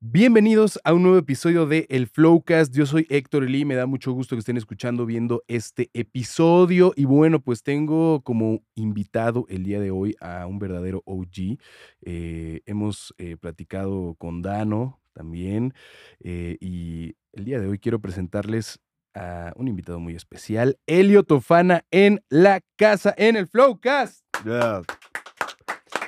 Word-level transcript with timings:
Bienvenidos 0.00 0.78
a 0.84 0.92
un 0.92 1.02
nuevo 1.02 1.16
episodio 1.16 1.64
de 1.66 1.86
El 1.88 2.06
Flowcast. 2.06 2.74
Yo 2.74 2.84
soy 2.84 3.06
Héctor 3.08 3.48
Lee, 3.48 3.64
me 3.64 3.74
da 3.74 3.86
mucho 3.86 4.12
gusto 4.12 4.36
que 4.36 4.40
estén 4.40 4.58
escuchando, 4.58 5.06
viendo 5.06 5.42
este 5.48 5.88
episodio. 5.94 6.92
Y 6.96 7.06
bueno, 7.06 7.40
pues 7.40 7.62
tengo 7.62 8.20
como 8.20 8.62
invitado 8.74 9.46
el 9.48 9.64
día 9.64 9.80
de 9.80 9.90
hoy 9.90 10.14
a 10.20 10.46
un 10.46 10.58
verdadero 10.58 11.02
OG. 11.06 11.58
Eh, 12.02 12.60
hemos 12.66 13.14
eh, 13.16 13.38
platicado 13.38 14.14
con 14.18 14.42
Dano 14.42 15.00
también. 15.14 15.72
eh, 16.20 16.58
y 16.60 17.16
el 17.32 17.46
día 17.46 17.58
de 17.58 17.66
hoy 17.66 17.78
quiero 17.78 17.98
presentarles 17.98 18.78
a 19.14 19.54
un 19.56 19.66
invitado 19.66 19.98
muy 19.98 20.14
especial, 20.14 20.78
Elio 20.86 21.22
Tofana 21.22 21.86
en 21.90 22.22
la 22.28 22.60
casa, 22.76 23.14
en 23.16 23.36
el 23.36 23.46
Flowcast. 23.46 24.20
Ya. 24.44 24.82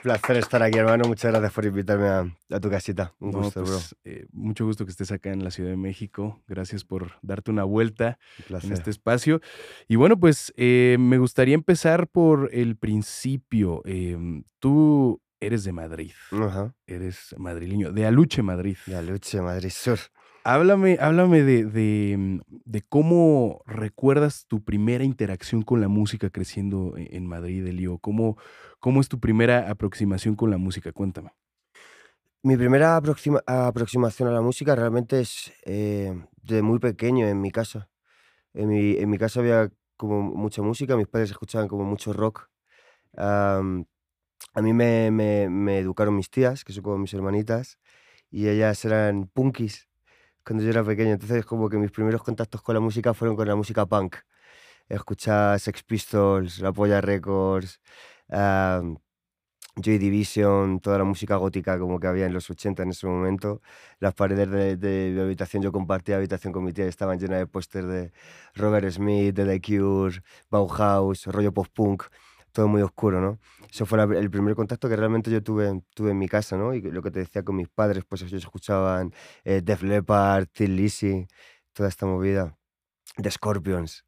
Placer 0.08 0.36
estar 0.38 0.62
aquí, 0.62 0.78
hermano. 0.78 1.04
Muchas 1.06 1.30
gracias 1.32 1.52
por 1.52 1.66
invitarme 1.66 2.06
a, 2.08 2.26
a 2.50 2.60
tu 2.60 2.70
casita. 2.70 3.12
Un 3.18 3.30
No, 3.32 3.38
gusto, 3.42 3.62
pues, 3.62 3.94
eh, 4.04 4.26
mucho 4.32 4.64
gusto 4.64 4.86
que 4.86 4.90
estés 4.90 5.12
acá 5.12 5.30
en 5.32 5.44
la 5.44 5.50
Ciudad 5.50 5.68
de 5.68 5.76
México. 5.76 6.42
Gracias 6.48 6.82
por 6.82 7.12
darte 7.20 7.50
una 7.50 7.64
vuelta. 7.64 8.18
bro. 8.48 8.58
Un 8.58 8.64
en 8.68 8.72
este 8.72 8.88
espacio. 8.90 9.40
Y 9.86 9.96
bueno, 9.96 10.18
pues 10.18 10.50
eh, 10.56 10.96
me 10.98 11.18
gustaría 11.18 11.54
empezar 11.54 12.08
por 12.08 12.48
el 12.54 12.76
principio. 12.76 13.82
Em, 13.84 14.44
tú 14.60 15.20
eres 15.40 15.64
de 15.64 15.72
Madrid, 15.72 16.12
Ajá. 16.32 16.74
eres 16.86 17.34
madrileño, 17.38 17.92
de 17.92 18.06
Aluche, 18.06 18.42
Madrid. 18.42 18.76
Ya, 18.86 19.02
Luche, 19.02 19.40
Madrid 19.42 19.70
Sur. 19.70 19.98
Háblame, 20.50 20.96
háblame 20.98 21.42
de, 21.42 21.66
de, 21.66 22.16
mm, 22.16 22.40
de 22.64 22.80
cómo 22.80 23.60
recuerdas 23.66 24.46
tu 24.46 24.64
primera 24.64 25.04
interacción 25.04 25.60
con 25.60 25.82
la 25.82 25.88
música 25.88 26.30
creciendo 26.30 26.96
e- 26.96 27.14
en 27.18 27.26
Madrid, 27.26 27.66
Elio. 27.66 27.98
¿Cómo, 27.98 28.38
¿Cómo 28.80 29.02
es 29.02 29.10
tu 29.10 29.20
primera 29.20 29.68
aproximación 29.70 30.36
con 30.36 30.50
la 30.50 30.56
música? 30.56 30.90
Cuéntame. 30.90 31.32
Mi 32.42 32.56
primera 32.56 32.96
aproxima- 32.96 33.42
aproximación 33.46 34.30
a 34.30 34.32
la 34.32 34.40
música 34.40 34.74
realmente 34.74 35.20
es 35.20 35.52
eh, 35.66 36.14
de 36.42 36.62
muy 36.62 36.78
pequeño 36.78 37.26
en 37.28 37.42
mi 37.42 37.50
casa. 37.50 37.90
En 38.54 38.70
mi, 38.70 38.92
en 38.96 39.10
mi 39.10 39.18
casa 39.18 39.40
había 39.40 39.70
como 39.98 40.22
mucha 40.22 40.62
música, 40.62 40.96
mis 40.96 41.08
padres 41.08 41.30
escuchaban 41.30 41.68
como 41.68 41.84
mucho 41.84 42.14
rock. 42.14 42.48
A 44.54 44.62
mí 44.62 44.72
me, 44.72 45.10
me- 45.10 45.48
me 45.48 45.78
educaron 45.78 46.16
mis 46.16 46.30
tías, 46.30 46.64
que 46.64 46.72
son 46.72 46.82
como 46.82 46.98
mis 46.98 47.14
hermanitas, 47.14 47.78
y 48.30 48.48
ellas 48.48 48.84
eran 48.84 49.28
punkis 49.32 49.87
cuando 50.48 50.64
yo 50.64 50.70
era 50.70 50.82
pequeño. 50.84 51.12
Entonces 51.12 51.44
como 51.44 51.68
que 51.68 51.76
mis 51.78 51.90
primeros 51.92 52.22
contactos 52.22 52.62
con 52.62 52.74
la 52.74 52.80
música 52.80 53.12
fueron 53.14 53.36
con 53.36 53.46
la 53.48 53.54
música 53.56 53.86
punk. 53.86 54.16
Escuchar 54.88 55.60
Sex 55.60 55.82
Pistols, 55.84 56.60
La 56.60 56.72
Polla 56.72 57.00
Records, 57.02 57.80
Joy 59.76 59.98
Division, 59.98 60.80
toda 60.80 60.98
la 60.98 61.04
música 61.04 61.36
gótica 61.36 61.78
como 61.78 62.00
que 62.00 62.06
había 62.08 62.26
en 62.26 62.32
los 62.32 62.50
80 62.50 62.82
en 62.82 62.90
ese 62.90 63.06
momento. 63.06 63.60
Las 64.00 64.14
paredes 64.14 64.50
de, 64.50 64.76
de 64.76 65.12
mi 65.14 65.20
habitación, 65.20 65.62
yo 65.62 65.70
compartía 65.72 66.16
habitación 66.16 66.52
con 66.52 66.64
mi 66.64 66.72
tía 66.72 66.86
estaban 66.86 67.18
llenas 67.18 67.38
de 67.40 67.46
pósters 67.46 67.86
de 67.86 68.12
Robert 68.54 68.90
Smith, 68.90 69.34
de 69.36 69.44
The 69.44 69.60
Cure, 69.60 70.22
Bauhaus, 70.50 71.26
rollo 71.26 71.52
post-punk, 71.52 72.04
todo 72.58 72.66
muy 72.68 72.82
oscuro, 72.82 73.20
¿no? 73.20 73.38
Eso 73.70 73.86
fue 73.86 73.98
la- 73.98 74.18
el 74.18 74.30
primer 74.30 74.56
contacto 74.56 74.88
que 74.88 74.96
realmente 74.96 75.30
yo 75.30 75.40
tuve, 75.42 75.80
tuve 75.94 76.10
en 76.10 76.18
mi 76.18 76.28
casa, 76.28 76.56
¿no? 76.56 76.74
Y 76.74 76.80
lo 76.82 77.02
que 77.02 77.12
te 77.12 77.20
decía 77.20 77.44
con 77.44 77.54
mis 77.56 77.68
padres, 77.68 78.04
pues 78.04 78.22
ellos 78.22 78.42
escuchaban 78.42 79.12
eh, 79.44 79.60
Def 79.62 79.82
Leppard, 79.84 80.46
Thin 80.52 80.74
Lizzy, 80.76 81.28
toda 81.72 81.88
esta 81.88 82.04
movida, 82.06 82.56
The 83.16 83.30
Scorpions. 83.30 84.04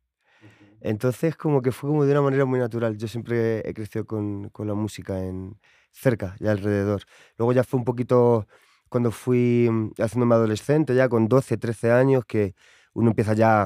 Entonces, 0.81 1.37
como 1.37 1.63
que 1.63 1.73
fue 1.73 1.91
como 1.91 2.05
de 2.07 2.13
una 2.13 2.23
manera 2.23 2.45
muy 2.47 2.59
natural. 2.59 2.97
Yo 2.99 3.09
siempre 3.09 3.61
he 3.69 3.75
crecido 3.75 4.07
con, 4.07 4.49
con 4.51 4.67
la 4.69 4.75
música 4.75 5.19
en 5.25 5.59
cerca 5.93 6.37
y 6.41 6.47
alrededor. 6.49 7.03
Luego 7.39 7.53
ya 7.53 7.65
fue 7.65 7.79
un 7.79 7.85
poquito 7.85 8.47
cuando 8.89 9.11
fui 9.13 9.69
mm, 9.71 9.93
haciéndome 10.03 10.35
adolescente, 10.37 10.95
ya 10.95 11.09
con 11.09 11.29
12, 11.29 11.57
13 11.59 11.93
años, 11.93 12.25
que 12.27 12.55
uno 12.95 13.11
empieza 13.11 13.35
ya 13.35 13.63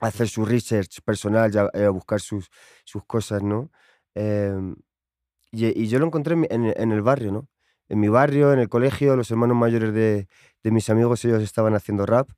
a 0.00 0.06
hacer 0.06 0.28
su 0.28 0.44
research 0.44 1.00
personal, 1.04 1.50
ya 1.50 1.68
eh, 1.74 1.84
a 1.86 1.90
buscar 1.90 2.20
sus, 2.20 2.48
sus 2.84 3.04
cosas, 3.04 3.42
¿no? 3.42 3.70
Em, 4.14 4.76
y, 5.52 5.86
yo 5.88 5.98
lo 5.98 6.06
encontré 6.06 6.36
en 6.50 6.92
el 6.92 7.02
barrio, 7.02 7.32
¿no? 7.32 7.48
En 7.88 8.00
mi 8.00 8.08
barrio, 8.08 8.52
en 8.52 8.58
el 8.58 8.68
colegio, 8.68 9.16
los 9.16 9.30
hermanos 9.30 9.56
mayores 9.56 9.94
de, 9.94 10.28
de 10.62 10.70
mis 10.70 10.90
amigos, 10.90 11.24
ellos 11.24 11.42
estaban 11.42 11.74
haciendo 11.74 12.04
rap. 12.04 12.28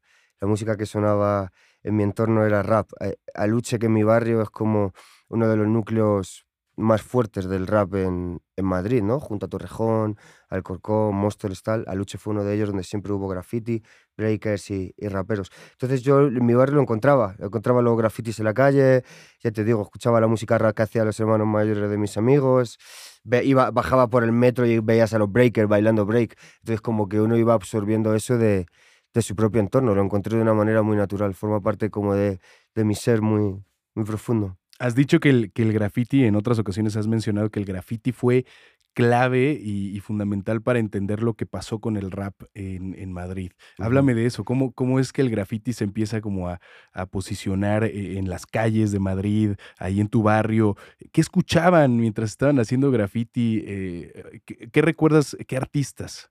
La 0.40 0.46
música 0.46 0.76
que 0.76 0.86
sonaba 0.86 1.52
en 1.82 1.96
mi 1.96 2.04
entorno 2.04 2.44
era 2.46 2.62
rap. 2.62 2.90
Eh, 3.00 3.16
Aluche, 3.34 3.78
que 3.78 3.86
en 3.86 3.92
mi 3.94 4.04
barrio 4.04 4.42
es 4.42 4.50
como 4.50 4.92
uno 5.28 5.48
de 5.48 5.56
los 5.56 5.66
núcleos 5.66 6.46
más 6.80 7.02
fuertes 7.02 7.46
del 7.48 7.66
rap 7.66 7.94
en, 7.94 8.40
en 8.56 8.64
Madrid, 8.64 9.02
¿no? 9.02 9.20
Junto 9.20 9.46
a 9.46 9.48
Torrejón, 9.48 10.16
Alcorcón, 10.48 11.14
Móstoles, 11.14 11.62
tal. 11.62 11.84
Aluche 11.88 12.18
fue 12.18 12.32
uno 12.32 12.44
de 12.44 12.54
ellos 12.54 12.68
donde 12.68 12.84
siempre 12.84 13.12
hubo 13.12 13.28
graffiti, 13.28 13.82
breakers 14.16 14.70
y, 14.70 14.94
y 14.96 15.08
raperos. 15.08 15.50
Entonces 15.72 16.02
yo 16.02 16.20
en 16.26 16.44
mi 16.44 16.54
barrio 16.54 16.76
lo 16.76 16.82
encontraba, 16.82 17.36
encontraba 17.38 17.82
los 17.82 17.96
grafitis 17.96 18.38
en 18.40 18.44
la 18.46 18.54
calle, 18.54 19.04
ya 19.42 19.50
te 19.50 19.64
digo, 19.64 19.82
escuchaba 19.82 20.20
la 20.20 20.26
música 20.26 20.58
rap 20.58 20.74
que 20.76 20.82
hacían 20.82 21.06
los 21.06 21.18
hermanos 21.20 21.46
mayores 21.46 21.90
de 21.90 21.98
mis 21.98 22.16
amigos, 22.16 22.78
ve- 23.24 23.44
iba, 23.44 23.70
bajaba 23.70 24.08
por 24.08 24.24
el 24.24 24.32
metro 24.32 24.66
y 24.66 24.78
veías 24.80 25.12
a 25.14 25.18
los 25.18 25.30
breakers 25.30 25.68
bailando 25.68 26.06
break. 26.06 26.36
Entonces 26.60 26.80
como 26.80 27.08
que 27.08 27.20
uno 27.20 27.36
iba 27.36 27.54
absorbiendo 27.54 28.14
eso 28.14 28.38
de, 28.38 28.66
de 29.14 29.22
su 29.22 29.34
propio 29.36 29.60
entorno, 29.60 29.94
lo 29.94 30.02
encontré 30.02 30.36
de 30.36 30.42
una 30.42 30.54
manera 30.54 30.82
muy 30.82 30.96
natural, 30.96 31.34
forma 31.34 31.60
parte 31.60 31.90
como 31.90 32.14
de, 32.14 32.40
de 32.74 32.84
mi 32.84 32.94
ser 32.94 33.22
muy, 33.22 33.62
muy 33.94 34.04
profundo. 34.04 34.56
Has 34.80 34.94
dicho 34.94 35.20
que 35.20 35.28
el, 35.30 35.52
que 35.52 35.62
el 35.62 35.72
graffiti, 35.72 36.24
en 36.24 36.34
otras 36.36 36.58
ocasiones 36.58 36.96
has 36.96 37.06
mencionado 37.06 37.50
que 37.50 37.60
el 37.60 37.66
graffiti 37.66 38.12
fue 38.12 38.46
clave 38.94 39.52
y, 39.62 39.94
y 39.96 40.00
fundamental 40.00 40.62
para 40.62 40.78
entender 40.80 41.22
lo 41.22 41.34
que 41.34 41.46
pasó 41.46 41.78
con 41.80 41.96
el 41.96 42.10
rap 42.10 42.34
en, 42.54 42.94
en 42.98 43.12
Madrid. 43.12 43.52
Háblame 43.78 44.14
de 44.14 44.26
eso, 44.26 44.42
¿cómo, 44.44 44.72
cómo 44.72 44.98
es 44.98 45.12
que 45.12 45.22
el 45.22 45.30
graffiti 45.30 45.74
se 45.74 45.84
empieza 45.84 46.20
como 46.20 46.48
a, 46.48 46.60
a 46.92 47.06
posicionar 47.06 47.84
eh, 47.84 48.18
en 48.18 48.28
las 48.28 48.46
calles 48.46 48.90
de 48.90 48.98
Madrid, 48.98 49.52
ahí 49.78 50.00
en 50.00 50.08
tu 50.08 50.22
barrio? 50.22 50.76
¿Qué 51.12 51.20
escuchaban 51.20 51.98
mientras 51.98 52.30
estaban 52.30 52.58
haciendo 52.58 52.90
graffiti? 52.90 53.62
Eh, 53.66 54.40
¿qué, 54.44 54.70
qué 54.70 54.82
recuerdas, 54.82 55.36
qué 55.46 55.56
artistas? 55.56 56.30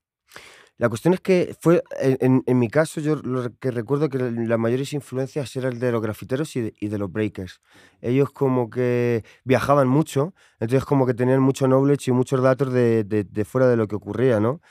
La 0.79 0.90
cuestión 0.90 1.13
es 1.13 1.19
que 1.22 1.56
fue, 1.59 1.84
en, 2.00 2.41
en- 2.45 2.57
mi 2.59 2.69
caso, 2.69 3.01
yo 3.01 3.16
lo 3.17 3.53
que 3.59 3.69
recuerdo 3.72 4.07
que 4.09 4.17
las 4.17 4.57
mayores 4.59 4.94
influencias 4.94 5.53
eran 5.57 5.78
de 5.78 5.91
los 5.91 6.01
grafiteros 6.01 6.56
y 6.56 6.62
de, 6.62 6.97
los 6.97 7.12
breakers. 7.12 7.59
Ellos 8.01 8.31
como 8.31 8.69
que 8.69 9.25
viajaban 9.44 9.90
mucho, 9.90 10.34
entonces 10.59 10.85
como 10.85 11.06
que 11.06 11.13
tenían 11.13 11.41
mucho 11.41 11.67
knowledge 11.67 12.09
y 12.09 12.13
muchos 12.13 12.41
datos 12.41 12.72
de, 12.73 13.03
de- 13.03 13.25
fuera 13.45 13.67
de 13.67 13.75
lo 13.75 13.88
que 13.90 13.95
ocurría, 13.97 14.40
¿no? 14.40 14.62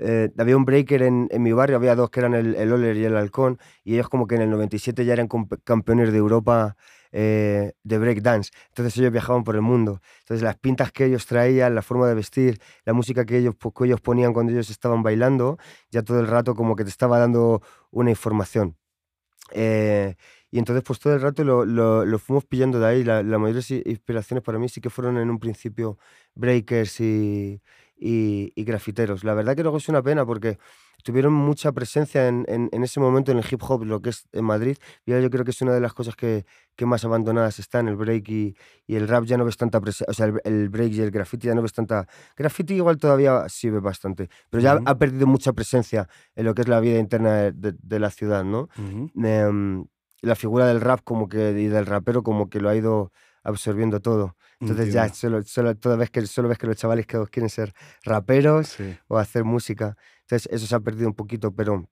Eh, 0.00 0.30
había 0.38 0.56
un 0.56 0.64
breaker 0.64 1.02
en, 1.02 1.28
en 1.30 1.42
mi 1.42 1.52
barrio, 1.52 1.76
había 1.76 1.94
dos 1.96 2.08
que 2.10 2.20
eran 2.20 2.34
el, 2.34 2.54
el 2.54 2.72
Oler 2.72 2.96
y 2.96 3.04
el 3.04 3.16
Halcón, 3.16 3.58
y 3.84 3.94
ellos 3.94 4.08
como 4.08 4.26
que 4.26 4.36
en 4.36 4.42
el 4.42 4.50
97 4.50 5.04
ya 5.04 5.12
eran 5.12 5.28
campeones 5.64 6.12
de 6.12 6.18
Europa 6.18 6.76
eh, 7.12 7.72
de 7.82 7.98
breakdance. 7.98 8.50
Entonces 8.68 8.96
ellos 8.98 9.12
viajaban 9.12 9.44
por 9.44 9.54
el 9.56 9.62
mundo. 9.62 10.00
Entonces 10.20 10.42
las 10.42 10.56
pintas 10.58 10.92
que 10.92 11.06
ellos 11.06 11.26
traían, 11.26 11.74
la 11.74 11.82
forma 11.82 12.06
de 12.08 12.14
vestir, 12.14 12.60
la 12.84 12.92
música 12.92 13.24
que 13.24 13.38
ellos, 13.38 13.54
que 13.76 13.84
ellos 13.86 14.00
ponían 14.00 14.32
cuando 14.32 14.52
ellos 14.52 14.70
estaban 14.70 15.02
bailando, 15.02 15.58
ya 15.90 16.02
todo 16.02 16.20
el 16.20 16.26
rato 16.26 16.54
como 16.54 16.76
que 16.76 16.84
te 16.84 16.90
estaba 16.90 17.18
dando 17.18 17.62
una 17.90 18.10
información. 18.10 18.76
Eh, 19.52 20.14
y 20.50 20.58
entonces 20.58 20.82
pues 20.84 20.98
todo 20.98 21.14
el 21.14 21.20
rato 21.22 21.44
lo, 21.44 21.64
lo- 21.64 22.04
lo 22.04 22.18
fuimos 22.18 22.44
pillando 22.46 22.78
de 22.80 22.86
ahí. 22.86 23.04
La, 23.04 23.22
las 23.22 23.40
mayores 23.40 23.70
inspiraciones 23.70 24.42
para 24.44 24.58
mí 24.58 24.68
sí 24.68 24.80
que 24.80 24.90
fueron 24.90 25.18
en 25.18 25.30
un 25.30 25.38
principio 25.38 25.98
breakers 26.34 27.00
y, 27.00 27.62
y, 27.98 28.52
y 28.54 28.64
grafiteros. 28.64 29.24
La 29.24 29.34
verdad 29.34 29.56
que 29.56 29.62
luego 29.62 29.78
es 29.78 29.88
una 29.88 30.02
pena 30.02 30.24
porque 30.24 30.58
tuvieron 31.04 31.32
mucha 31.32 31.70
presencia 31.72 32.26
en, 32.28 32.44
en- 32.48 32.68
en 32.72 32.82
ese 32.82 32.98
momento 33.00 33.30
en 33.32 33.38
el 33.38 33.44
hip 33.50 33.62
hop, 33.62 33.84
lo 33.84 34.00
que 34.00 34.10
es 34.10 34.26
en 34.32 34.44
Madrid. 34.44 34.76
Y 35.06 35.12
ahora 35.12 35.22
yo 35.22 35.30
creo 35.30 35.44
que 35.44 35.52
es 35.52 35.60
una 35.62 35.72
de 35.72 35.80
las 35.80 35.92
cosas 35.94 36.16
que, 36.16 36.44
que 36.76 36.86
más 36.86 37.04
abandonadas 37.04 37.58
están, 37.58 37.86
el 37.88 37.96
break 37.96 38.28
y, 38.28 38.56
y 38.86 38.96
el 38.96 39.06
rap 39.08 39.24
ya 39.24 39.36
no 39.36 39.44
ves 39.44 39.56
tanta 39.56 39.80
presencia, 39.80 40.06
o 40.10 40.14
sea, 40.14 40.26
el, 40.26 40.40
el 40.44 40.68
break 40.68 40.92
y 40.92 41.00
el 41.00 41.10
graffiti 41.10 41.46
ya 41.48 41.54
no 41.54 41.62
ves 41.62 41.72
tanta... 41.72 42.06
Graffiti 42.36 42.74
igual 42.74 42.98
todavía 42.98 43.44
sí 43.48 43.70
ve 43.70 43.80
bastante, 43.80 44.28
pero 44.50 44.60
ya 44.62 44.72
ha 44.86 44.98
perdido 44.98 45.26
mucha 45.26 45.52
presencia 45.52 46.08
en 46.34 46.44
lo 46.46 46.54
que 46.54 46.62
es 46.62 46.68
la 46.68 46.80
vida 46.80 46.98
interna 46.98 47.34
de, 47.34 47.52
de- 47.52 47.76
de 47.80 47.98
la 48.00 48.10
ciudad, 48.10 48.44
¿no? 48.44 48.68
Em, 49.24 49.84
la 50.20 50.34
figura 50.34 50.66
del 50.66 50.80
rap 50.80 51.00
como 51.04 51.28
que, 51.28 51.50
y 51.60 51.66
del 51.68 51.86
rapero 51.86 52.22
como 52.24 52.48
que 52.50 52.60
lo 52.60 52.68
ha 52.68 52.74
ido 52.76 53.12
absorbiendo 53.48 54.00
todo. 54.00 54.36
Entonces 54.60 54.92
ya 54.92 55.02
Entiendo. 55.06 55.14
solo, 55.14 55.42
solo, 55.42 55.76
toda 55.76 55.96
vez 55.96 56.10
que, 56.10 56.26
solo 56.26 56.48
ves 56.48 56.58
que 56.58 56.66
los 56.66 56.76
chavales 56.76 57.06
que 57.06 57.18
quieren 57.30 57.48
ser 57.50 57.72
raperos 58.04 58.68
Sí. 58.68 58.96
o 59.08 59.18
hacer 59.18 59.44
música. 59.44 59.96
Entonces 60.22 60.48
eso 60.52 60.66
se 60.66 60.74
ha 60.74 60.80
perdido 60.80 61.08
un 61.08 61.14
poquito, 61.14 61.52
pero 61.54 61.88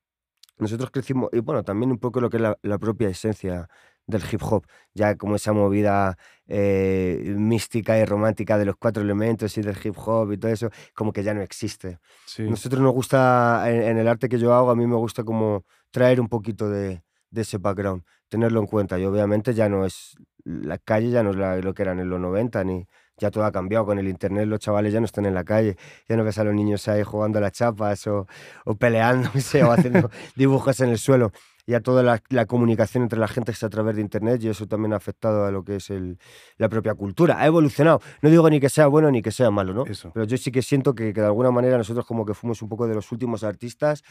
nosotros 0.58 0.90
crecimos, 0.90 1.28
y 1.32 1.40
bueno, 1.40 1.62
también 1.64 1.90
un 1.92 1.98
poco 1.98 2.20
lo 2.20 2.30
que 2.30 2.38
es 2.38 2.42
la, 2.42 2.56
la 2.62 2.78
propia 2.78 3.08
esencia 3.08 3.68
del 4.06 4.22
hip 4.30 4.40
hop, 4.42 4.64
ya 4.94 5.16
como 5.16 5.34
esa 5.36 5.52
movida 5.52 6.16
eh, 6.46 7.34
mística 7.36 7.98
y 7.98 8.04
romántica 8.04 8.56
de 8.56 8.64
los 8.64 8.76
cuatro 8.76 9.02
elementos 9.02 9.56
y 9.58 9.62
del 9.62 9.76
hip 9.82 9.94
hop 9.98 10.32
y 10.32 10.38
todo 10.38 10.50
eso, 10.52 10.70
como 10.94 11.12
que 11.12 11.22
ya 11.22 11.34
no 11.34 11.42
existe. 11.42 11.98
Sí. 12.26 12.42
Nosotros 12.48 12.80
nos 12.80 12.92
gusta, 12.92 13.64
en, 13.68 13.82
en 13.82 13.98
el 13.98 14.08
arte 14.08 14.28
que 14.28 14.38
yo 14.38 14.54
hago, 14.54 14.70
a 14.70 14.76
mí 14.76 14.86
me 14.86 14.96
gusta 14.96 15.24
como 15.24 15.64
traer 15.90 16.20
un 16.20 16.28
poquito 16.28 16.70
de, 16.70 17.02
de 17.36 17.42
ese 17.42 17.58
background, 17.58 18.02
tenerlo 18.28 18.58
en 18.60 18.66
cuenta. 18.66 18.98
Y 18.98 19.04
obviamente 19.04 19.54
ya 19.54 19.68
no 19.68 19.84
es, 19.86 20.16
la 20.44 20.78
calle 20.78 21.10
ya 21.10 21.22
no 21.22 21.30
es 21.30 21.36
la- 21.36 21.56
lo 21.58 21.72
que 21.74 21.82
eran 21.82 22.00
en 22.00 22.08
los 22.10 22.18
90 22.20 22.64
ni, 22.64 22.86
ya 23.18 23.30
todo 23.30 23.44
ha 23.44 23.52
cambiado. 23.52 23.86
Con 23.86 23.98
el 23.98 24.08
internet 24.08 24.46
los 24.48 24.58
chavales 24.60 24.92
ya 24.92 25.00
no 25.00 25.06
están 25.06 25.26
en 25.26 25.34
la 25.34 25.44
calle, 25.44 25.76
ya 26.08 26.16
no 26.16 26.24
ves 26.24 26.38
a 26.38 26.44
los 26.44 26.54
niños 26.54 26.86
ahí 26.88 27.02
jugando 27.02 27.38
a 27.38 27.42
las 27.42 27.52
chapas 27.52 28.06
o, 28.08 28.26
o 28.64 28.74
peleándose 28.76 29.62
o 29.64 29.70
haciendo 29.72 30.10
dibujos 30.36 30.80
en 30.80 30.90
el 30.90 30.98
suelo. 30.98 31.30
Ya 31.68 31.80
toda 31.80 32.04
la, 32.04 32.22
la, 32.28 32.46
comunicación 32.46 33.02
entre 33.02 33.18
la 33.18 33.26
gente 33.26 33.50
es 33.50 33.60
a 33.64 33.68
través 33.68 33.96
de 33.96 34.00
internet 34.00 34.40
y 34.44 34.48
eso 34.48 34.68
también 34.68 34.92
ha 34.92 34.96
afectado 34.96 35.46
a 35.46 35.50
lo 35.50 35.64
que 35.64 35.76
es 35.76 35.90
el, 35.90 36.16
la 36.58 36.68
propia 36.68 36.94
cultura. 36.94 37.40
Ha 37.40 37.46
evolucionado. 37.46 38.00
No 38.22 38.30
digo 38.30 38.48
ni 38.48 38.60
que 38.60 38.68
sea 38.68 38.86
bueno 38.86 39.10
ni 39.10 39.20
que 39.20 39.32
sea 39.32 39.50
malo, 39.50 39.74
¿no? 39.74 39.84
Eso. 39.84 40.12
Pero 40.14 40.26
yo 40.26 40.36
sí 40.36 40.52
que 40.52 40.62
siento 40.62 40.94
que, 40.94 41.12
que 41.12 41.20
de 41.20 41.26
alguna 41.26 41.50
manera 41.50 41.76
nosotros 41.76 42.06
como 42.06 42.24
que 42.24 42.34
fuimos 42.34 42.62
un 42.62 42.68
poco 42.68 42.86
de 42.86 42.94
los 42.94 43.10
últimos 43.10 43.42
artistas 43.42 44.04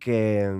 que, 0.00 0.50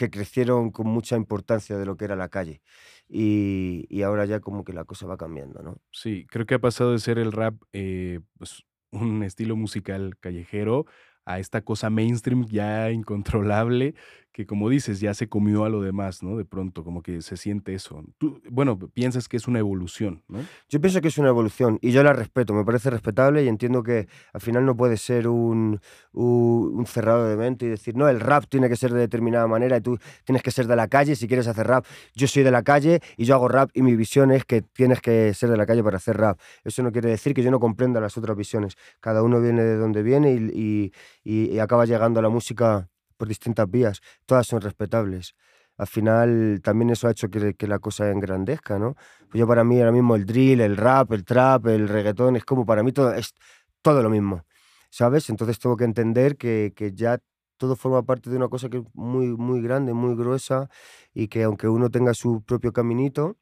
que 0.00 0.08
crecieron 0.08 0.70
con 0.70 0.86
mucha 0.86 1.14
importancia 1.14 1.76
de 1.76 1.84
lo 1.84 1.98
que 1.98 2.06
era 2.06 2.16
la 2.16 2.30
calle. 2.30 2.62
Y, 3.06 3.84
y, 3.90 4.00
ahora 4.00 4.24
ya 4.24 4.40
como 4.40 4.64
que 4.64 4.72
la 4.72 4.84
cosa 4.84 5.06
va 5.06 5.18
cambiando, 5.18 5.62
¿no? 5.62 5.76
Sí, 5.92 6.26
creo 6.30 6.46
que 6.46 6.54
ha 6.54 6.58
pasado 6.58 6.92
de 6.92 7.00
ser 7.00 7.18
el 7.18 7.32
rap 7.32 7.60
eh, 7.74 8.20
pues, 8.38 8.64
un 8.92 9.22
estilo 9.22 9.56
musical 9.56 10.16
callejero 10.18 10.86
a 11.26 11.38
esta 11.38 11.60
cosa 11.60 11.90
mainstream 11.90 12.46
ya 12.46 12.90
incontrolable 12.90 13.94
que 14.32 14.46
como 14.46 14.68
dices 14.68 15.00
ya 15.00 15.12
se 15.14 15.28
comió 15.28 15.64
a 15.64 15.68
lo 15.68 15.82
demás, 15.82 16.22
¿no? 16.22 16.36
De 16.36 16.44
pronto 16.44 16.84
como 16.84 17.02
que 17.02 17.20
se 17.22 17.36
siente 17.36 17.74
eso. 17.74 18.04
Tú, 18.18 18.40
bueno, 18.50 18.78
piensas 18.78 19.28
que 19.28 19.36
es 19.36 19.48
una 19.48 19.58
evolución. 19.58 20.22
Yo 20.68 20.80
pienso 20.80 21.00
que 21.00 21.08
es 21.08 21.18
una 21.18 21.28
evolución 21.28 21.78
y 21.82 21.90
yo 21.90 22.02
la 22.02 22.12
respeto, 22.12 22.54
me 22.54 22.64
parece 22.64 22.90
respetable 22.90 23.44
y 23.44 23.48
entiendo 23.48 23.82
que 23.82 24.08
al 24.32 24.40
final 24.40 24.64
no 24.64 24.76
puede 24.76 24.96
ser 24.96 25.26
un, 25.26 25.80
un, 26.12 26.72
un 26.76 26.86
cerrado 26.86 27.28
de 27.28 27.36
mente 27.36 27.66
y 27.66 27.68
decir, 27.68 27.96
no, 27.96 28.08
el 28.08 28.20
rap 28.20 28.44
tiene 28.48 28.68
que 28.68 28.76
ser 28.76 28.92
de 28.92 29.00
determinada 29.00 29.46
manera 29.48 29.76
y 29.76 29.80
tú 29.80 29.98
tienes 30.24 30.42
que 30.42 30.50
ser 30.50 30.66
de 30.66 30.76
la 30.76 30.86
calle 30.88 31.16
si 31.16 31.26
quieres 31.26 31.48
hacer 31.48 31.66
rap. 31.66 31.84
Yo 32.14 32.28
soy 32.28 32.42
de 32.42 32.50
la 32.50 32.62
calle 32.62 33.00
y 33.16 33.24
yo 33.24 33.34
hago 33.34 33.48
rap 33.48 33.70
y 33.74 33.82
mi 33.82 33.96
visión 33.96 34.30
es 34.30 34.44
que 34.44 34.62
tienes 34.62 35.00
que 35.00 35.34
ser 35.34 35.50
de 35.50 35.56
la 35.56 35.66
calle 35.66 35.82
para 35.82 35.96
hacer 35.96 36.16
rap. 36.16 36.38
Eso 36.64 36.82
no 36.82 36.92
quiere 36.92 37.10
decir 37.10 37.34
que 37.34 37.42
yo 37.42 37.50
no 37.50 37.58
comprenda 37.58 38.00
las 38.00 38.16
otras 38.16 38.36
visiones. 38.36 38.76
Cada 39.00 39.22
uno 39.22 39.40
viene 39.40 39.62
de 39.62 39.76
donde 39.76 40.02
viene 40.02 40.32
y, 40.32 40.92
y, 41.24 41.50
y 41.52 41.58
acaba 41.58 41.84
llegando 41.84 42.20
a 42.20 42.22
la 42.22 42.28
música 42.28 42.88
por 43.20 43.28
distintas 43.28 43.70
vías, 43.70 44.00
todas 44.24 44.46
son 44.46 44.62
respetables. 44.62 45.34
Al 45.76 45.86
final 45.86 46.60
también 46.62 46.88
eso 46.88 47.06
ha 47.06 47.10
hecho 47.10 47.28
que, 47.28 47.66
la 47.66 47.78
cosa 47.78 48.10
engrandezca, 48.10 48.78
¿no? 48.78 48.94
Pues 49.28 49.38
yo 49.40 49.46
para 49.46 49.62
mí 49.62 49.78
ahora 49.78 49.92
mismo 49.92 50.16
el 50.16 50.24
drill, 50.24 50.62
el 50.62 50.76
rap, 50.78 51.12
el 51.12 51.24
trap, 51.24 51.66
el 51.66 51.86
reggaetón, 51.86 52.36
es 52.36 52.44
como 52.46 52.64
para 52.64 52.82
mí 52.82 52.92
todo, 52.92 53.12
es 53.12 53.34
todo 53.82 54.02
lo 54.02 54.08
mismo, 54.08 54.44
¿sabes? 54.88 55.28
Entonces 55.28 55.58
tengo 55.58 55.76
que 55.76 55.84
entender 55.84 56.38
que, 56.38 56.72
que 56.74 56.92
ya 56.92 57.18
todo 57.58 57.76
forma 57.76 58.02
parte 58.02 58.30
de 58.30 58.36
una 58.36 58.48
cosa 58.48 58.70
que 58.70 58.78
es 58.78 58.84
muy, 58.94 59.26
muy 59.36 59.60
grande, 59.60 59.92
muy 59.92 60.14
gruesa 60.16 60.70
y 61.12 61.28
que 61.28 61.42
aunque 61.42 61.68
uno 61.68 61.90
tenga 61.90 62.14
su 62.14 62.42
propio 62.42 62.72
caminito, 62.72 63.36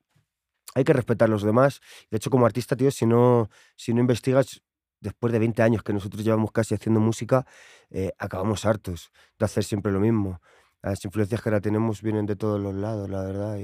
hay 0.75 0.85
que 0.85 0.93
respetar 0.93 1.29
a 1.29 1.31
los 1.33 1.45
demás. 1.45 1.81
De 2.11 2.17
hecho, 2.17 2.31
como 2.31 2.47
artista, 2.47 2.75
tío, 2.77 2.91
si 2.91 3.07
no, 3.07 3.49
si 3.77 3.95
no 3.95 4.01
investigas, 4.01 4.61
después 5.01 5.33
de 5.33 5.39
20 5.39 5.63
años 5.63 5.83
que 5.83 5.93
nosotros 5.93 6.25
llevamos 6.25 6.53
casi 6.53 6.75
haciendo 6.75 7.01
música, 7.01 7.47
eh, 7.91 8.13
acabamos 8.19 8.65
hartos 8.67 9.11
de 9.39 9.45
hacer 9.45 9.65
siempre 9.65 9.93
lo 9.93 10.01
mismo. 10.01 10.41
Las 10.83 11.05
influencias 11.05 11.43
que 11.43 11.49
ahora 11.49 11.61
tenemos 11.61 12.03
vienen 12.03 12.27
de 12.27 12.37
todos 12.37 12.61
los 12.61 12.75
lados, 12.75 13.09
la 13.11 13.23
verdad, 13.23 13.59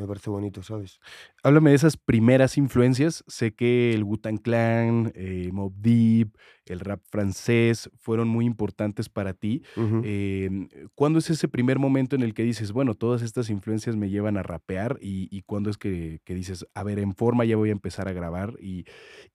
me 0.00 0.06
parece 0.06 0.30
bonito, 0.30 0.62
¿sabes? 0.62 0.98
Háblame 1.42 1.70
de 1.70 1.76
esas 1.76 1.96
primeras 1.96 2.56
influencias. 2.56 3.22
Sé 3.26 3.54
que 3.54 3.92
el 3.92 4.02
Wu-Tang 4.04 4.38
Clan, 4.38 5.12
eh, 5.14 5.50
Mob 5.52 5.74
Deep, 5.76 6.36
el 6.64 6.80
rap 6.80 7.02
francés 7.10 7.90
fueron 7.98 8.28
muy 8.28 8.46
importantes 8.46 9.08
para 9.08 9.34
ti. 9.34 9.62
Uh 9.76 9.80
-huh. 9.80 10.02
eh, 10.04 10.68
¿Cuándo 10.94 11.18
es 11.18 11.28
ese 11.30 11.48
primer 11.48 11.78
momento 11.78 12.16
en 12.16 12.22
el 12.22 12.32
que 12.32 12.42
dices, 12.44 12.72
bueno, 12.72 12.94
todas 12.94 13.22
estas 13.22 13.50
influencias 13.50 13.96
me 13.96 14.08
llevan 14.08 14.36
a 14.38 14.42
rapear? 14.42 14.98
¿Y, 15.02 15.28
y 15.30 15.42
cuándo 15.42 15.68
es 15.70 15.76
que, 15.78 16.20
que, 16.24 16.34
dices, 16.34 16.66
a 16.74 16.82
ver, 16.82 16.98
en 16.98 17.14
forma 17.14 17.44
ya 17.44 17.56
voy 17.56 17.68
a 17.68 17.72
empezar 17.72 18.08
a 18.08 18.12
grabar? 18.12 18.54
¿Y, 18.60 18.84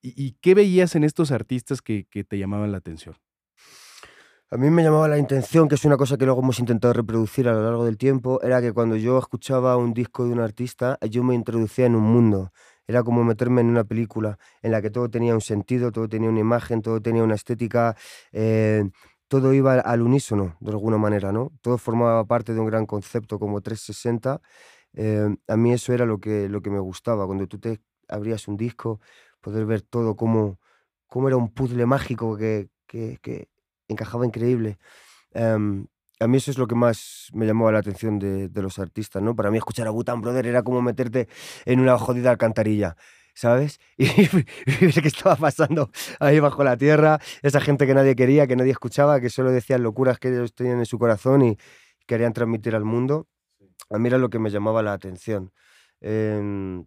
y, 0.02 0.14
y 0.20 0.32
qué 0.40 0.54
veías 0.54 0.96
en 0.96 1.04
estos 1.04 1.30
artistas 1.30 1.80
que, 1.82 2.06
que 2.10 2.24
te 2.24 2.38
llamaban 2.38 2.72
la 2.72 2.78
atención? 2.78 3.14
A 4.48 4.56
mí 4.56 4.70
me 4.70 4.84
llamaba 4.84 5.08
la 5.08 5.18
intención, 5.18 5.68
que 5.68 5.74
es 5.74 5.84
una 5.84 5.96
cosa 5.96 6.16
que 6.16 6.24
luego 6.24 6.40
hemos 6.40 6.60
intentado 6.60 6.92
reproducir 6.94 7.48
a 7.48 7.52
lo 7.52 7.64
largo 7.64 7.84
del 7.84 7.98
tiempo, 7.98 8.40
era 8.42 8.60
que 8.60 8.72
cuando 8.72 8.94
yo 8.94 9.18
escuchaba 9.18 9.76
un 9.76 9.92
disco 9.92 10.24
de 10.24 10.30
un 10.32 10.38
artista, 10.38 10.98
yo 11.10 11.24
me 11.24 11.34
introducía 11.34 11.86
en 11.86 11.96
un 11.96 12.04
mundo. 12.04 12.52
Era 12.86 13.02
como 13.02 13.24
meterme 13.24 13.62
en 13.62 13.66
una 13.66 13.82
película 13.82 14.38
en 14.62 14.70
la 14.70 14.80
que 14.80 14.90
todo 14.90 15.10
tenía 15.10 15.34
un 15.34 15.40
sentido, 15.40 15.90
todo 15.90 16.08
tenía 16.08 16.30
una 16.30 16.38
imagen, 16.38 16.80
todo 16.80 17.00
tenía 17.02 17.24
una 17.24 17.34
estética, 17.34 17.96
eh, 18.30 18.84
todo 19.26 19.52
iba 19.52 19.74
al 19.80 20.02
unísono, 20.02 20.56
de 20.60 20.70
alguna 20.70 20.96
manera, 20.96 21.32
¿no? 21.32 21.50
Todo 21.60 21.76
formaba 21.76 22.24
parte 22.24 22.54
de 22.54 22.60
un 22.60 22.66
gran 22.66 22.86
concepto 22.86 23.40
como 23.40 23.60
360. 23.62 24.40
Eh, 24.94 25.36
a 25.48 25.56
mí 25.56 25.72
eso 25.72 25.92
era 25.92 26.06
lo 26.06 26.20
que, 26.20 26.48
lo 26.48 26.62
que 26.62 26.70
me 26.70 26.78
gustaba, 26.78 27.26
cuando 27.26 27.48
tú 27.48 27.58
te 27.58 27.80
abrías 28.08 28.46
un 28.46 28.56
disco, 28.56 29.00
poder 29.40 29.66
ver 29.66 29.82
todo 29.82 30.14
como, 30.14 30.60
como 31.08 31.26
era 31.28 31.36
un 31.36 31.52
puzzle 31.52 31.84
mágico 31.86 32.36
que, 32.36 32.68
que, 32.86 33.18
que 33.20 33.48
encajaba 33.88 34.26
increíble. 34.26 34.78
Um, 35.34 35.86
a 36.18 36.26
mí 36.26 36.38
eso 36.38 36.50
es 36.50 36.58
lo 36.58 36.66
que 36.66 36.74
más 36.74 37.28
me 37.34 37.46
llamaba 37.46 37.72
la 37.72 37.78
atención 37.80 38.18
de, 38.18 38.48
de 38.48 38.62
los 38.62 38.78
artistas, 38.78 39.22
¿no? 39.22 39.36
Para 39.36 39.50
mí 39.50 39.58
escuchar 39.58 39.86
a 39.86 39.90
Butan 39.90 40.20
Brother 40.20 40.46
era 40.46 40.62
como 40.62 40.80
meterte 40.82 41.28
en 41.66 41.80
una 41.80 41.98
jodida 41.98 42.30
alcantarilla, 42.30 42.96
¿sabes? 43.34 43.80
Y, 43.98 44.06
ver 44.26 45.02
qué 45.02 45.08
estaba 45.08 45.36
pasando 45.36 45.90
ahí 46.20 46.40
bajo 46.40 46.64
la 46.64 46.76
tierra, 46.76 47.20
esa 47.42 47.60
gente 47.60 47.86
que 47.86 47.94
nadie 47.94 48.16
quería, 48.16 48.46
que 48.46 48.56
nadie 48.56 48.72
escuchaba, 48.72 49.20
que 49.20 49.30
solo 49.30 49.50
decían 49.50 49.82
locuras 49.82 50.18
que 50.18 50.28
ellos 50.28 50.54
tenían 50.54 50.78
en 50.78 50.86
su 50.86 50.98
corazón 50.98 51.42
y 51.42 51.58
querían 52.06 52.32
transmitir 52.32 52.74
al 52.74 52.84
mundo. 52.84 53.28
A 53.90 53.98
mí 53.98 54.08
era 54.08 54.18
lo 54.18 54.30
que 54.30 54.38
me 54.38 54.50
llamaba 54.50 54.82
la 54.82 54.94
atención. 54.94 55.52
Eh, 56.00 56.84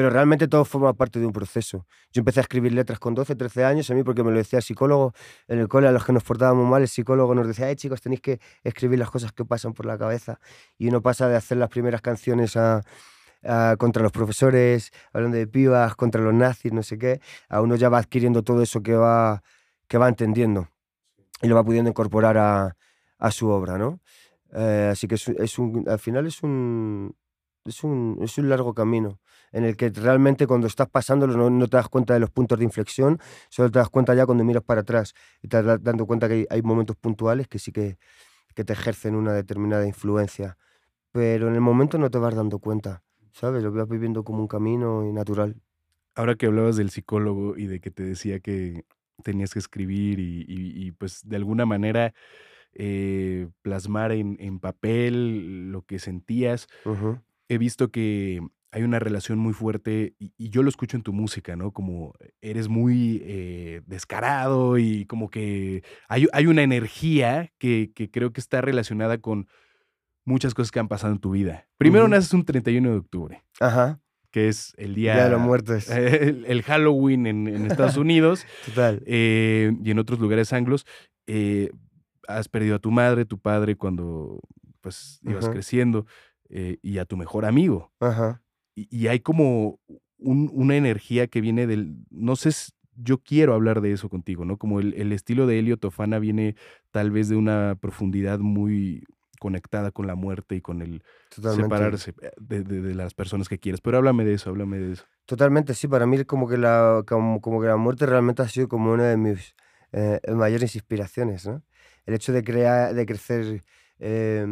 pero 0.00 0.08
realmente 0.08 0.48
todo 0.48 0.64
forma 0.64 0.94
parte 0.94 1.20
de 1.20 1.26
un 1.26 1.32
proceso. 1.34 1.84
Yo 2.10 2.20
empecé 2.20 2.40
a 2.40 2.44
escribir 2.44 2.72
letras 2.72 2.98
con 2.98 3.14
12, 3.14 3.36
13 3.36 3.66
años, 3.66 3.90
a 3.90 3.94
mí 3.94 4.02
porque 4.02 4.24
me 4.24 4.30
lo 4.30 4.38
decía 4.38 4.60
el 4.60 4.62
psicólogo. 4.62 5.12
En 5.46 5.58
el 5.58 5.68
cole, 5.68 5.88
a 5.88 5.92
los 5.92 6.06
que 6.06 6.14
nos 6.14 6.24
portábamos 6.24 6.66
mal, 6.66 6.80
el 6.80 6.88
psicólogo 6.88 7.34
nos 7.34 7.46
decía, 7.46 7.68
eh, 7.68 7.76
chicos, 7.76 8.00
tenéis 8.00 8.22
que 8.22 8.40
escribir 8.64 8.98
las 8.98 9.10
cosas 9.10 9.30
que 9.32 9.44
pasan 9.44 9.74
por 9.74 9.84
la 9.84 9.98
cabeza. 9.98 10.40
Y 10.78 10.88
uno 10.88 11.02
pasa 11.02 11.28
de 11.28 11.36
hacer 11.36 11.58
las 11.58 11.68
primeras 11.68 12.00
canciones 12.00 12.56
a, 12.56 12.80
a, 13.44 13.76
contra 13.78 14.02
los 14.02 14.10
profesores, 14.10 14.90
hablando 15.12 15.36
de 15.36 15.46
pibas, 15.46 15.94
contra 15.96 16.22
los 16.22 16.32
nazis, 16.32 16.72
no 16.72 16.82
sé 16.82 16.96
qué, 16.96 17.20
a 17.50 17.60
uno 17.60 17.76
ya 17.76 17.90
va 17.90 17.98
adquiriendo 17.98 18.42
todo 18.42 18.62
eso 18.62 18.82
que 18.82 18.94
va, 18.94 19.42
que 19.86 19.98
va 19.98 20.08
entendiendo 20.08 20.70
y 21.42 21.46
lo 21.46 21.56
va 21.56 21.62
pudiendo 21.62 21.90
incorporar 21.90 22.38
a, 22.38 22.74
a 23.18 23.30
su 23.30 23.50
obra, 23.50 23.76
¿no? 23.76 24.00
Eh, 24.54 24.88
así 24.92 25.06
que 25.06 25.16
es, 25.16 25.28
es 25.28 25.58
un, 25.58 25.86
al 25.86 25.98
final 25.98 26.26
es 26.26 26.42
un, 26.42 27.14
es 27.66 27.84
un, 27.84 28.16
es 28.22 28.38
un 28.38 28.48
largo 28.48 28.72
camino 28.72 29.20
en 29.52 29.64
el 29.64 29.76
que 29.76 29.90
realmente 29.90 30.46
cuando 30.46 30.66
estás 30.66 30.88
pasándolo 30.88 31.36
no, 31.36 31.50
no, 31.50 31.68
te 31.68 31.76
das 31.76 31.88
cuenta 31.88 32.14
de 32.14 32.20
los 32.20 32.30
puntos 32.30 32.58
de 32.58 32.64
inflexión, 32.64 33.18
solo 33.48 33.70
te 33.70 33.78
das 33.78 33.88
cuenta 33.88 34.14
ya 34.14 34.26
cuando 34.26 34.44
miras 34.44 34.62
para 34.62 34.82
atrás 34.82 35.14
y 35.42 35.48
te 35.48 35.62
das 35.62 35.82
dando 35.82 36.06
cuenta 36.06 36.28
que 36.28 36.34
hay, 36.34 36.46
hay 36.50 36.62
momentos 36.62 36.96
puntuales 36.96 37.48
que 37.48 37.58
sí 37.58 37.72
que, 37.72 37.98
que, 38.54 38.64
te 38.64 38.72
ejercen 38.72 39.14
una 39.14 39.32
determinada 39.32 39.86
influencia, 39.86 40.56
pero 41.12 41.48
en 41.48 41.54
el 41.54 41.60
momento 41.60 41.98
no 41.98 42.10
te 42.10 42.18
vas 42.18 42.34
dando 42.34 42.58
cuenta, 42.58 43.02
¿sabes? 43.32 43.62
Lo 43.62 43.72
vas 43.72 43.88
viviendo 43.88 44.24
como 44.24 44.40
un 44.40 44.48
camino 44.48 45.02
natural. 45.12 45.56
Ahora 46.14 46.34
que 46.34 46.46
hablabas 46.46 46.76
del 46.76 46.90
psicólogo 46.90 47.56
y 47.56 47.66
de 47.66 47.80
que 47.80 47.90
te 47.90 48.02
decía 48.02 48.40
que 48.40 48.84
tenías 49.22 49.52
que 49.52 49.58
escribir 49.58 50.18
y, 50.18 50.44
y, 50.48 50.86
y 50.86 50.92
pues 50.92 51.28
de 51.28 51.36
alguna 51.36 51.66
manera 51.66 52.14
eh, 52.72 53.48
plasmar 53.62 54.12
en, 54.12 54.36
en, 54.40 54.60
papel 54.60 55.72
lo 55.72 55.82
que 55.82 55.98
sentías, 55.98 56.68
uh 56.84 56.90
-huh. 56.90 57.22
he 57.48 57.58
visto 57.58 57.90
que 57.90 58.40
hay 58.72 58.82
una 58.82 58.98
relación 58.98 59.38
muy 59.38 59.52
fuerte 59.52 60.14
y, 60.18 60.32
y, 60.36 60.50
yo 60.50 60.62
lo 60.62 60.68
escucho 60.68 60.96
en 60.96 61.02
tu 61.02 61.12
música, 61.12 61.56
¿no? 61.56 61.72
Como 61.72 62.14
eres 62.40 62.68
muy 62.68 63.20
eh, 63.24 63.82
descarado 63.86 64.78
y 64.78 65.06
como 65.06 65.28
que 65.28 65.82
hay, 66.08 66.28
hay 66.32 66.46
una 66.46 66.62
energía 66.62 67.52
que, 67.58 67.90
que, 67.94 68.10
creo 68.10 68.32
que 68.32 68.40
está 68.40 68.60
relacionada 68.60 69.18
con 69.18 69.48
muchas 70.24 70.54
cosas 70.54 70.70
que 70.70 70.78
han 70.78 70.88
pasado 70.88 71.12
en 71.12 71.18
tu 71.18 71.30
vida. 71.30 71.66
Primero 71.78 72.04
uh 72.04 72.08
-huh. 72.08 72.12
naces 72.12 72.32
un 72.32 72.44
31 72.44 72.90
de 72.90 72.96
octubre. 72.96 73.42
Ajá. 73.58 74.00
Que 74.30 74.48
es 74.48 74.72
el 74.76 74.94
día, 74.94 75.14
día 75.14 75.24
de 75.24 75.30
los 75.30 75.40
muertos. 75.40 75.88
El, 75.90 76.44
el 76.46 76.62
Halloween 76.62 77.26
en, 77.26 77.48
en, 77.48 77.66
Estados 77.66 77.96
Unidos. 77.96 78.46
Total. 78.66 79.02
Eh, 79.04 79.72
y 79.82 79.90
en 79.90 79.98
otros 79.98 80.20
lugares 80.20 80.52
anglos. 80.52 80.86
Eh, 81.26 81.70
has 82.28 82.48
perdido 82.48 82.76
a 82.76 82.78
tu 82.78 82.92
madre, 82.92 83.24
tu 83.24 83.38
padre 83.38 83.74
cuando 83.74 84.38
pues 84.80 85.18
ibas 85.24 85.46
uh 85.46 85.48
-huh. 85.48 85.52
creciendo. 85.52 86.06
Eh, 86.48 86.78
y 86.82 86.98
a 86.98 87.04
tu 87.04 87.16
mejor 87.16 87.44
amigo. 87.44 87.92
Ajá 87.98 88.40
y, 88.80 88.88
y 88.96 89.08
hay 89.08 89.20
como 89.20 89.80
un, 90.18 90.50
una 90.52 90.76
energía 90.76 91.26
que 91.26 91.40
viene 91.40 91.66
del, 91.66 91.96
no 92.10 92.36
sé, 92.36 92.50
yo 92.96 93.18
quiero 93.18 93.54
hablar 93.54 93.80
de 93.80 93.92
eso 93.92 94.08
contigo, 94.08 94.44
¿no? 94.44 94.58
Como 94.58 94.80
el, 94.80 94.94
el 94.94 95.12
estilo 95.12 95.46
de 95.46 95.58
Helio 95.58 95.76
Tofana 95.76 96.18
viene 96.18 96.54
tal 96.90 97.10
vez 97.10 97.28
de 97.28 97.36
una 97.36 97.76
profundidad 97.80 98.38
muy 98.38 99.04
conectada 99.38 99.90
con 99.90 100.06
la 100.06 100.14
muerte 100.14 100.56
y 100.56 100.60
con 100.60 100.82
el 100.82 101.02
Totalmente. 101.34 101.62
separarse 101.64 102.10
eh, 102.20 102.30
de, 102.38 102.62
de, 102.62 102.82
de, 102.82 102.94
las 102.94 103.14
personas 103.14 103.48
que 103.48 103.58
quieres. 103.58 103.80
Pero 103.80 103.96
háblame 103.96 104.24
de 104.24 104.34
eso, 104.34 104.50
háblame 104.50 104.78
de 104.78 104.92
eso. 104.92 105.04
Totalmente, 105.24 105.74
sí, 105.74 105.88
para 105.88 106.06
mí 106.06 106.24
como 106.24 106.46
que 106.46 106.58
la, 106.58 107.02
como, 107.06 107.40
como 107.40 107.60
que 107.60 107.68
la 107.68 107.76
muerte 107.76 108.04
realmente 108.04 108.42
ha 108.42 108.48
sido 108.48 108.68
como 108.68 108.92
una 108.92 109.04
de 109.04 109.16
mis 109.16 109.54
eh, 109.92 110.20
mayores 110.28 110.74
inspiraciones, 110.74 111.46
¿no? 111.46 111.62
El 112.04 112.14
hecho 112.14 112.32
de, 112.32 112.42
crear, 112.44 112.94
de 112.94 113.06
crecer 113.06 113.62
eh, 113.98 114.44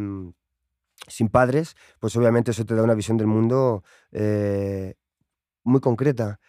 sin 1.07 1.29
padres, 1.29 1.75
pues 1.99 2.15
obviamente 2.15 2.51
eso 2.51 2.65
te 2.65 2.75
da 2.75 2.83
una 2.83 2.95
visión 2.95 3.17
del 3.17 3.27
mundo 3.27 3.83
eh, 4.11 4.95
muy 5.63 5.81
concreta. 5.81 6.39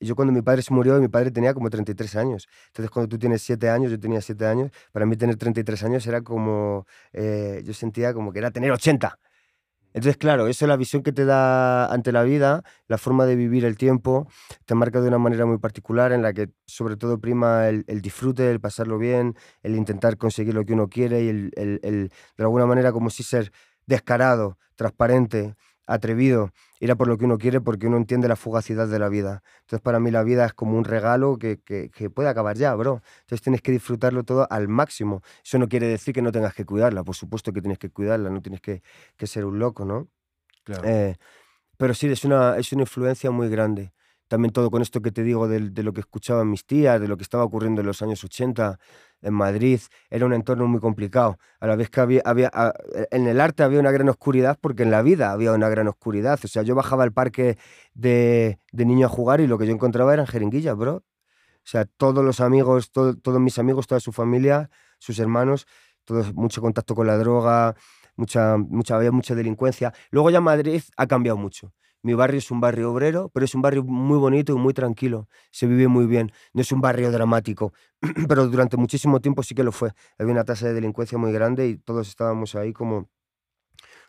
yo 0.00 0.16
cuando 0.16 0.32
mi 0.34 0.42
padre 0.42 0.62
se 0.62 0.74
murió, 0.74 1.00
mi 1.00 1.08
padre 1.08 1.30
tenía 1.30 1.54
como 1.54 1.70
33 1.70 2.16
años. 2.16 2.48
Entonces 2.68 2.90
cuando 2.90 3.08
tú 3.08 3.18
tienes 3.18 3.42
7 3.42 3.70
años, 3.70 3.90
yo 3.90 3.98
tenía 4.00 4.20
7 4.20 4.46
años, 4.46 4.70
para 4.92 5.06
mí 5.06 5.16
tener 5.16 5.36
33 5.36 5.82
años 5.84 6.06
era 6.06 6.22
como, 6.22 6.86
eh, 7.12 7.62
yo 7.64 7.74
sentía 7.74 8.12
como 8.14 8.32
que 8.32 8.40
era 8.40 8.50
tener 8.50 8.70
80. 8.72 9.18
Entonces, 9.94 10.16
claro, 10.16 10.48
eso 10.48 10.64
es 10.64 10.68
la 10.68 10.76
visión 10.76 11.04
que 11.04 11.12
te 11.12 11.24
da 11.24 11.86
ante 11.92 12.10
la 12.10 12.24
vida, 12.24 12.64
la 12.88 12.98
forma 12.98 13.26
de 13.26 13.36
vivir 13.36 13.64
el 13.64 13.76
tiempo, 13.76 14.26
te 14.66 14.74
marca 14.74 15.00
de 15.00 15.06
una 15.06 15.18
manera 15.18 15.46
muy 15.46 15.58
particular 15.58 16.10
en 16.10 16.20
la 16.20 16.32
que 16.32 16.50
sobre 16.66 16.96
todo 16.96 17.20
prima 17.20 17.68
el, 17.68 17.84
disfrute, 18.02 18.50
el 18.50 18.60
pasarlo 18.60 18.98
bien, 18.98 19.36
el 19.62 19.76
intentar 19.76 20.16
conseguir 20.18 20.52
lo 20.54 20.64
que 20.64 20.72
uno 20.72 20.88
quiere 20.88 21.22
y 21.22 21.28
el, 21.28 21.52
el 21.56 22.10
de 22.36 22.42
alguna 22.44 22.66
manera 22.66 22.90
como 22.90 23.08
si 23.08 23.22
ser 23.22 23.52
descarado, 23.86 24.58
transparente, 24.76 25.54
atrevido, 25.86 26.52
ir 26.80 26.90
a 26.90 26.96
por 26.96 27.08
lo 27.08 27.18
que 27.18 27.24
uno 27.24 27.38
quiere 27.38 27.60
porque 27.60 27.86
uno 27.86 27.96
entiende 27.96 28.28
la 28.28 28.36
fugacidad 28.36 28.88
de 28.88 28.98
la 28.98 29.08
vida. 29.08 29.42
Entonces 29.60 29.80
para 29.80 30.00
mí 30.00 30.10
la 30.10 30.22
vida 30.22 30.46
es 30.46 30.54
como 30.54 30.78
un 30.78 30.84
regalo 30.84 31.38
que, 31.38 31.58
que, 31.60 32.10
puede 32.10 32.28
acabar 32.28 32.56
ya, 32.56 32.74
bro. 32.74 33.02
Entonces 33.20 33.42
tienes 33.42 33.60
que 33.60 33.72
disfrutarlo 33.72 34.24
todo 34.24 34.46
al 34.50 34.68
máximo. 34.68 35.22
Eso 35.44 35.58
no 35.58 35.68
quiere 35.68 35.86
decir 35.86 36.14
que 36.14 36.22
no 36.22 36.32
tengas 36.32 36.54
que 36.54 36.64
cuidarla, 36.64 37.04
por 37.04 37.14
supuesto 37.14 37.52
que 37.52 37.60
tienes 37.60 37.78
que 37.78 37.90
cuidarla, 37.90 38.30
no 38.30 38.40
tienes 38.42 38.60
que, 38.60 38.82
que 39.16 39.26
ser 39.26 39.44
un 39.44 39.58
loco, 39.58 39.84
¿no? 39.84 40.08
Claro. 40.64 40.82
Eh, 40.86 41.16
pero 41.76 41.94
sí, 41.94 42.06
es 42.08 42.24
una, 42.24 42.56
es 42.56 42.72
una 42.72 42.82
influencia 42.82 43.30
muy 43.30 43.48
grande. 43.48 43.92
También 44.28 44.52
todo 44.52 44.70
con 44.70 44.80
esto 44.80 45.02
que 45.02 45.12
te 45.12 45.22
digo 45.22 45.48
de, 45.48 45.70
de 45.70 45.82
lo 45.82 45.92
que 45.92 46.00
escuchaban 46.00 46.50
mis 46.50 46.64
tías, 46.64 47.00
de 47.00 47.08
lo 47.08 47.16
que 47.16 47.22
estaba 47.22 47.44
ocurriendo 47.44 47.82
en 47.82 47.86
los 47.86 48.00
años 48.00 48.24
80, 48.24 48.78
en 49.24 49.34
Madrid, 49.34 49.80
era 50.10 50.26
un 50.26 50.32
entorno 50.32 50.66
muy 50.68 50.80
complicado. 50.80 51.38
A 51.60 51.66
la 51.66 51.76
vez 51.76 51.90
que 51.90 52.00
había, 52.00 52.22
había 52.24 52.50
en 53.10 53.26
el 53.26 53.40
arte 53.40 53.62
había 53.62 53.80
una 53.80 53.90
gran 53.90 54.08
oscuridad 54.08 54.58
porque 54.60 54.82
en 54.84 54.90
la 54.90 55.02
vida 55.02 55.32
había 55.32 55.52
una 55.52 55.68
gran 55.68 55.88
oscuridad. 55.88 56.38
O 56.44 56.48
sea, 56.48 56.62
yo 56.62 56.74
bajaba 56.74 57.04
al 57.04 57.12
parque 57.12 57.58
de, 57.94 58.58
de 58.72 58.84
niño 58.84 59.06
a 59.06 59.08
jugar 59.08 59.40
y 59.40 59.46
lo 59.46 59.58
que 59.58 59.66
yo 59.66 59.72
encontraba 59.72 60.12
eran 60.14 60.26
jeringuillas, 60.26 60.76
bro. 60.76 60.96
O 61.64 61.66
sea, 61.66 61.86
todos 61.86 62.22
los 62.22 62.40
amigos, 62.40 62.92
todos 62.92 63.40
mis 63.40 63.58
amigos, 63.58 63.86
toda 63.86 63.98
su 64.00 64.12
familia, 64.12 64.70
sus 64.98 65.18
hermanos, 65.18 65.66
todos, 66.04 66.34
mucho 66.34 66.60
contacto 66.60 66.94
con 66.94 67.06
la 67.06 67.16
droga, 67.16 67.74
mucha, 68.16 68.58
mucha, 68.58 68.96
había 68.96 69.10
mucha 69.10 69.34
delincuencia. 69.34 69.92
Luego 70.10 70.30
ya 70.30 70.42
Madrid 70.42 70.82
ha 70.96 71.06
cambiado 71.06 71.38
mucho. 71.38 71.72
Mi 72.04 72.12
barrio 72.12 72.38
es 72.38 72.50
un 72.50 72.60
barrio 72.60 72.92
obrero, 72.92 73.30
pero 73.30 73.46
es 73.46 73.54
un 73.54 73.62
barrio 73.62 73.82
muy 73.82 74.18
bonito 74.18 74.52
y 74.52 74.56
muy 74.56 74.74
tranquilo. 74.74 75.26
Se 75.50 75.66
vive 75.66 75.88
muy 75.88 76.04
bien. 76.06 76.32
No 76.52 76.60
es 76.60 76.70
un 76.70 76.82
barrio 76.82 77.10
dramático, 77.10 77.72
pero 78.28 78.46
durante 78.46 78.76
muchísimo 78.76 79.20
tiempo 79.20 79.42
sí 79.42 79.54
que 79.54 79.64
lo 79.64 79.72
fue. 79.72 79.92
Había 80.18 80.32
una 80.32 80.44
tasa 80.44 80.66
de 80.68 80.74
delincuencia 80.74 81.16
muy 81.16 81.32
grande 81.32 81.66
y 81.66 81.78
todos 81.78 82.06
estábamos 82.08 82.56
ahí 82.56 82.74
como 82.74 83.08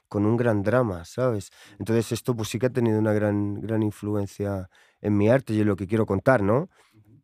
con 0.09 0.25
un 0.25 0.35
gran 0.37 0.61
drama, 0.61 1.05
¿sabes? 1.05 1.51
Entonces 1.79 2.11
esto 2.11 2.35
pues 2.35 2.49
sí 2.49 2.59
que 2.59 2.67
ha 2.67 2.69
tenido 2.69 2.99
una 2.99 3.13
gran, 3.13 3.61
gran 3.61 3.81
influencia 3.83 4.69
en 5.01 5.17
mi 5.17 5.29
arte 5.29 5.53
y 5.53 5.61
en 5.61 5.67
lo 5.67 5.75
que 5.77 5.87
quiero 5.87 6.05
contar, 6.05 6.43
¿no? 6.43 6.69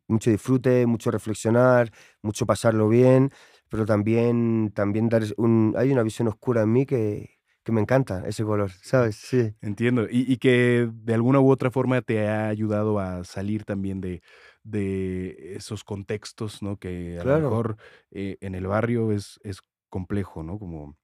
Mucho 0.08 0.30
disfrute, 0.30 0.86
mucho 0.86 1.10
reflexionar, 1.10 1.92
mucho 2.22 2.46
pasarlo 2.46 2.88
bien, 2.88 3.30
pero 3.68 3.86
también, 3.86 4.72
también 4.74 5.08
dar 5.10 5.22
un, 5.36 5.74
hay 5.76 5.92
una 5.92 6.02
visión 6.02 6.28
oscura 6.28 6.62
en 6.62 6.72
mí 6.72 6.86
que, 6.86 7.41
que 7.64 7.72
me 7.72 7.80
encanta 7.80 8.26
ese 8.26 8.44
color, 8.44 8.70
¿sabes? 8.82 9.16
Sí. 9.16 9.54
Entiendo. 9.60 10.06
Y, 10.10 10.36
que 10.38 10.88
de 10.92 11.14
alguna 11.14 11.40
u 11.40 11.50
otra 11.50 11.70
forma 11.70 12.02
te 12.02 12.28
ha 12.28 12.48
ayudado 12.48 12.98
a 12.98 13.24
salir 13.24 13.64
también 13.64 14.00
de, 14.00 14.22
de 14.64 15.54
esos 15.56 15.84
contextos, 15.84 16.62
¿no? 16.62 16.76
Que 16.76 17.18
a 17.20 17.24
lo 17.24 17.38
mejor 17.38 17.76
eh, 18.10 18.36
en 18.40 18.54
el 18.54 18.66
barrio 18.66 19.12
es, 19.12 19.38
es 19.44 19.60
complejo, 19.88 20.42
¿no? 20.42 20.58
Como 20.58 20.96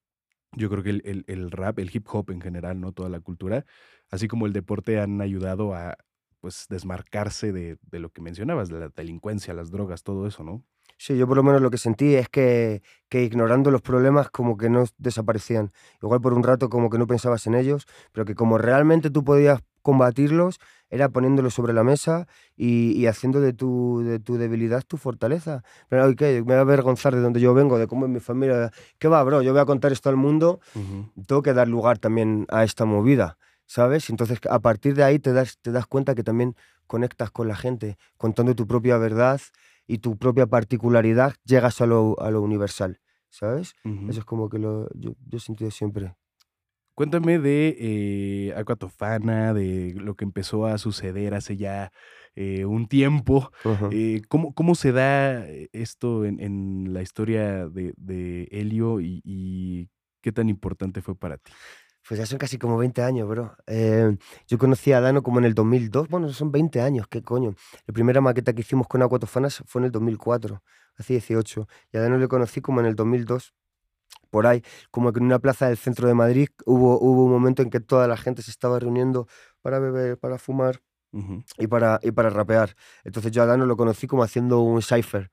yo 0.53 0.69
creo 0.71 0.83
que 0.83 0.91
el, 0.91 1.25
el, 1.27 1.50
rap, 1.50 1.79
el 1.79 1.91
hip 1.95 2.07
hop 2.11 2.31
en 2.31 2.41
general, 2.41 2.81
¿no? 2.81 2.93
Toda 2.93 3.09
la 3.09 3.21
cultura, 3.21 3.65
así 4.11 4.29
como 4.29 4.47
el 4.47 4.53
deporte 4.53 4.99
han 4.99 5.21
ayudado 5.21 5.75
a 5.75 5.97
pues 6.40 6.66
desmarcarse 6.68 7.52
de, 7.52 7.78
de 7.83 7.99
lo 7.99 8.11
que 8.11 8.23
mencionabas, 8.23 8.68
de 8.68 8.80
la 8.80 8.88
delincuencia, 8.88 9.54
las 9.54 9.71
drogas, 9.71 10.02
todo 10.02 10.26
eso, 10.26 10.45
¿no? 10.45 10.64
Sí, 11.00 11.16
yo 11.16 11.28
por 11.28 11.37
lo 11.37 11.45
menos 11.45 11.62
lo 11.62 11.71
que 11.71 11.78
sentí 11.78 12.16
es 12.16 12.28
que, 12.28 12.83
que, 13.09 13.23
ignorando 13.23 13.71
los 13.71 13.83
problemas 13.83 14.30
como 14.30 14.57
que 14.57 14.68
no 14.68 14.85
desaparecían. 14.99 15.73
Igual 16.02 16.21
por 16.21 16.35
un 16.35 16.42
rato 16.42 16.68
como 16.68 16.90
que 16.90 16.99
no 16.99 17.07
pensabas 17.07 17.47
en 17.47 17.54
ellos, 17.54 17.87
pero 18.12 18.25
que 18.25 18.35
como 18.35 18.59
realmente 18.59 19.09
tú 19.09 19.23
podías 19.23 19.61
combatirlos 19.83 20.59
era 20.90 21.09
poniéndolos 21.09 21.54
sobre 21.54 21.73
la 21.73 21.85
mesa 21.85 22.26
y, 22.57 22.92
y 22.92 23.07
haciendo 23.07 23.40
de 23.40 23.52
tu, 23.52 24.02
de 24.02 24.18
tu 24.18 24.38
debilidad 24.38 24.83
tu 24.83 24.97
fortaleza. 24.97 25.62
Pero 25.88 26.14
¿qué? 26.16 26.35
me 26.38 26.40
voy 26.40 26.54
a 26.54 26.61
avergonzar 26.61 27.14
de 27.14 27.21
donde 27.21 27.40
yo 27.40 27.54
vengo, 27.54 27.78
de 27.78 27.87
cómo 27.87 28.07
es 28.07 28.11
mi 28.11 28.21
familia. 28.21 28.73
¿Qué 28.99 29.07
va, 29.07 29.23
bro? 29.23 29.40
Yo 29.42 29.52
voy 29.52 29.61
a 29.61 29.66
contar 29.66 29.92
esto 29.92 30.09
al 30.09 30.16
mundo. 30.16 30.61
Tengo 31.26 31.42
que 31.42 31.52
dar 31.52 31.68
lugar 31.68 31.99
también 31.99 32.45
a 32.49 32.64
esta 32.64 32.85
movida, 32.87 33.38
¿sabes? 33.69 34.11
Entonces 34.11 34.41
a 34.51 34.59
partir 34.59 34.95
de 34.95 35.05
ahí 35.05 35.21
te 35.21 35.33
das, 35.33 35.59
te 35.61 35.71
das 35.71 35.87
cuenta 35.87 36.17
que 36.17 36.25
también 36.25 36.57
conectas 36.87 37.31
con 37.31 37.47
la 37.47 37.55
gente, 37.55 37.99
contando 38.17 38.57
tu 38.57 38.67
propia 38.67 38.97
verdad 38.97 39.41
y 39.87 39.99
tu 39.99 40.17
propia 40.17 40.47
particularidad, 40.47 41.35
llegas 41.45 41.81
a 41.81 41.87
lo, 41.87 42.17
a 42.21 42.31
lo 42.31 42.43
universal, 42.43 43.01
¿sabes? 43.29 43.75
Eso 44.09 44.21
es 44.21 44.25
como 44.25 44.49
que 44.49 44.59
lo, 44.59 44.89
yo, 44.95 45.15
yo 45.27 45.37
he 45.37 45.41
sentido 45.41 45.71
siempre. 45.71 46.15
Cuéntame 46.95 47.39
de 47.39 47.77
eh, 47.79 48.55
Aquatofana, 48.57 49.55
de 49.55 49.95
lo 49.95 50.17
que 50.17 50.25
empezó 50.25 50.67
a 50.67 50.79
suceder 50.79 51.35
hace 51.35 51.57
ya 51.57 51.93
eh, 52.35 52.65
un 52.65 52.89
tiempo. 52.89 53.53
Eh, 53.93 54.23
¿cómo, 54.29 54.53
¿cómo, 54.53 54.75
se 54.75 54.93
da 54.93 55.47
esto 55.73 56.25
en, 56.25 56.41
en 56.41 56.93
la 56.93 57.03
historia 57.03 57.69
de, 57.69 57.93
de 57.97 58.49
Helio 58.51 59.01
y, 59.01 59.21
y, 59.25 59.91
qué 60.23 60.33
tan 60.33 60.49
importante 60.49 61.01
fue 61.01 61.15
para 61.15 61.37
ti? 61.37 61.53
Pues 62.09 62.19
ya 62.19 62.27
son 62.27 62.38
casi 62.38 62.57
como 62.59 62.79
20 62.79 63.03
años, 63.03 63.29
bro. 63.29 63.55
Eh, 63.67 64.17
yo 64.47 64.57
conocí 64.59 64.93
a 64.93 65.00
Dano 65.00 65.23
como 65.23 65.41
en 65.41 65.45
el 65.45 65.55
2002. 65.55 66.09
Bueno, 66.09 66.31
son 66.31 66.50
20 66.50 66.81
años, 66.81 67.07
qué 67.09 67.23
coño. 67.23 67.55
La 67.87 67.93
primera 67.93 68.21
maqueta 68.23 68.55
que 68.55 68.62
hicimos 68.62 68.88
con 68.88 69.03
Aquatofanas 69.03 69.62
fue 69.67 69.81
en 69.83 69.87
el 69.87 69.93
2004, 69.93 70.62
hace 70.97 71.12
18. 71.15 71.69
Y 71.93 71.99
a 71.99 72.00
Dano 72.00 72.17
le 72.17 72.27
conocí 72.29 72.62
como 72.62 72.81
en 72.81 72.87
el 72.87 72.97
2002 72.97 73.53
por 74.31 74.47
ahí, 74.47 74.62
como 74.91 75.12
que 75.12 75.21
en 75.21 75.27
una 75.27 75.38
plaza 75.38 75.69
del 75.69 75.77
centro 75.77 76.09
de 76.09 76.15
Madrid 76.15 76.49
hubo, 76.67 76.99
hubo 77.00 77.25
un 77.25 77.31
momento 77.31 77.62
en 77.62 77.71
que 77.71 77.81
toda 77.81 78.07
la 78.09 78.17
gente 78.17 78.43
se 78.43 78.50
estaba 78.50 78.79
reuniendo 78.79 79.27
para 79.62 79.79
beber, 79.79 80.19
para 80.19 80.38
fumar 80.38 80.81
y, 81.59 81.67
para, 81.67 81.99
y 82.03 82.11
para 82.12 82.31
rapear. 82.31 82.75
Entonces 83.05 83.33
yo 83.33 83.43
a 83.43 83.47
Dano 83.47 83.67
lo 83.67 83.77
conocí 83.77 84.07
como 84.07 84.23
haciendo 84.23 84.61
un 84.61 84.83
cipher, 84.83 85.31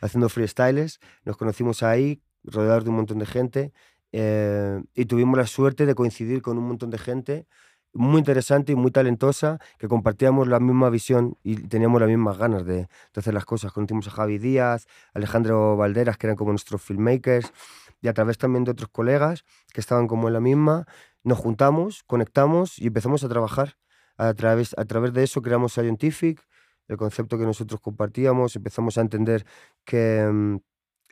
haciendo 0.00 0.28
freestyles. 0.28 0.98
Nos 1.24 1.36
conocimos 1.36 1.82
ahí, 1.82 2.22
rodeados 2.42 2.84
de 2.84 2.90
un 2.90 2.96
montón 2.96 3.18
de 3.18 3.26
gente. 3.26 3.72
Eh, 4.12 4.80
y 4.94 5.04
tuvimos 5.06 5.36
la 5.38 5.46
suerte 5.46 5.86
de 5.86 5.94
coincidir 5.94 6.42
con 6.42 6.58
un 6.58 6.66
montón 6.66 6.90
de 6.90 6.98
gente 6.98 7.46
muy 7.92 8.18
interesante 8.18 8.72
y 8.72 8.74
muy 8.76 8.90
talentosa 8.90 9.58
que 9.78 9.88
compartíamos 9.88 10.46
la 10.48 10.60
misma 10.60 10.90
visión 10.90 11.36
y 11.42 11.56
teníamos 11.56 12.00
las 12.00 12.08
mismas 12.08 12.38
ganas 12.38 12.64
de, 12.64 12.88
hacer 13.14 13.34
las 13.34 13.44
cosas. 13.44 13.72
Conocimos 13.72 14.06
a 14.08 14.10
Javi 14.10 14.38
Díaz, 14.38 14.86
Alejandro 15.14 15.76
Valderas, 15.76 16.16
que 16.18 16.26
eran 16.26 16.36
como 16.36 16.52
nuestros 16.52 16.82
filmmakers, 16.82 17.52
y 18.00 18.08
a 18.08 18.12
través 18.12 18.38
también 18.38 18.64
de 18.64 18.70
otros 18.70 18.88
colegas 18.90 19.44
que 19.72 19.80
estaban 19.80 20.06
como 20.06 20.28
en 20.28 20.34
la 20.34 20.40
misma, 20.40 20.86
nos 21.24 21.38
juntamos, 21.38 22.04
conectamos 22.04 22.78
y 22.78 22.86
empezamos 22.88 23.24
a 23.24 23.28
trabajar. 23.28 23.76
A 24.16 24.34
través, 24.34 24.74
a 24.78 24.84
través 24.84 25.12
de 25.12 25.24
eso 25.24 25.42
creamos 25.42 25.72
Scientific, 25.72 26.40
el 26.88 26.96
concepto 26.96 27.38
que 27.38 27.44
nosotros 27.44 27.80
compartíamos, 27.80 28.56
empezamos 28.56 28.98
a 28.98 29.02
entender 29.02 29.44
que, 29.84 30.28
mm, 30.30 30.56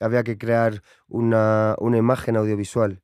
había 0.01 0.25
que 0.25 0.39
crear 0.39 0.83
una, 1.09 1.75
una, 1.79 1.97
imagen 1.97 2.37
audiovisual. 2.37 3.03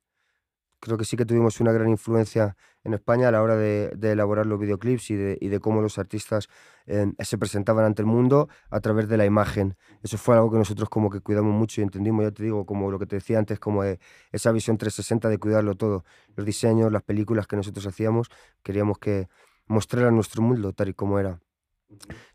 Creo 0.79 0.97
que 0.97 1.05
sí 1.05 1.15
que 1.15 1.25
tuvimos 1.25 1.61
una 1.61 1.71
gran 1.71 1.89
influencia 1.89 2.57
en 2.83 2.93
España 2.93 3.29
a 3.29 3.31
la 3.31 3.41
hora 3.41 3.55
de, 3.55 3.91
de 3.95 4.11
elaborar 4.11 4.45
los 4.45 4.59
videoclips 4.59 5.11
y 5.11 5.15
de, 5.15 5.37
y 5.39 5.47
de 5.47 5.59
cómo 5.59 5.81
los 5.81 5.97
artistas 5.97 6.49
eh, 6.85 7.05
se 7.19 7.37
presentaban 7.37 7.85
ante 7.85 8.01
el 8.01 8.05
mundo 8.05 8.49
a 8.69 8.81
través 8.81 9.07
de 9.07 9.17
la 9.17 9.25
imagen. 9.25 9.77
Eso 10.01 10.17
fue 10.17 10.35
algo 10.35 10.51
que 10.51 10.57
nosotros 10.57 10.89
como 10.89 11.09
que 11.09 11.21
cuidamos 11.21 11.53
mucho 11.53 11.79
y 11.79 11.83
entendimos, 11.83 12.25
ya 12.25 12.31
te 12.31 12.43
digo, 12.43 12.65
como 12.65 12.91
lo 12.91 12.99
que 12.99 13.05
te 13.05 13.15
decía 13.15 13.39
antes, 13.39 13.59
como 13.59 13.83
esa 13.83 14.51
visión 14.51 14.77
360 14.77 15.29
de 15.29 15.37
cuidarlo 15.37 15.75
todo. 15.75 16.03
Los 16.35 16.45
diseños, 16.45 16.91
las 16.91 17.03
películas 17.03 17.47
que 17.47 17.55
nosotros 17.55 17.87
hacíamos, 17.87 18.29
queríamos 18.63 18.97
que 18.99 19.29
mostraran 19.67 20.15
nuestro 20.15 20.41
mundo 20.41 20.73
tal 20.73 20.89
y 20.89 20.93
como 20.93 21.19
era. 21.19 21.39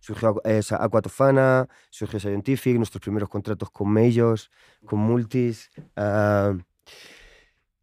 Surgió 0.00 0.40
esa 0.44 0.82
Aquatofana, 0.82 1.68
surgió 1.90 2.20
Scientific, 2.20 2.76
nuestros 2.76 3.00
primeros 3.00 3.28
contratos 3.28 3.70
con 3.70 3.90
Majors, 3.90 4.50
con 4.84 5.00
Multis. 5.00 5.70
Uh, 5.96 6.58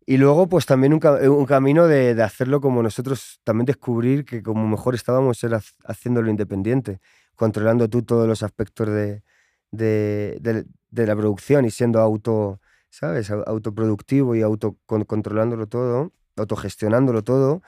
y 0.07 0.17
luego, 0.17 0.47
pues 0.47 0.65
también 0.65 0.93
un, 0.93 1.01
un 1.29 1.45
camino 1.45 1.87
de, 1.87 2.13
de, 2.13 2.23
hacerlo 2.23 2.61
como 2.61 2.83
nosotros, 2.83 3.39
también 3.43 3.65
descubrir 3.65 4.23
que 4.23 4.43
como 4.43 4.67
mejor 4.67 4.93
estábamos 4.93 5.43
era 5.43 5.61
haciéndolo 5.85 6.29
independiente, 6.29 6.99
controlando 7.35 7.89
tú 7.89 8.03
todos 8.03 8.27
los 8.27 8.43
aspectos 8.43 8.87
de, 8.87 9.23
de, 9.71 10.37
de, 10.41 10.65
de 10.91 11.07
la 11.07 11.15
producción 11.15 11.65
y 11.65 11.71
siendo 11.71 11.99
auto, 11.99 12.61
¿sabes? 12.89 13.31
Autoproductivo 13.31 14.35
y 14.35 14.43
autocontrolándolo 14.43 15.67
todo, 15.67 16.13
autogestionándolo 16.37 17.23
todo. 17.23 17.63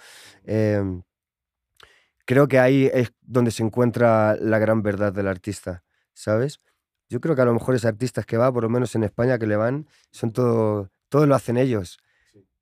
Eh, 0.45 1.01
creo 2.27 2.47
que 2.47 2.59
ahí 2.59 2.91
es 2.93 3.13
donde 3.21 3.51
se 3.51 3.63
encuentra 3.63 4.35
la 4.35 4.59
gran 4.59 4.83
verdad 4.83 5.13
del 5.13 5.27
artista, 5.27 5.83
¿sabes? 6.13 6.59
Yo 7.09 7.21
creo 7.21 7.35
que 7.35 7.41
a 7.41 7.45
lo 7.45 7.53
mejor 7.53 7.73
es 7.73 7.85
artistas 7.85 8.25
que 8.25 8.37
va, 8.37 8.51
por 8.51 8.63
lo 8.63 8.69
menos 8.69 8.93
en 8.95 9.03
España, 9.03 9.39
que 9.39 9.47
le 9.47 9.55
van, 9.55 9.87
son 10.11 10.33
todo, 10.33 10.91
todo 11.09 11.25
lo 11.25 11.35
hacen 11.35 11.57
ellos, 11.57 11.99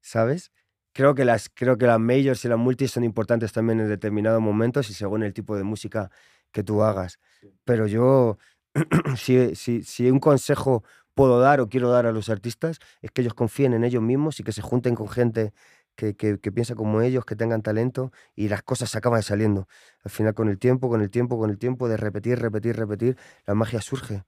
¿sabes? 0.01 0.51
Creo 0.93 1.15
que, 1.15 1.25
las, 1.25 1.49
creo 1.49 1.77
que 1.77 1.87
las 1.87 1.99
majors 1.99 2.45
y 2.45 2.47
las 2.47 2.59
multis 2.59 2.91
son 2.91 3.03
importantes 3.03 3.51
también 3.51 3.79
en 3.81 3.89
determinados 3.89 4.39
momentos 4.39 4.89
y 4.89 4.93
según 4.93 5.23
el 5.23 5.33
tipo 5.33 5.57
de 5.57 5.63
música 5.63 6.11
que 6.51 6.63
tú 6.63 6.83
hagas. 6.83 7.19
Pero 7.65 7.87
yo, 7.87 8.37
si, 9.17 9.55
si, 9.55 9.83
si 9.83 10.11
un 10.11 10.19
consejo 10.19 10.83
puedo 11.15 11.39
dar 11.39 11.59
o 11.59 11.69
quiero 11.69 11.89
dar 11.89 12.05
a 12.05 12.11
los 12.11 12.29
artistas 12.29 12.79
es 13.01 13.09
que 13.11 13.21
ellos 13.21 13.33
confíen 13.33 13.73
en 13.73 13.83
ellos 13.83 14.03
mismos 14.03 14.39
y 14.39 14.43
que 14.43 14.51
se 14.51 14.61
junten 14.61 14.95
con 14.95 15.09
gente 15.09 15.53
que, 15.95 16.15
que, 16.15 16.39
que, 16.39 16.51
piensa 16.51 16.75
como 16.75 17.01
ellos, 17.01 17.25
que 17.25 17.35
tengan 17.35 17.61
talento 17.61 18.11
y 18.35 18.49
las 18.49 18.63
cosas 18.63 18.89
se 18.89 18.97
acaban 18.97 19.23
saliendo. 19.23 19.67
Al 20.03 20.11
final, 20.11 20.33
con 20.33 20.49
el 20.49 20.59
tiempo, 20.59 20.89
con 20.89 21.01
el 21.01 21.09
tiempo, 21.09 21.37
con 21.37 21.49
el 21.49 21.57
tiempo 21.57 21.87
de 21.87 21.97
repetir, 21.97 22.39
repetir, 22.39 22.75
repetir, 22.75 23.17
la 23.45 23.55
magia 23.55 23.81
surge. 23.81 24.23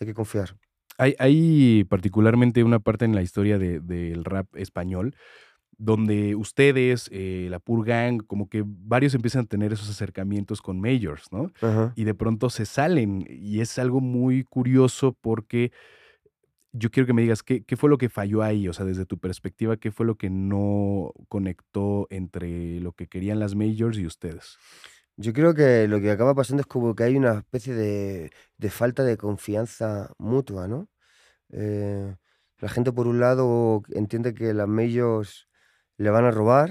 Hay 0.00 0.06
que 0.06 0.14
confiar. 0.14 0.56
Hay, 0.98 1.14
hay 1.18 1.84
particularmente 1.84 2.64
una 2.64 2.78
parte 2.78 3.04
en 3.04 3.14
la 3.14 3.22
historia 3.22 3.58
del 3.58 3.86
de, 3.86 4.20
rap 4.22 4.54
español 4.56 5.14
donde 5.78 6.36
ustedes, 6.36 7.08
eh, 7.12 7.48
la 7.50 7.58
Pur 7.58 7.84
Gang, 7.84 8.22
como 8.24 8.48
que 8.48 8.62
varios 8.64 9.14
empiezan 9.14 9.44
a 9.44 9.48
tener 9.48 9.72
esos 9.72 9.90
acercamientos 9.90 10.62
con 10.62 10.80
majors, 10.80 11.26
¿no? 11.32 11.50
Ajá. 11.60 11.92
Y 11.96 12.04
de 12.04 12.14
pronto 12.14 12.50
se 12.50 12.66
salen. 12.66 13.26
Y 13.28 13.60
es 13.60 13.78
algo 13.80 14.00
muy 14.00 14.44
curioso 14.44 15.16
porque 15.20 15.72
yo 16.72 16.90
quiero 16.90 17.06
que 17.06 17.12
me 17.12 17.22
digas 17.22 17.42
qué, 17.42 17.64
qué 17.64 17.76
fue 17.76 17.90
lo 17.90 17.98
que 17.98 18.08
falló 18.08 18.42
ahí, 18.42 18.68
o 18.68 18.72
sea, 18.72 18.86
desde 18.86 19.06
tu 19.06 19.18
perspectiva, 19.18 19.76
qué 19.76 19.92
fue 19.92 20.06
lo 20.06 20.16
que 20.16 20.30
no 20.30 21.12
conectó 21.28 22.06
entre 22.10 22.80
lo 22.80 22.92
que 22.92 23.08
querían 23.08 23.40
las 23.40 23.54
majors 23.54 23.98
y 23.98 24.06
ustedes. 24.06 24.56
Yo 25.16 25.32
creo 25.34 25.54
que 25.54 25.86
lo 25.88 26.00
que 26.00 26.10
acaba 26.10 26.34
pasando 26.34 26.62
es 26.62 26.66
como 26.66 26.94
que 26.94 27.04
hay 27.04 27.16
una 27.16 27.38
especie 27.38 27.74
de, 27.74 28.32
de 28.58 28.70
falta 28.70 29.04
de 29.04 29.16
confianza 29.18 30.12
mutua, 30.18 30.68
¿no? 30.68 30.88
Eh, 31.50 32.16
la 32.58 32.68
gente, 32.68 32.92
por 32.92 33.06
un 33.08 33.20
lado, 33.20 33.82
entiende 33.90 34.34
que 34.34 34.54
las 34.54 34.68
majors 34.68 35.48
le 35.98 36.10
van 36.10 36.24
a 36.24 36.30
robar, 36.30 36.70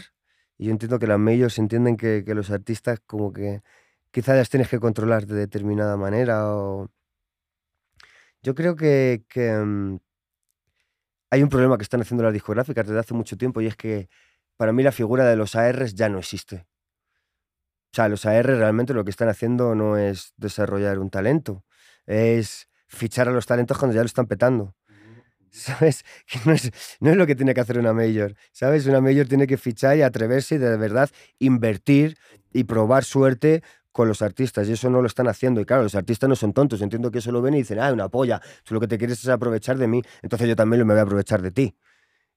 y 0.57 0.65
yo 0.67 0.71
entiendo 0.71 0.99
que 0.99 1.07
las 1.07 1.19
majors 1.19 1.59
entienden 1.59 1.97
que, 1.97 2.23
que 2.25 2.35
los 2.35 2.51
artistas, 2.51 2.99
como 3.05 3.33
que 3.33 3.61
quizás 4.11 4.37
las 4.37 4.49
tienes 4.49 4.69
que 4.69 4.79
controlar 4.79 5.25
de 5.27 5.35
determinada 5.35 5.97
manera. 5.97 6.55
O... 6.55 6.89
Yo 8.43 8.55
creo 8.55 8.75
que, 8.75 9.23
que 9.27 9.51
mm, 9.51 9.99
hay 11.29 11.43
un 11.43 11.49
problema 11.49 11.77
que 11.77 11.83
están 11.83 12.01
haciendo 12.01 12.23
las 12.23 12.33
discográficas 12.33 12.85
desde 12.87 12.99
hace 12.99 13.13
mucho 13.13 13.37
tiempo, 13.37 13.61
y 13.61 13.67
es 13.67 13.75
que 13.75 14.09
para 14.57 14.73
mí 14.73 14.83
la 14.83 14.91
figura 14.91 15.25
de 15.25 15.35
los 15.35 15.55
ARs 15.55 15.95
ya 15.95 16.09
no 16.09 16.19
existe. 16.19 16.67
O 17.93 17.95
sea, 17.95 18.07
los 18.07 18.25
AR 18.25 18.45
realmente 18.45 18.93
lo 18.93 19.03
que 19.03 19.11
están 19.11 19.27
haciendo 19.27 19.75
no 19.75 19.97
es 19.97 20.33
desarrollar 20.37 20.99
un 20.99 21.09
talento, 21.09 21.65
es 22.05 22.69
fichar 22.87 23.27
a 23.27 23.31
los 23.31 23.45
talentos 23.45 23.77
cuando 23.77 23.95
ya 23.95 24.01
lo 24.01 24.05
están 24.05 24.27
petando. 24.27 24.75
¿Sabes? 25.51 26.05
Que 26.25 26.39
no 26.45 26.53
es, 26.53 26.71
no 27.01 27.11
es 27.11 27.17
lo 27.17 27.27
que 27.27 27.35
tiene 27.35 27.53
que 27.53 27.61
hacer 27.61 27.77
una 27.77 27.93
mayor. 27.93 28.35
¿Sabes? 28.53 28.85
Una 28.85 29.01
mayor 29.01 29.27
tiene 29.27 29.47
que 29.47 29.57
fichar 29.57 29.97
y 29.97 30.01
atreverse 30.01 30.55
y 30.55 30.57
de 30.57 30.77
verdad 30.77 31.09
invertir 31.39 32.17
y 32.53 32.63
probar 32.63 33.03
suerte 33.03 33.61
con 33.91 34.07
los 34.07 34.21
artistas 34.21 34.67
y 34.67 34.73
eso 34.73 34.89
no 34.89 35.01
lo 35.01 35.07
están 35.07 35.27
haciendo. 35.27 35.61
Y 35.61 35.65
claro, 35.65 35.83
los 35.83 35.95
artistas 35.95 36.29
no 36.29 36.35
son 36.35 36.53
tontos. 36.53 36.81
Entiendo 36.81 37.11
que 37.11 37.19
eso 37.19 37.31
lo 37.31 37.41
ven 37.41 37.55
y 37.55 37.57
dicen, 37.57 37.79
ah, 37.79 37.91
una 37.91 38.09
polla, 38.09 38.41
tú 38.63 38.73
lo 38.73 38.79
que 38.79 38.87
te 38.87 38.97
quieres 38.97 39.19
es 39.19 39.29
aprovechar 39.29 39.77
de 39.77 39.87
mí, 39.87 40.01
entonces 40.21 40.47
yo 40.47 40.55
también 40.55 40.85
me 40.85 40.93
voy 40.93 40.99
a 40.99 41.03
aprovechar 41.03 41.41
de 41.41 41.51
ti. 41.51 41.75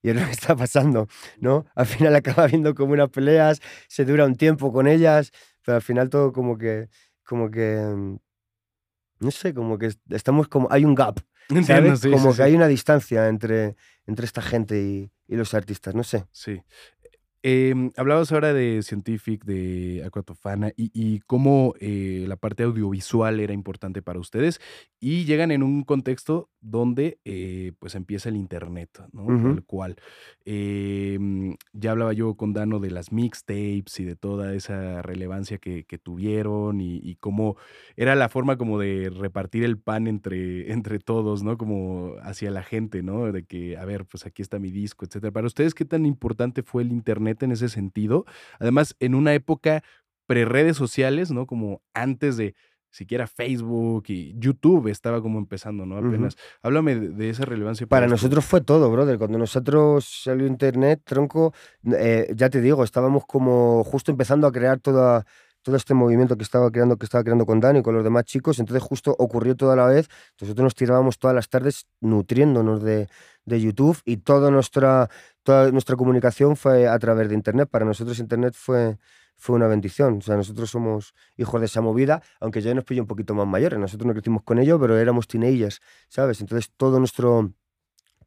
Y 0.01 0.09
es 0.09 0.15
lo 0.15 0.25
que 0.25 0.31
está 0.31 0.55
pasando, 0.55 1.07
¿no? 1.39 1.65
Al 1.75 1.85
final 1.85 2.15
acaba 2.15 2.47
viendo 2.47 2.75
como 2.75 2.93
unas 2.93 3.09
peleas, 3.09 3.61
se 3.87 4.05
dura 4.05 4.25
un 4.25 4.35
tiempo 4.35 4.71
con 4.71 4.87
ellas, 4.87 5.31
pero 5.63 5.77
al 5.77 5.81
final 5.81 6.09
todo 6.09 6.31
como 6.31 6.57
que, 6.57 6.89
como 7.23 7.49
que, 7.49 7.77
mm, 7.77 8.17
no 9.19 9.31
sé, 9.31 9.53
como 9.53 9.77
que 9.77 9.93
estamos 10.09 10.47
como, 10.47 10.67
hay 10.69 10.85
un 10.85 10.93
gap, 10.93 11.19
¿sabes? 11.49 11.69
Entiendo, 11.69 11.95
sí, 11.95 12.11
como 12.11 12.31
sí, 12.31 12.37
que 12.37 12.43
sí. 12.43 12.43
hay 12.43 12.55
una 12.55 12.67
distancia 12.67 13.27
entre, 13.27 13.75
entre 14.05 14.25
esta 14.25 14.41
gente 14.41 14.79
y, 14.81 15.11
y 15.27 15.35
los 15.35 15.53
artistas, 15.53 15.95
no 15.95 16.03
sé. 16.03 16.25
Sí. 16.31 16.61
Em, 17.47 17.91
hablabas 17.95 18.31
ahora 18.31 18.53
de 18.53 18.81
Scientific, 18.81 19.45
de 19.45 20.01
Aquatofana 20.03 20.71
y, 20.75 20.89
y 20.95 21.19
cómo 21.19 21.75
eh, 21.79 22.25
la 22.27 22.37
parte 22.37 22.63
audiovisual 22.63 23.39
era 23.39 23.53
importante 23.53 24.01
para 24.01 24.19
ustedes 24.19 24.59
y 24.99 25.25
llegan 25.25 25.51
en 25.51 25.61
un 25.61 25.83
contexto 25.83 26.49
donde 26.59 27.19
eh, 27.23 27.73
pues 27.77 27.93
empieza 27.93 28.29
el 28.29 28.35
internet, 28.35 28.89
¿no? 29.11 29.27
Tal 29.27 29.63
cual. 29.63 29.95
Em, 30.43 31.55
ya 31.73 31.91
hablaba 31.91 32.13
yo 32.13 32.33
con 32.33 32.53
Dano 32.53 32.79
de 32.79 32.89
las 32.89 33.11
mixtapes 33.11 33.99
y 33.99 34.05
de 34.05 34.15
toda 34.15 34.55
esa 34.55 35.03
relevancia 35.03 35.59
que, 35.59 35.83
que 35.83 35.99
tuvieron 35.99 36.81
y, 36.81 36.97
y 36.97 37.17
cómo 37.17 37.57
era 37.95 38.15
la 38.15 38.27
forma 38.27 38.57
como 38.57 38.79
de 38.79 39.11
repartir 39.15 39.63
el 39.63 39.77
pan 39.77 40.07
entre, 40.07 40.71
entre 40.73 40.97
todos, 40.97 41.43
¿no? 41.43 41.59
Como 41.59 42.15
hacia 42.23 42.49
la 42.49 42.63
gente, 42.63 43.03
¿no? 43.03 43.31
De 43.31 43.43
que, 43.43 43.77
a 43.77 43.85
ver, 43.85 44.05
pues 44.07 44.25
aquí 44.25 44.41
está 44.41 44.57
mi 44.57 44.71
disco, 44.71 45.05
etcétera. 45.05 45.31
Para 45.31 45.45
ustedes, 45.45 45.75
¿qué 45.75 45.85
tan 45.85 46.07
importante 46.07 46.63
fue 46.63 46.81
el 46.81 46.91
internet 46.91 47.34
en 47.43 47.51
ese 47.51 47.67
sentido? 47.67 48.25
Además, 48.59 48.95
en 49.01 49.15
una 49.15 49.33
época 49.33 49.83
pre-redes 50.25 50.77
sociales, 50.77 51.31
¿no? 51.31 51.45
Como 51.45 51.81
antes 51.93 52.37
de 52.37 52.55
siquiera 52.95 53.27
Facebook 53.27 54.05
y 54.07 54.33
YouTube 54.37 54.87
estaba 54.87 55.21
como 55.21 55.37
empezando, 55.37 55.85
¿no? 55.85 55.97
Apenas. 55.97 56.37
Háblame 56.61 56.95
de, 56.95 57.09
de 57.09 57.29
esa 57.29 57.43
relevancia 57.43 57.85
Para 57.87 58.07
nosotros 58.07 58.45
fue 58.45 58.61
todo, 58.61 58.89
brother. 58.89 59.17
Cuando 59.17 59.37
nosotros 59.37 60.21
salió 60.23 60.47
internet, 60.47 61.01
tronco, 61.03 61.53
eh, 61.97 62.31
ya 62.35 62.49
te 62.49 62.61
digo, 62.61 62.83
estábamos 62.83 63.25
como 63.25 63.83
justo 63.83 64.11
empezando 64.11 64.47
a 64.47 64.51
crear 64.51 64.79
toda, 64.79 65.25
todo 65.65 65.77
este 65.77 65.95
movimiento 65.95 66.37
que 66.37 66.43
estaba 66.43 66.69
creando, 66.69 66.95
que 66.95 67.05
estaba 67.05 67.23
creando 67.23 67.47
con 67.47 67.59
Dani 67.59 67.79
y 67.79 67.81
con 67.81 67.95
los 67.95 68.03
demás 68.03 68.25
chicos. 68.25 68.59
Entonces 68.59 68.83
justo 68.83 69.15
ocurrió 69.17 69.55
toda 69.55 69.75
la 69.75 69.87
vez. 69.87 70.07
Nosotros 70.39 70.63
nos 70.63 70.75
tirábamos 70.75 71.17
todas 71.17 71.35
las 71.35 71.49
tardes 71.49 71.87
nutriéndonos 72.01 72.83
de, 72.83 73.09
de 73.45 73.59
YouTube 73.59 73.99
y 74.05 74.17
toda 74.17 74.51
nuestra, 74.51 75.09
toda 75.41 75.71
nuestra 75.71 75.95
comunicación 75.95 76.55
fue 76.55 76.87
a 76.87 76.99
través 76.99 77.29
de 77.29 77.33
internet. 77.33 77.67
Para 77.67 77.83
nosotros 77.83 78.19
internet 78.19 78.53
fue, 78.55 78.99
fue 79.37 79.55
una 79.55 79.65
bendición. 79.65 80.19
O 80.19 80.21
sea, 80.21 80.35
nosotros 80.35 80.69
somos 80.69 81.15
hijos 81.35 81.59
de 81.59 81.65
esa 81.65 81.81
movida, 81.81 82.21
aunque 82.39 82.61
ya 82.61 82.71
nos 82.75 82.83
pilló 82.83 83.01
un 83.01 83.07
poquito 83.07 83.33
más 83.33 83.47
mayores. 83.47 83.79
Nosotros 83.79 84.05
no 84.05 84.13
crecimos 84.13 84.43
con 84.43 84.59
ello, 84.59 84.79
pero 84.79 84.99
éramos 84.99 85.27
teenagers, 85.27 85.81
¿sabes? 86.09 86.41
Entonces 86.41 86.71
todo 86.77 86.99
nuestro 86.99 87.51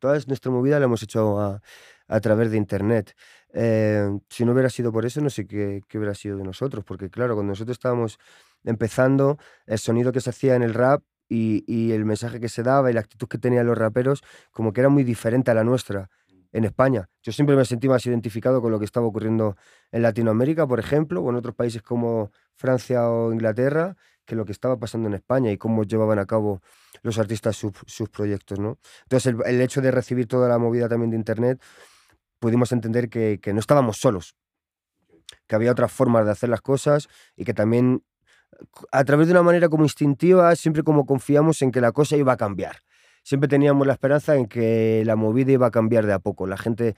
toda 0.01 0.19
nuestra 0.27 0.51
movida 0.51 0.79
la 0.81 0.87
hemos 0.87 1.05
hecho 1.05 1.41
a, 1.41 1.61
a 2.09 2.21
través 2.21 2.51
de 2.51 2.57
internet. 2.57 3.15
Eh, 3.53 4.09
si 4.29 4.45
no 4.45 4.53
hubiera 4.53 4.71
sido 4.71 4.93
por 4.93 5.07
eso, 5.07 5.21
no 5.21 5.31
sé 5.31 5.47
qué, 5.47 5.83
qué 5.89 5.99
hubiera 5.99 6.15
sido 6.15 6.37
de 6.37 6.45
nosotros, 6.45 6.85
porque 6.85 7.11
claro, 7.11 7.35
cuando 7.35 7.53
nosotros 7.53 7.77
estábamos 7.77 8.19
empezando, 8.65 9.39
el 9.67 9.79
sonido 9.79 10.13
que 10.13 10.21
se 10.21 10.31
hacía 10.31 10.57
en 10.57 10.63
el 10.63 10.75
rap 10.75 11.03
y, 11.29 11.65
y 11.67 11.93
el 11.93 12.05
mensaje 12.05 12.41
que 12.41 12.49
se 12.49 12.63
daba 12.63 12.91
y 12.91 12.95
la 12.95 13.01
actitud 13.01 13.29
que 13.29 13.39
tenían 13.39 13.67
los 13.67 13.79
raperos, 13.79 14.23
como 14.51 14.73
que 14.73 14.81
era 14.81 14.89
muy 14.89 15.05
diferente 15.05 15.51
a 15.51 15.55
la 15.55 15.65
nuestra 15.65 16.11
en 16.53 16.65
España. 16.65 17.09
Yo 17.23 17.33
siempre 17.33 17.57
me 17.57 17.65
sentí 17.65 17.89
más 17.89 18.05
identificado 18.07 18.63
con 18.63 18.73
lo 18.73 18.79
que 18.79 18.85
estaba 18.85 19.07
ocurriendo 19.07 19.57
en 19.93 20.03
Latinoamérica, 20.03 20.67
por 20.67 20.81
ejemplo, 20.81 21.21
o 21.23 21.31
en 21.31 21.37
otros 21.37 21.55
países 21.55 21.83
como 21.83 22.31
Francia 22.55 23.09
o 23.09 23.33
Inglaterra, 23.33 23.97
que 24.25 24.35
lo 24.35 24.45
que 24.45 24.53
estaba 24.53 24.79
pasando 24.79 25.09
en 25.09 25.15
España 25.15 25.51
y 25.51 25.59
cómo 25.59 25.85
llevaban 25.85 26.19
a 26.19 26.27
cabo 26.27 26.61
los 27.03 27.19
artistas 27.19 27.57
sus, 27.57 27.73
sus 27.87 28.09
proyectos, 28.09 28.59
¿no? 28.59 28.79
Entonces, 29.05 29.35
el, 29.35 29.55
el 29.55 29.61
hecho 29.61 29.81
de 29.81 29.91
recibir 29.91 30.27
toda 30.27 30.49
la 30.49 30.59
movida 30.59 30.89
también 30.89 31.11
de 31.11 31.17
Internet, 31.17 31.63
pudimos 32.39 32.73
entender 32.73 33.09
que, 33.09 33.39
que 33.41 33.53
no 33.53 33.61
estábamos 33.61 33.99
solos, 33.99 34.37
que 35.47 35.55
había 35.55 35.73
otras 35.73 35.93
formas 35.93 36.25
de 36.25 36.33
hacer 36.33 36.49
las 36.49 36.61
cosas 36.61 37.09
y 37.37 37.45
que 37.45 37.55
también 37.55 38.03
a 38.93 39.05
través 39.05 39.27
de 39.27 39.33
una 39.33 39.43
manera 39.43 39.69
como 39.69 39.85
instintiva, 39.85 40.55
siempre 40.57 40.83
como 40.83 41.07
confiamos 41.07 41.63
en 41.63 41.71
que 41.71 41.81
la 41.81 41.93
cosa 41.93 42.17
iba 42.17 42.33
a 42.33 42.37
cambiar. 42.37 42.77
Siempre 43.23 43.49
teníamos 43.49 43.87
la 43.87 43.93
esperanza 43.93 44.37
en 44.37 44.47
que 44.47 45.03
la 45.05 45.17
movida 45.17 45.53
iba 45.53 45.67
a 45.67 45.71
cambiar 45.71 46.07
de 46.07 46.13
a 46.15 46.19
poco. 46.19 46.47
La 46.47 46.57
gente 46.57 46.97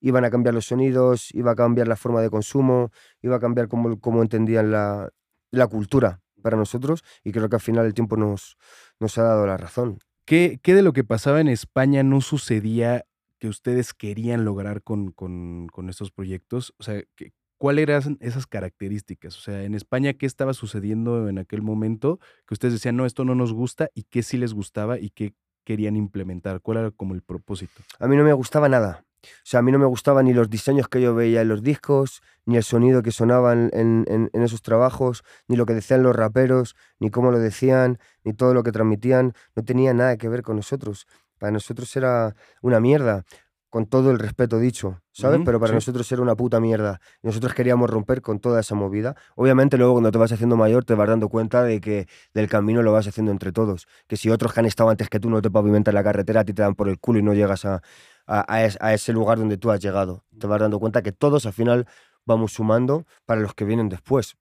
iban 0.00 0.24
a 0.24 0.30
cambiar 0.30 0.54
los 0.54 0.66
sonidos, 0.66 1.32
iba 1.34 1.52
a 1.52 1.54
cambiar 1.54 1.86
la 1.86 1.96
forma 1.96 2.20
de 2.20 2.30
consumo, 2.30 2.90
iba 3.22 3.36
a 3.36 3.40
cambiar 3.40 3.68
cómo, 3.68 4.00
cómo 4.00 4.22
entendían 4.22 4.70
la, 4.70 5.10
la 5.50 5.66
cultura 5.66 6.20
para 6.42 6.56
nosotros 6.56 7.04
y 7.22 7.32
creo 7.32 7.48
que 7.48 7.56
al 7.56 7.60
final 7.60 7.86
el 7.86 7.94
tiempo 7.94 8.16
nos, 8.16 8.56
nos 8.98 9.18
ha 9.18 9.22
dado 9.22 9.46
la 9.46 9.56
razón. 9.56 9.98
¿Qué, 10.24 10.58
¿Qué 10.62 10.74
de 10.74 10.82
lo 10.82 10.92
que 10.92 11.04
pasaba 11.04 11.40
en 11.40 11.48
España 11.48 12.02
no 12.02 12.20
sucedía 12.20 13.04
que 13.40 13.48
ustedes 13.48 13.92
querían 13.94 14.44
lograr 14.44 14.82
con, 14.82 15.10
con, 15.10 15.66
con 15.72 15.88
estos 15.90 16.12
proyectos? 16.12 16.74
O 16.78 16.84
sea, 16.84 17.02
¿qué- 17.16 17.32
¿cuáles 17.58 17.82
eran 17.88 18.16
esas 18.20 18.46
características? 18.46 19.36
O 19.36 19.40
sea, 19.40 19.64
en 19.64 19.74
España, 19.74 20.12
¿qué 20.14 20.26
estaba 20.26 20.54
sucediendo 20.54 21.28
en 21.28 21.38
aquel 21.38 21.62
momento 21.62 22.18
que 22.46 22.54
ustedes 22.54 22.74
decían, 22.74 22.96
no, 22.96 23.06
esto 23.06 23.24
no 23.24 23.34
nos 23.34 23.52
gusta 23.52 23.90
y 23.94 24.04
qué 24.04 24.22
sí 24.22 24.36
les 24.38 24.54
gustaba 24.54 24.98
y 24.98 25.10
qué 25.10 25.34
querían 25.64 25.96
implementar? 25.96 26.60
¿Cuál 26.60 26.78
era 26.78 26.90
como 26.92 27.14
el 27.14 27.22
propósito? 27.22 27.82
A 27.98 28.06
mí 28.06 28.16
no 28.16 28.24
me 28.24 28.32
gustaba 28.32 28.68
nada. 28.68 29.04
O 29.22 29.26
sea, 29.44 29.60
a 29.60 29.62
mí 29.62 29.70
no 29.70 29.78
me 29.78 29.84
gustaban 29.84 30.24
ni 30.24 30.32
los 30.32 30.48
diseños 30.48 30.88
que 30.88 31.02
yo 31.02 31.14
veía 31.14 31.42
en 31.42 31.48
los 31.48 31.62
discos, 31.62 32.22
ni 32.46 32.56
el 32.56 32.62
sonido 32.62 33.02
que 33.02 33.10
sonaba 33.12 33.52
en, 33.52 33.68
en- 33.74 34.06
en- 34.08 34.30
en 34.32 34.42
esos 34.42 34.62
trabajos, 34.62 35.22
ni 35.46 35.56
lo 35.56 35.66
que 35.66 35.74
decían 35.74 36.02
los 36.02 36.16
raperos, 36.16 36.74
ni 36.98 37.10
cómo 37.10 37.30
lo 37.30 37.38
decían, 37.38 37.98
ni 38.24 38.32
todo 38.32 38.54
lo 38.54 38.62
que 38.62 38.72
transmitían. 38.72 39.34
No 39.54 39.62
tenía 39.62 39.92
nada 39.92 40.16
que 40.16 40.30
ver 40.30 40.40
con 40.42 40.56
nosotros. 40.56 41.06
Para 41.40 41.50
nosotros 41.50 41.96
era 41.96 42.36
una 42.62 42.78
mierda, 42.78 43.24
con 43.70 43.86
todo 43.86 44.10
el 44.10 44.18
respeto 44.18 44.58
dicho, 44.58 45.00
¿sabes? 45.12 45.36
Ujú, 45.38 45.44
Pero 45.46 45.60
para 45.60 45.70
sí. 45.70 45.76
nosotros 45.76 46.10
era 46.12 46.22
una 46.22 46.36
puta 46.36 46.60
mierda. 46.60 47.00
Nosotros 47.22 47.54
queríamos 47.54 47.88
romper 47.90 48.20
con 48.20 48.40
toda 48.40 48.60
esa 48.60 48.74
movida. 48.74 49.16
Obviamente 49.36 49.76
luego 49.78 49.92
cuando 49.94 50.10
te 50.12 50.18
vas 50.18 50.32
haciendo 50.32 50.56
mayor 50.56 50.84
te 50.84 50.94
vas 50.94 51.08
dando 51.08 51.28
cuenta 51.28 51.62
de 51.64 51.80
que 51.80 52.06
del 52.34 52.48
camino 52.48 52.82
lo 52.82 52.92
vas 52.92 53.06
haciendo 53.08 53.32
entre 53.32 53.52
todos. 53.52 53.86
Que 54.08 54.16
si 54.16 54.28
otros 54.30 54.52
que 54.52 54.60
han 54.60 54.66
estado 54.66 54.90
antes 54.90 55.08
que 55.08 55.20
tú 55.20 55.30
no 55.30 55.40
te 55.42 55.50
pavimentan 55.50 55.94
la 55.94 56.04
carretera, 56.04 56.40
a 56.40 56.44
ti 56.44 56.52
te 56.52 56.62
dan 56.62 56.74
por 56.74 56.88
el 56.88 56.98
culo 57.00 57.20
y 57.20 57.22
no 57.22 57.32
llegas 57.34 57.64
a, 57.64 57.82
a, 58.26 58.44
a 58.54 58.64
es- 58.64 58.78
a 58.80 58.92
ese 58.94 59.12
lugar 59.12 59.38
donde 59.38 59.56
tú 59.56 59.70
has 59.70 59.80
llegado. 59.80 60.24
Te 60.38 60.46
vas 60.48 60.60
dando 60.60 60.78
cuenta 60.80 61.02
que 61.02 61.12
todos 61.12 61.46
al 61.46 61.52
final 61.52 61.86
vamos 62.26 62.52
sumando 62.52 63.06
para 63.24 63.40
los 63.40 63.54
que 63.54 63.64
vienen 63.64 63.88
después. 63.88 64.36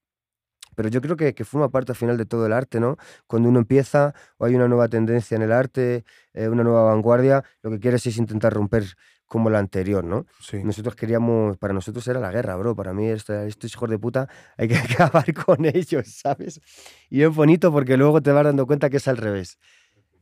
Pero 0.79 0.87
yo 0.87 1.01
creo 1.01 1.17
que, 1.17 1.33
que 1.33 1.43
forma 1.43 1.67
parte 1.69 1.91
al 1.91 1.97
final 1.97 2.15
de 2.15 2.25
todo 2.25 2.45
el 2.45 2.53
arte, 2.53 2.79
¿no? 2.79 2.95
Cuando 3.27 3.49
uno 3.49 3.59
empieza 3.59 4.13
o 4.37 4.45
hay 4.45 4.55
una 4.55 4.69
nueva 4.69 4.87
tendencia 4.87 5.35
en 5.35 5.41
el 5.41 5.51
arte, 5.51 6.05
eh, 6.33 6.47
una 6.47 6.63
nueva 6.63 6.83
vanguardia, 6.83 7.43
lo 7.61 7.69
que 7.69 7.79
quieres 7.81 8.05
es 8.07 8.15
intentar 8.17 8.53
romper 8.53 8.85
como 9.25 9.49
la 9.49 9.59
anterior, 9.59 10.05
¿no? 10.05 10.25
Sí. 10.39 10.63
Nosotros 10.63 10.95
queríamos, 10.95 11.57
para 11.57 11.73
nosotros 11.73 12.07
era 12.07 12.21
la 12.21 12.31
guerra, 12.31 12.55
bro. 12.55 12.77
Para 12.77 12.93
mí, 12.93 13.07
esto- 13.09 13.33
estos 13.41 13.73
hijos 13.73 13.89
de 13.89 13.99
puta, 13.99 14.29
hay 14.57 14.69
que 14.69 14.77
acabar 15.17 15.33
con 15.33 15.65
ellos, 15.65 16.07
¿sabes? 16.07 16.61
Y 17.09 17.23
es 17.23 17.35
bonito 17.35 17.73
porque 17.73 17.97
luego 17.97 18.21
te 18.21 18.31
vas 18.31 18.45
dando 18.45 18.65
cuenta 18.65 18.89
que 18.89 18.97
es 18.97 19.07
al 19.09 19.17
revés. 19.17 19.59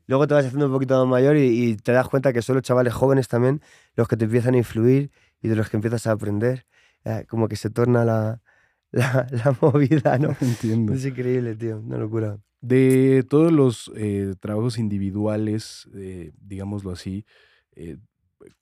Luego 0.07 0.27
te 0.27 0.33
vas 0.33 0.45
haciendo 0.45 0.67
un 0.67 0.71
poquito 0.73 0.97
más 0.99 1.07
mayor 1.07 1.35
y, 1.37 1.71
y 1.71 1.75
te 1.77 1.91
das 1.91 2.07
cuenta 2.07 2.31
que 2.33 2.41
son 2.41 2.55
los 2.55 2.63
chavales 2.63 2.93
jóvenes 2.93 3.27
también 3.27 3.61
los 3.95 4.07
que 4.07 4.15
te 4.17 4.25
empiezan 4.25 4.53
a 4.55 4.57
influir 4.57 5.11
y 5.41 5.49
de 5.49 5.55
los 5.55 5.69
que 5.69 5.77
empiezas 5.77 6.07
a 6.07 6.11
aprender. 6.13 6.65
Eh, 7.05 7.25
como 7.27 7.47
que 7.47 7.55
se 7.57 7.69
torna 7.69 8.05
la, 8.05 8.41
la, 8.97 9.27
la 9.31 9.57
movida, 9.61 10.17
¿no? 10.17 10.35
Entiendo. 10.41 10.93
Es 10.93 11.05
increíble, 11.05 11.55
tío. 11.55 11.79
Una 11.79 11.97
locura. 11.97 12.39
De 12.61 13.23
todos 13.29 13.51
los 13.51 13.91
eh, 13.95 14.33
trabajos 14.39 14.77
individuales, 14.79 15.87
eh, 15.93 16.31
digámoslo 16.41 16.91
así, 16.91 17.23
eh, 17.75 17.97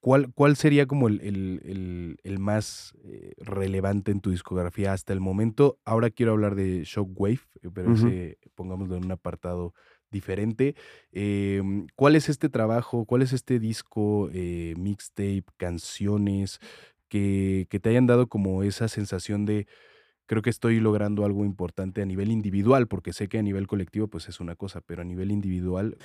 ¿cuál, 0.02 0.34
cuál 0.34 0.56
sería 0.58 0.86
como 0.86 1.08
el, 1.08 1.22
el- 1.22 1.62
el- 1.64 2.18
el 2.24 2.40
más 2.40 2.94
relevante 3.38 4.12
en 4.12 4.20
tu 4.20 4.32
discografía 4.32 4.92
hasta 4.94 5.14
el 5.14 5.22
momento? 5.22 5.78
Ahora 5.86 6.10
quiero 6.10 6.34
hablar 6.34 6.56
de 6.56 6.84
Shockwave, 6.84 7.40
pero 7.74 7.94
Ujú. 7.94 8.08
ese 8.08 8.38
pongámoslo 8.56 8.98
en 8.98 9.06
un 9.06 9.12
apartado 9.12 9.74
diferente. 10.12 10.76
Em, 11.12 11.88
¿Cuál 11.96 12.16
es 12.16 12.28
este 12.30 12.50
trabajo? 12.50 13.06
¿Cuál 13.06 13.22
es 13.22 13.32
este 13.34 13.60
disco, 13.60 14.30
mixtape, 14.78 15.46
canciones 15.58 16.60
que, 17.08 17.68
que 17.70 17.80
te 17.80 17.90
hayan 17.90 18.08
dado 18.08 18.28
como 18.28 18.64
esa 18.64 18.88
sensación 18.88 19.46
de 19.46 19.68
creo 20.26 20.42
que 20.42 20.50
estoy 20.50 20.80
logrando 20.80 21.26
algo 21.26 21.46
importante 21.46 22.02
a 22.02 22.06
nivel 22.06 22.32
individual, 22.32 22.88
porque 22.88 23.14
sé 23.14 23.28
que 23.28 23.38
a 23.38 23.44
nivel 23.44 23.68
colectivo 23.68 24.08
pues 24.08 24.28
es 24.30 24.40
una 24.40 24.56
cosa, 24.56 24.82
pero 24.82 25.02
a 25.02 25.06
nivel 25.06 25.32
individual, 25.32 25.98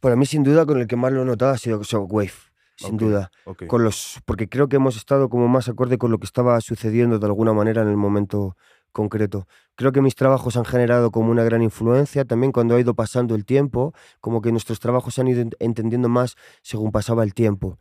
Para 0.00 0.14
mí, 0.14 0.26
sin 0.26 0.44
duda, 0.44 0.64
con 0.64 0.78
el 0.80 0.86
que 0.86 0.96
más 0.96 1.12
lo 1.12 1.22
he 1.22 1.24
notado 1.24 1.52
ha 1.52 1.58
sido 1.58 1.82
Shockwave. 1.82 2.32
Sin 2.76 2.96
duda. 2.96 3.32
con 3.66 3.82
los 3.82 4.20
porque 4.24 4.48
creo 4.48 4.68
que 4.68 4.76
hemos 4.76 4.96
estado 4.96 5.28
como 5.28 5.48
más 5.48 5.68
acorde 5.68 5.98
con 5.98 6.12
lo 6.12 6.18
que 6.18 6.26
estaba 6.26 6.60
sucediendo 6.60 7.18
de 7.18 7.26
alguna 7.26 7.52
manera 7.52 7.82
en 7.82 7.88
el 7.88 7.96
momento 7.96 8.56
concreto. 8.98 9.46
Creo 9.76 9.92
que 9.92 10.02
mis 10.02 10.16
trabajos 10.16 10.56
han 10.56 10.64
generado 10.64 11.10
como 11.12 11.30
una 11.30 11.44
gran 11.44 11.62
influencia 11.62 12.24
también 12.24 12.50
cuando 12.52 12.74
ha 12.74 12.80
ido 12.80 12.94
pasando 12.94 13.36
el 13.36 13.44
tiempo, 13.44 13.92
como 14.20 14.40
que 14.42 14.50
nuestros 14.50 14.80
trabajos 14.80 15.14
se 15.14 15.20
han 15.20 15.28
ido 15.28 15.42
ent- 15.44 15.56
entendiendo 15.60 16.08
más 16.08 16.34
según 16.62 16.90
pasaba 16.90 17.22
el 17.22 17.32
tiempo. 17.32 17.78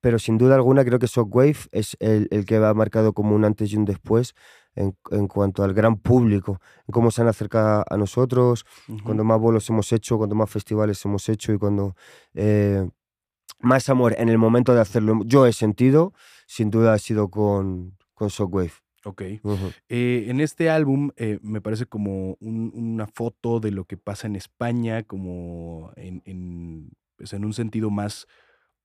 Pero 0.00 0.18
sin 0.18 0.38
duda 0.38 0.54
alguna 0.54 0.84
creo 0.84 0.98
que 0.98 1.08
Shockwave 1.08 1.58
es 1.72 1.96
el, 1.98 2.28
el 2.30 2.44
que 2.44 2.56
ha 2.56 2.74
marcado 2.74 3.12
como 3.12 3.34
un 3.34 3.44
antes 3.44 3.72
y 3.72 3.76
un 3.76 3.84
después 3.84 4.34
en, 4.76 4.96
en 5.10 5.26
cuanto 5.26 5.64
al 5.64 5.74
gran 5.74 5.96
público, 5.96 6.60
en 6.86 6.92
cómo 6.92 7.10
se 7.10 7.22
han 7.22 7.28
acercado 7.28 7.84
a 7.88 7.96
nosotros, 7.96 8.64
cuando 9.04 9.24
más 9.24 9.38
bolos 9.40 9.68
hemos 9.68 9.92
hecho, 9.92 10.16
cuando 10.18 10.34
más 10.36 10.48
festivales 10.48 11.04
hemos 11.04 11.28
hecho 11.28 11.52
y 11.52 11.58
cuando 11.58 11.94
eh, 12.34 12.88
más 13.60 13.88
amor 13.88 14.14
en 14.16 14.28
el 14.28 14.38
momento 14.38 14.74
de 14.74 14.80
hacerlo 14.80 15.20
yo 15.24 15.46
he 15.46 15.52
sentido, 15.52 16.12
sin 16.46 16.70
duda 16.70 16.92
ha 16.94 16.98
sido 16.98 17.28
con, 17.28 17.96
con 18.14 18.28
Shockwave. 18.28 18.81
Ok. 19.04 19.22
Eh, 19.88 20.26
en 20.28 20.40
este 20.40 20.70
álbum 20.70 21.10
eh, 21.16 21.38
me 21.42 21.60
parece 21.60 21.86
como 21.86 22.36
un- 22.40 22.70
una 22.74 23.06
foto 23.06 23.58
de 23.60 23.70
lo 23.72 23.84
que 23.84 23.96
pasa 23.96 24.26
en 24.26 24.36
España, 24.36 25.02
como 25.02 25.92
en, 25.96 26.22
en, 26.24 26.90
pues, 27.16 27.32
en 27.32 27.44
un 27.44 27.52
sentido 27.52 27.90
más 27.90 28.26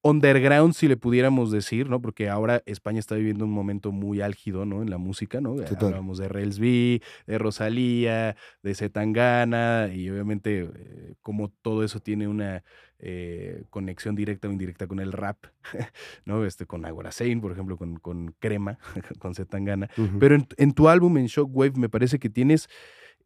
underground, 0.10 0.74
si 0.74 0.88
le 0.88 0.98
pudiéramos 0.98 1.52
decir, 1.52 1.90
¿no? 1.90 2.02
Porque 2.02 2.30
ahora 2.30 2.64
España 2.66 3.00
está 3.00 3.16
viviendo 3.16 3.46
un 3.46 3.52
momento 3.52 3.92
muy 3.92 4.22
álgido, 4.22 4.66
¿no? 4.66 4.82
En 4.82 4.90
la 4.90 4.98
música, 4.98 5.42
¿no? 5.42 5.56
Total. 5.56 5.86
Hablábamos 5.86 6.18
de 6.18 6.30
Rels 6.30 6.60
B, 6.60 7.02
de 7.26 7.38
Rosalía, 7.38 8.36
de 8.64 8.76
Zetangana, 8.76 9.90
y 9.94 10.10
obviamente 10.10 10.70
eh, 10.74 11.14
como 11.22 11.50
todo 11.62 11.84
eso 11.84 12.00
tiene 12.00 12.28
una 12.28 12.64
eh, 13.00 13.64
conexión 13.70 14.16
directa 14.16 14.48
o 14.48 14.52
indirecta 14.52 14.88
con 14.88 15.00
el 15.00 15.12
rap, 15.12 15.38
¿no? 16.26 16.46
Este, 16.46 16.66
con 16.66 16.86
Agora 16.86 17.12
Zane, 17.12 17.38
por 17.38 17.52
ejemplo, 17.52 17.78
con, 17.78 17.98
con 17.98 18.34
Crema, 18.40 18.80
con 19.20 19.36
Zetangana. 19.36 19.90
Pero 20.20 20.36
en, 20.36 20.48
en 20.58 20.74
tu 20.74 20.90
álbum, 20.90 21.18
en 21.18 21.28
Shockwave, 21.28 21.74
me 21.78 21.90
parece 21.90 22.20
que 22.20 22.30
tienes 22.30 22.70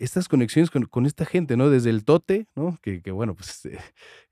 estas 0.01 0.27
conexiones 0.27 0.71
con, 0.71 0.85
con 0.85 1.05
esta 1.05 1.25
gente, 1.25 1.55
¿no? 1.55 1.69
Desde 1.69 1.91
el 1.91 2.03
Tote, 2.03 2.47
¿no? 2.55 2.77
Que, 2.81 3.01
que, 3.01 3.11
bueno, 3.11 3.35
pues 3.35 3.65
eh, 3.65 3.77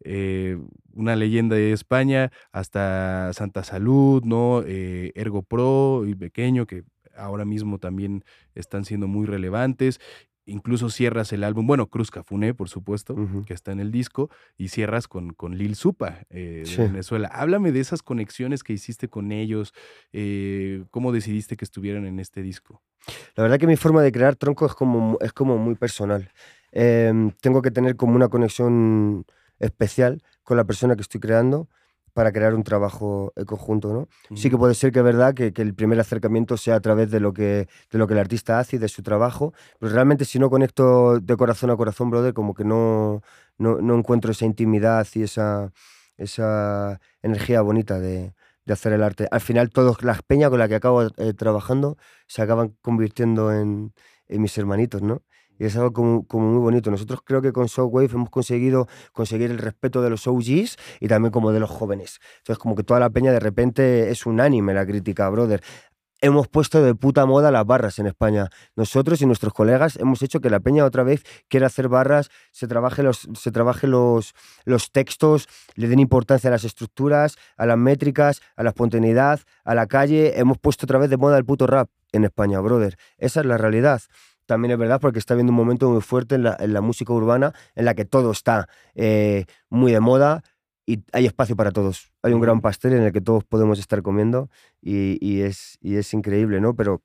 eh, 0.04 0.58
una 0.94 1.16
leyenda 1.16 1.56
de 1.56 1.74
España, 1.74 2.32
hasta 2.52 3.32
Santa 3.34 3.64
Salud, 3.64 4.24
¿no? 4.24 4.64
Eh, 4.66 5.12
Ergo 5.14 5.44
Pro 5.44 6.06
y 6.08 6.16
Pequeño, 6.16 6.66
que 6.66 6.84
ahora 7.16 7.46
mismo 7.46 7.78
también 7.78 8.24
están 8.56 8.84
siendo 8.84 9.08
muy 9.08 9.28
relevantes. 9.28 10.00
Incluso 10.46 10.90
cierras 10.90 11.32
el 11.34 11.44
álbum, 11.44 11.68
bueno, 11.68 11.88
Cruz 11.88 12.10
Cafuné, 12.10 12.54
por 12.56 12.70
supuesto, 12.70 13.16
que 13.46 13.54
está 13.54 13.72
en 13.72 13.80
el 13.80 13.92
disco, 13.92 14.30
y 14.58 14.70
cierras 14.70 15.08
con, 15.08 15.32
con 15.34 15.58
Lil 15.58 15.76
Supa 15.76 16.20
eh, 16.30 16.62
de 16.62 16.66
Sí. 16.66 16.82
Venezuela. 16.82 17.28
Háblame 17.32 17.72
de 17.72 17.80
esas 17.82 18.02
conexiones 18.02 18.64
que 18.64 18.74
hiciste 18.74 19.10
con 19.10 19.32
ellos, 19.32 19.74
eh, 20.12 20.84
cómo 20.90 21.12
decidiste 21.12 21.56
que 21.56 21.66
estuvieran 21.66 22.06
en 22.06 22.20
este 22.20 22.42
disco. 22.42 22.82
La 23.36 23.44
verdad 23.44 23.60
que 23.60 23.68
mi 23.68 23.76
forma 23.78 24.02
de 24.02 24.12
crear 24.12 24.36
tronco 24.36 24.66
es 24.66 24.74
como, 24.74 25.18
es 25.22 25.34
como 25.34 25.58
muy 25.58 25.76
personal. 25.76 26.32
Em, 26.72 27.32
tengo 27.42 27.62
que 27.62 27.72
tener 27.72 27.96
como 27.96 28.16
una 28.16 28.28
conexión 28.30 29.26
especial 29.60 30.22
con 30.44 30.58
la 30.58 30.64
persona 30.66 30.96
que 30.96 31.02
estoy 31.02 31.20
creando 31.20 31.68
para 32.14 32.32
crear 32.32 32.54
un 32.54 32.64
trabajo 32.64 33.34
en 33.36 33.46
conjunto, 33.46 33.94
¿no? 33.94 34.08
Sí 34.36 34.50
que 34.50 34.58
puede 34.58 34.74
ser 34.74 34.92
que 34.92 35.00
es 35.00 35.06
verdad 35.06 35.34
que, 35.34 35.54
que 35.54 35.62
el 35.62 35.74
primer 35.74 36.00
acercamiento 36.00 36.58
sea 36.58 36.76
a 36.76 36.80
través 36.80 37.12
de 37.12 37.20
lo, 37.20 37.34
que, 37.34 37.68
de 37.92 37.98
lo 37.98 38.08
que 38.08 38.14
el 38.14 38.20
artista 38.20 38.60
hace 38.60 38.78
y 38.78 38.80
de 38.80 38.88
su 38.88 39.04
trabajo, 39.04 39.54
pero 39.80 39.94
realmente 39.94 40.26
si 40.26 40.40
no 40.40 40.50
conecto 40.50 41.20
de 41.20 41.38
corazón 41.38 41.70
a 41.70 41.78
corazón, 41.78 42.10
brother, 42.10 42.34
como 42.34 42.54
que 42.54 42.64
no, 42.64 43.22
no, 43.58 43.80
no 43.82 43.96
encuentro 43.96 44.32
esa 44.32 44.46
intimidad 44.46 45.08
y 45.14 45.24
esa, 45.24 45.72
esa 46.18 47.00
energía 47.22 47.62
bonita 47.62 48.00
de, 48.00 48.34
de 48.66 48.74
hacer 48.74 48.94
el 48.94 49.04
arte. 49.04 49.28
Al 49.32 49.42
final, 49.42 49.70
todas 49.70 50.02
las 50.04 50.22
peñas 50.22 50.50
con 50.50 50.60
las 50.60 50.70
que 50.70 50.76
acabo 50.76 51.04
eh, 51.04 51.34
trabajando 51.34 51.98
se 52.28 52.42
acaban 52.42 52.76
convirtiendo 52.82 53.52
en, 53.52 53.94
en 54.28 54.42
mis 54.42 54.58
hermanitos, 54.58 55.02
¿no? 55.02 55.24
Y 55.60 55.66
es 55.66 55.76
algo 55.76 55.94
como, 55.94 56.26
como 56.26 56.48
muy 56.48 56.60
bonito. 56.60 56.90
Nosotros 56.90 57.20
creo 57.24 57.42
que 57.42 57.52
con 57.52 57.68
Shockwave 57.68 58.10
hemos 58.14 58.30
conseguido 58.30 58.88
conseguir 59.12 59.52
el 59.52 59.60
respeto 59.60 60.02
de 60.02 60.10
los 60.10 60.26
OGs 60.26 60.78
y 61.00 61.08
también 61.08 61.32
como 61.32 61.52
de 61.52 61.60
los 61.60 61.70
jóvenes. 61.70 62.20
Entonces, 62.40 62.58
como 62.58 62.76
que 62.76 62.84
toda 62.84 63.00
la 63.00 63.10
peña 63.10 63.32
de 63.32 63.40
repente 63.40 64.10
es 64.10 64.26
unánime 64.26 64.74
la 64.74 64.86
crítica, 64.86 65.30
brother. 65.30 65.62
Hemos 66.22 66.50
puesto 66.50 66.84
de 66.84 66.96
puta 66.96 67.26
moda 67.26 67.50
las 67.50 67.66
barras 67.66 67.98
en 68.00 68.08
España. 68.08 68.50
Nosotros 68.76 69.22
y 69.22 69.26
nuestros 69.26 69.54
colegas 69.54 69.96
hemos 69.96 70.22
hecho 70.22 70.42
que 70.42 70.50
la 70.50 70.60
peña 70.60 70.84
otra 70.84 71.04
vez 71.04 71.24
quiera 71.48 71.68
hacer 71.68 71.88
barras, 71.88 72.30
se 72.52 72.68
trabaje 72.68 73.04
los, 73.04 73.30
se 73.36 73.52
trabaje 73.52 73.88
los, 73.88 74.34
los 74.66 74.92
textos, 74.92 75.48
le 75.76 75.88
den 75.88 76.00
importancia 76.00 76.50
a 76.50 76.52
las 76.52 76.66
estructuras, 76.66 77.38
a 77.56 77.66
las 77.66 77.78
métricas, 77.78 78.42
a 78.58 78.64
la 78.64 78.72
espontaneidad, 78.72 79.40
a 79.64 79.76
la 79.76 79.88
calle. 79.88 80.38
Hemos 80.38 80.58
puesto 80.58 80.86
otra 80.86 81.00
vez 81.00 81.10
de 81.10 81.16
moda 81.16 81.38
el 81.38 81.46
puto 81.46 81.68
rap 81.68 81.90
en 82.12 82.26
España, 82.26 82.60
brother. 82.60 82.98
Esa 83.18 83.40
es 83.40 83.46
la 83.46 83.58
realidad. 83.58 84.02
También 84.50 84.72
es 84.72 84.80
verdad 84.80 85.00
porque 85.00 85.20
está 85.20 85.36
habiendo 85.36 85.52
un 85.52 85.58
momento 85.58 85.92
muy 85.92 86.02
fuerte 86.02 86.34
en 86.34 86.42
la, 86.42 86.58
en 86.60 86.74
la 86.74 86.82
música 86.82 87.14
urbana 87.14 87.54
en 87.76 87.86
la 87.86 87.94
que 87.94 88.04
todo 88.04 88.32
está 88.32 88.68
eh, 88.96 89.46
muy 89.70 89.92
de 89.92 90.00
moda 90.00 90.42
y 90.88 91.04
hay 91.14 91.28
espacio 91.28 91.56
para 91.56 91.70
todos. 91.70 92.12
Hay 92.24 92.34
un 92.34 92.42
gran 92.42 92.60
pastel 92.60 92.94
en 92.94 93.04
el 93.04 93.12
que 93.12 93.22
todos 93.22 93.44
podemos 93.44 93.78
estar 93.78 94.02
comiendo 94.02 94.50
y, 94.82 95.24
y 95.24 95.42
es, 95.42 95.78
y 95.82 95.98
es 95.98 96.12
increíble, 96.16 96.60
¿no? 96.62 96.76
Pero 96.76 97.04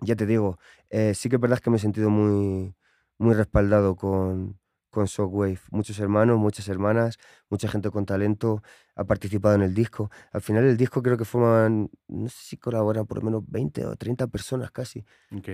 ya 0.00 0.14
te 0.14 0.24
digo, 0.24 0.60
eh, 0.88 1.14
sí 1.14 1.28
que 1.28 1.34
es 1.34 1.40
verdad 1.40 1.58
que 1.58 1.68
me 1.70 1.78
he 1.78 1.80
sentido 1.80 2.10
muy, 2.10 2.76
muy 3.18 3.34
respaldado 3.34 3.96
con, 3.96 4.60
con 4.90 5.06
Shockwave. 5.06 5.60
Muchos 5.70 5.98
hermanos, 5.98 6.38
muchas 6.38 6.68
hermanas, 6.68 7.18
mucha 7.48 7.68
gente 7.68 7.90
con 7.90 8.06
talento 8.06 8.62
ha 8.94 9.04
participado 9.04 9.54
en 9.54 9.62
el 9.62 9.74
disco. 9.74 10.10
Al 10.32 10.40
final 10.40 10.64
el 10.64 10.76
disco 10.76 11.02
creo 11.02 11.16
que 11.16 11.24
forman, 11.24 11.90
no 12.08 12.28
sé 12.28 12.36
si 12.40 12.56
colaboran 12.56 13.06
por 13.06 13.18
lo 13.18 13.24
menos 13.24 13.42
20 13.46 13.86
o 13.86 13.96
30 13.96 14.26
personas 14.26 14.70
casi. 14.70 15.04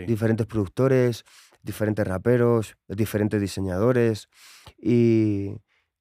Diferentes 0.07 0.47
productores, 0.47 1.25
diferentes 1.63 2.07
raperos, 2.07 2.77
diferentes 2.89 3.41
diseñadores. 3.41 4.29
Y, 4.79 5.57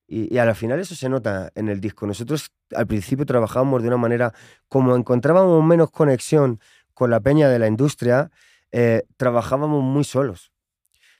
y, 0.07 0.33
y 0.33 0.37
al 0.37 0.55
final 0.55 0.79
eso 0.79 0.95
se 0.95 1.09
nota 1.09 1.51
en 1.55 1.69
el 1.69 1.81
disco. 1.81 2.07
Nosotros 2.07 2.51
al 2.75 2.87
principio 2.87 3.25
trabajábamos 3.25 3.81
de 3.81 3.87
una 3.89 3.97
manera, 3.97 4.33
como 4.69 4.95
encontrábamos 4.95 5.63
menos 5.63 5.91
conexión 5.91 6.59
con 6.93 7.09
la 7.09 7.19
peña 7.19 7.49
de 7.49 7.59
la 7.59 7.67
industria, 7.67 8.31
eh, 8.71 9.03
trabajábamos 9.17 9.83
muy 9.83 10.03
solos. 10.03 10.52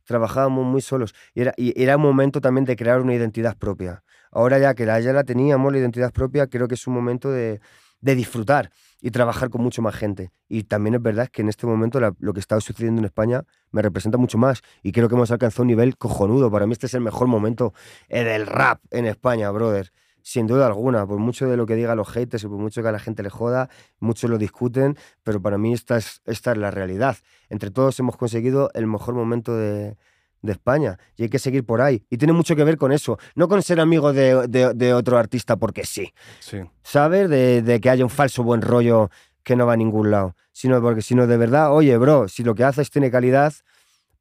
Trabajábamos 0.06 0.66
muy 0.66 0.82
solos. 0.82 1.14
Y 1.34 1.42
era, 1.42 1.54
y 1.58 1.82
era 1.82 1.98
un 1.98 2.04
momento 2.04 2.42
también 2.42 2.66
de 2.66 2.76
crear 2.76 3.02
una 3.02 3.14
identidad 3.14 3.58
propia. 3.58 4.04
Ahora 4.32 4.60
ya 4.60 4.74
que 4.74 4.86
la, 4.86 5.00
ya 5.00 5.14
la 5.14 5.24
teníamos, 5.24 5.72
la 5.72 5.80
identidad 5.80 6.12
propia, 6.12 6.48
creo 6.48 6.68
que 6.68 6.76
es 6.76 6.88
un 6.88 6.94
momento 6.94 7.32
de, 7.32 7.62
de 8.04 8.16
disfrutar 8.16 8.70
y 9.02 9.12
trabajar 9.12 9.50
con 9.50 9.62
mucho 9.62 9.82
más 9.82 9.96
gente. 9.96 10.32
Y 10.50 10.64
también 10.64 10.96
es 10.96 11.02
verdad 11.02 11.30
que 11.30 11.42
en 11.42 11.50
este 11.50 11.66
momento 11.66 12.00
lo 12.00 12.34
que 12.34 12.40
está 12.40 12.60
sucediendo 12.60 13.00
en 13.00 13.06
España 13.06 13.44
me 13.72 13.82
representa 13.82 14.18
mucho 14.18 14.38
más. 14.38 14.62
Y 14.82 14.92
creo 14.92 15.08
que 15.08 15.16
hemos 15.16 15.32
alcanzado 15.32 15.64
un 15.64 15.70
nivel 15.70 15.98
cojonudo. 15.98 16.52
Para 16.52 16.68
mí 16.68 16.74
este 16.74 16.88
es 16.88 16.94
el 16.94 17.02
mejor 17.02 17.28
momento 17.28 17.74
eh, 18.10 18.24
del 18.24 18.46
rap 18.46 18.82
en 18.92 19.06
España, 19.06 19.50
brother. 19.52 19.92
Sin 20.24 20.48
duda 20.48 20.66
alguna, 20.66 21.06
por 21.06 21.20
mucho 21.20 21.48
de 21.48 21.58
lo 21.58 21.68
que 21.68 21.76
digan 21.76 21.98
los 21.98 22.10
haters 22.10 22.44
y 22.44 22.48
por 22.48 22.58
mucho 22.58 22.82
que 22.82 22.88
a 22.88 22.92
la 22.92 23.00
gente 23.00 23.22
le 23.22 23.30
joda, 23.30 23.70
muchos 24.00 24.30
lo 24.30 24.38
discuten, 24.38 24.98
pero 25.22 25.42
para 25.42 25.58
mí 25.58 25.74
esta 25.74 25.98
es, 25.98 26.22
esta 26.26 26.54
es 26.54 26.58
la 26.58 26.72
realidad. 26.72 27.18
Entre 27.50 27.70
todos 27.70 28.00
hemos 28.00 28.18
conseguido 28.18 28.72
el 28.74 28.88
mejor 28.88 29.14
momento 29.14 29.56
de, 29.56 29.98
de 30.42 30.52
España 30.54 30.98
y 31.18 31.24
hay 31.24 31.30
que 31.30 31.40
seguir 31.40 31.66
por 31.66 31.82
ahí. 31.82 32.06
Y 32.10 32.18
tiene 32.18 32.34
mucho 32.34 32.56
que 32.56 32.64
ver 32.64 32.78
con 32.78 32.94
eso, 32.94 33.20
no 33.36 33.50
con 33.50 33.62
ser 33.62 33.82
amigo 33.82 34.14
de, 34.14 34.48
de, 34.48 34.94
otro 34.94 35.18
artista 35.18 35.58
porque 35.58 35.86
sí. 35.86 36.14
sí. 36.40 36.62
¿Sabes? 36.84 37.30
De, 37.30 37.62
de, 37.62 37.82
que 37.82 37.90
haya 37.90 38.06
un 38.06 38.10
falso 38.10 38.44
buen 38.44 38.62
rollo 38.62 39.10
que 39.44 39.58
no 39.58 39.66
va 39.66 39.74
a 39.74 39.78
ningún 39.78 40.10
lado, 40.10 40.36
sino 40.54 40.82
porque 40.82 41.02
sino 41.02 41.28
de 41.28 41.36
verdad, 41.36 41.74
oye, 41.74 41.98
bro, 41.98 42.30
si 42.30 42.44
lo 42.44 42.56
que 42.56 42.64
haces 42.64 42.90
tiene 42.90 43.12
calidad, 43.12 43.54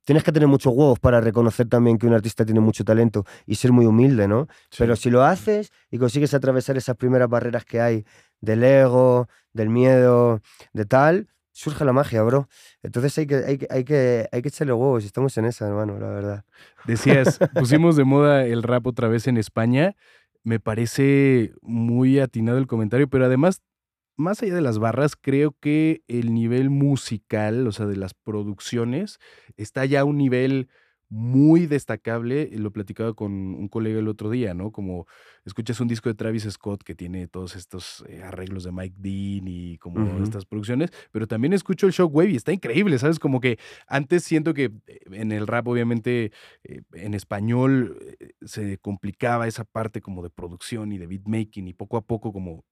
tienes 0.05 0.25
que 0.25 0.33
tener 0.33 0.49
muchos 0.49 0.73
huevos 0.75 0.99
para 0.99 1.21
reconocer 1.21 1.69
también 1.69 1.99
que 1.99 2.07
un 2.07 2.15
artista 2.15 2.45
tiene 2.45 2.61
mucho 2.61 2.85
talento 2.85 3.25
y 3.47 3.57
ser 3.57 3.73
muy 3.73 3.87
humilde, 3.87 4.29
¿no? 4.29 4.49
Pero 4.79 4.97
si 4.97 5.11
lo 5.11 5.25
haces 5.25 5.73
y 5.91 5.99
consigues 5.99 6.35
atravesar 6.35 6.77
esas 6.77 6.97
primeras 6.97 7.29
barreras 7.29 7.65
que 7.65 7.81
hay 7.81 8.05
del 8.41 8.65
ego, 8.65 9.29
del 9.53 9.69
miedo, 9.69 10.41
de 10.73 10.85
tal, 10.85 11.29
surge 11.53 11.85
la 11.85 11.93
magia, 11.93 12.23
bro. 12.23 12.49
Entonces 12.83 13.17
hay 13.19 13.27
que, 13.27 13.37
hay, 13.37 13.67
hay, 13.71 13.85
que, 13.85 14.29
hay 14.33 14.43
que 14.43 14.49
echarle 14.49 14.73
huevos 14.73 15.05
y 15.05 15.07
estamos 15.07 15.37
en 15.39 15.45
esa, 15.45 15.67
hermano, 15.69 15.99
la 15.99 16.09
verdad. 16.09 16.45
Decías, 16.85 17.39
pusimos 17.55 17.97
de 17.97 18.05
moda 18.05 18.45
el 18.45 18.63
rap 18.63 18.87
otra 18.87 19.09
vez 19.09 19.27
en 19.27 19.37
España. 19.37 19.95
Me 20.43 20.59
parece 20.59 21.53
muy 21.63 22.19
atinado 22.19 22.59
el 22.59 22.67
comentario, 22.67 23.09
pero 23.09 23.27
además 23.27 23.63
más 24.17 24.43
allá 24.43 24.55
de 24.55 24.63
las 24.63 24.79
barras, 24.79 25.17
creo 25.17 25.57
que 25.61 26.03
el 26.09 26.35
nivel 26.35 26.71
musical, 26.71 27.67
o 27.67 27.73
sea, 27.73 27.87
de 27.87 27.97
las 27.97 28.15
producciones, 28.15 29.19
está 29.57 29.85
ya 29.85 30.01
a 30.01 30.05
un 30.05 30.19
nivel 30.19 30.69
muy 31.13 31.67
destacable. 31.67 32.49
Lo 32.53 32.73
platicaba 32.73 33.13
con 33.13 33.33
un 33.33 33.69
colega 33.69 33.99
el 33.99 34.09
otro 34.09 34.31
día, 34.31 34.55
¿no? 34.55 34.73
Como 34.73 35.07
escuchas 35.45 35.79
un 35.81 35.89
disco 35.89 36.09
de 36.09 36.15
Travis 36.15 36.45
Scott 36.51 36.83
que 36.83 36.95
tiene 36.95 37.29
todos 37.29 37.55
estos 37.55 38.03
eh, 38.09 38.23
arreglos 38.23 38.65
de 38.65 38.73
Mike 38.73 38.97
Dean 38.99 39.47
y 39.47 39.77
como 39.77 40.23
estas 40.23 40.47
producciones, 40.47 40.91
pero 41.11 41.27
también 41.27 41.53
escucho 41.53 41.87
el 41.87 41.93
Shockwave 41.93 42.31
y 42.31 42.37
está 42.37 42.53
increíble, 42.53 42.99
¿sabes? 42.99 43.19
Como 43.19 43.41
que 43.41 43.59
antes 43.87 44.25
siento 44.25 44.55
que 44.55 44.73
eh, 44.87 45.01
en 45.13 45.33
el 45.33 45.47
rap, 45.47 45.69
obviamente, 45.69 46.33
eh, 46.65 46.81
en 46.95 47.13
español 47.13 48.17
se 48.41 48.79
complicaba 48.79 49.47
esa 49.47 49.65
parte 49.65 50.01
como 50.01 50.23
de 50.23 50.31
producción 50.31 50.93
y 50.93 50.99
de 50.99 51.07
beatmaking 51.07 51.69
y 51.69 51.75
poco 51.75 51.99
a 51.99 52.07
poco 52.07 52.33
como 52.33 52.65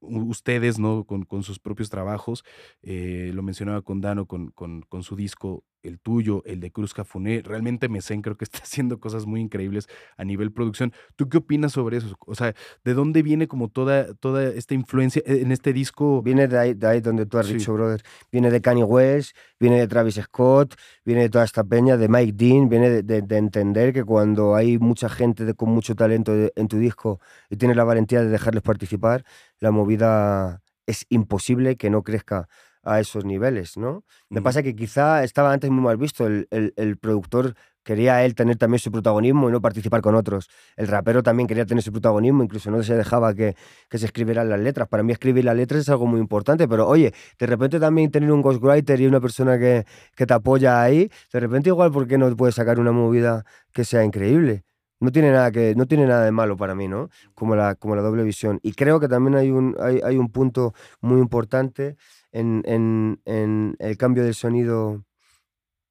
ustedes, 0.00 0.78
¿no? 0.78 1.04
Con, 1.04 1.24
con 1.24 1.42
sus 1.42 1.58
propios 1.58 1.90
trabajos, 1.90 2.44
lo 2.82 3.42
mencionaba 3.42 3.82
con 3.82 4.00
Dano, 4.00 4.26
con, 4.26 4.50
con, 4.50 4.82
con 4.82 5.02
su 5.02 5.16
disco 5.16 5.64
el 5.82 5.98
tuyo, 5.98 6.42
el 6.46 6.60
de 6.60 6.70
Cruz 6.70 6.94
Cafuné, 6.94 7.42
realmente 7.44 7.88
Mesen 7.88 8.22
creo 8.22 8.36
que 8.36 8.44
está 8.44 8.58
haciendo 8.62 9.00
cosas 9.00 9.26
muy 9.26 9.40
increíbles 9.40 9.88
a 10.16 10.24
nivel 10.24 10.52
producción. 10.52 10.92
¿Tú 11.16 11.28
qué 11.28 11.38
opinas 11.38 11.72
sobre 11.72 11.98
eso? 11.98 12.16
O 12.26 12.34
sea, 12.34 12.54
¿de 12.84 12.94
dónde 12.94 13.22
viene 13.22 13.48
como 13.48 13.68
toda, 13.68 14.14
toda 14.14 14.44
esta 14.48 14.74
influencia 14.74 15.22
en 15.26 15.52
este 15.52 15.72
disco? 15.72 16.22
Viene 16.22 16.48
de 16.48 16.58
ahí, 16.58 16.74
de 16.74 16.86
ahí 16.86 17.00
donde 17.00 17.26
tú 17.26 17.38
has 17.38 17.48
dicho, 17.48 17.72
brother. 17.74 18.02
Viene 18.30 18.50
de 18.50 18.60
Kanye 18.60 18.84
West, 18.84 19.36
viene 19.58 19.78
de 19.78 19.88
Travis 19.88 20.20
Scott, 20.22 20.74
viene 21.04 21.22
de 21.22 21.30
toda 21.30 21.44
esta 21.44 21.64
peña, 21.64 21.96
de 21.96 22.08
Mike 22.08 22.32
Dean, 22.34 22.68
viene 22.68 23.02
de, 23.02 23.36
entender 23.36 23.92
que 23.92 24.04
cuando 24.04 24.54
hay 24.54 24.78
mucha 24.78 25.08
gente 25.08 25.54
con 25.54 25.70
mucho 25.70 25.94
talento 25.94 26.32
en 26.54 26.68
tu 26.68 26.78
disco 26.78 27.20
y 27.50 27.56
tienes 27.56 27.76
la 27.76 27.84
valentía 27.84 28.20
de 28.20 28.28
dejarles 28.28 28.62
participar, 28.62 29.24
la 29.58 29.70
movida 29.70 30.62
es 30.86 31.06
imposible 31.08 31.76
que 31.76 31.90
no 31.90 32.02
crezca 32.02 32.48
a 32.82 33.00
esos 33.00 33.24
niveles, 33.24 33.76
¿no? 33.76 34.04
Me 34.28 34.42
pasa 34.42 34.62
que 34.62 34.74
quizá 34.74 35.24
estaba 35.24 35.52
antes 35.52 35.70
muy 35.70 35.82
mal 35.82 35.96
visto, 35.96 36.26
el, 36.26 36.48
el, 36.50 36.96
productor 36.98 37.54
quería 37.84 38.24
él 38.24 38.34
tener 38.34 38.56
también 38.56 38.78
su 38.80 38.90
protagonismo 38.90 39.48
y 39.48 39.52
no 39.52 39.60
participar 39.60 40.00
con 40.02 40.14
otros. 40.14 40.48
El 40.76 40.88
rapero 40.88 41.22
también 41.22 41.46
quería 41.46 41.66
tener 41.66 41.82
su 41.82 41.92
protagonismo, 41.92 42.42
incluso 42.42 42.70
no 42.70 42.82
se 42.82 42.94
dejaba 42.96 43.34
que, 43.34 43.56
que, 43.88 43.98
se 43.98 44.06
escribieran 44.06 44.48
las 44.48 44.60
letras. 44.60 44.88
Para 44.88 45.02
mí 45.02 45.12
escribir 45.12 45.44
las 45.44 45.56
letras 45.56 45.82
es 45.82 45.88
algo 45.88 46.06
muy 46.06 46.20
importante, 46.20 46.68
pero 46.68 46.88
oye, 46.88 47.12
de 47.38 47.46
repente 47.46 47.78
también 47.80 48.10
tener 48.10 48.32
un 48.32 48.42
ghostwriter 48.42 49.00
y 49.00 49.06
una 49.06 49.20
persona 49.20 49.58
que, 49.58 49.84
que 50.16 50.26
te 50.26 50.34
apoya 50.34 50.82
ahí, 50.82 51.10
de 51.32 51.40
repente 51.40 51.68
igual, 51.70 51.92
¿por 51.92 52.06
qué 52.06 52.18
no 52.18 52.34
puedes 52.36 52.54
sacar 52.56 52.80
una 52.80 52.92
movida 52.92 53.44
que 53.72 53.84
sea 53.84 54.04
increíble? 54.04 54.64
no 55.02 55.10
tiene 55.10 55.32
nada 55.32 55.50
que 55.50 55.74
no 55.74 55.86
tiene 55.86 56.06
nada 56.06 56.24
de 56.24 56.30
malo 56.30 56.56
para 56.56 56.74
mí 56.76 56.86
no 56.86 57.10
como 57.34 57.56
la 57.56 57.74
como 57.74 57.96
la 57.96 58.02
doble 58.02 58.22
visión 58.22 58.60
y 58.62 58.72
creo 58.72 59.00
que 59.00 59.08
también 59.08 59.34
hay 59.34 59.50
un 59.50 59.76
hay, 59.80 60.00
hay 60.02 60.16
un 60.16 60.30
punto 60.30 60.74
muy 61.00 61.20
importante 61.20 61.96
en, 62.32 62.62
en, 62.66 63.20
en, 63.24 63.76
el 63.78 63.96
cambio 63.96 64.24
del 64.24 64.34
sonido 64.34 65.04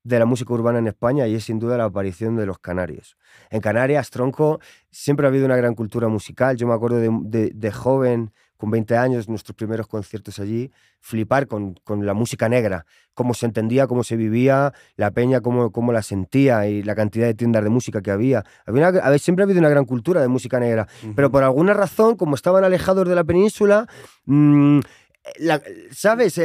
de 0.03 0.19
la 0.19 0.25
música 0.25 0.53
urbana 0.53 0.79
en 0.79 0.87
España 0.87 1.27
y 1.27 1.35
es 1.35 1.45
sin 1.45 1.59
duda 1.59 1.77
la 1.77 1.85
aparición 1.85 2.35
de 2.35 2.45
los 2.45 2.59
canarios. 2.59 3.17
En 3.49 3.61
Canarias, 3.61 4.09
tronco, 4.09 4.59
siempre 4.89 5.25
ha 5.25 5.29
habido 5.29 5.45
una 5.45 5.55
gran 5.55 5.75
cultura 5.75 6.07
musical. 6.07 6.57
Yo 6.57 6.67
me 6.67 6.73
acuerdo 6.73 6.97
de, 6.97 7.51
de, 7.53 7.71
joven, 7.71 8.33
con 8.57 8.71
20 8.71 8.97
años, 8.97 9.29
nuestros 9.29 9.55
primeros 9.55 9.87
conciertos 9.87 10.39
allí, 10.39 10.71
flipar 10.99 11.47
con, 11.47 11.75
con, 11.83 12.05
la 12.05 12.13
música 12.13 12.49
negra, 12.49 12.85
cómo 13.13 13.33
se 13.33 13.45
entendía, 13.45 13.87
cómo 13.87 14.03
se 14.03 14.15
vivía, 14.15 14.73
la 14.95 15.11
peña, 15.11 15.41
cómo, 15.41 15.71
cómo 15.71 15.93
la 15.93 16.01
sentía 16.01 16.67
y 16.67 16.83
la 16.83 16.95
cantidad 16.95 17.27
de 17.27 17.33
tiendas 17.33 17.63
de 17.63 17.69
música 17.69 18.01
que 18.01 18.11
había. 18.11 18.43
había 18.65 19.17
siempre 19.19 19.43
ha 19.43 19.45
habido 19.45 19.59
una 19.59 19.69
gran 19.69 19.85
cultura 19.85 20.21
de 20.21 20.27
música 20.27 20.59
negra, 20.59 20.87
pero 21.15 21.31
por 21.31 21.43
alguna 21.43 21.73
razón, 21.73 22.15
como 22.15 22.35
estaban 22.35 22.63
alejados 22.63 23.07
de 23.07 23.15
la 23.15 23.23
península, 23.23 23.87
mmm, 24.25 24.79
¿sabes? 25.91 26.37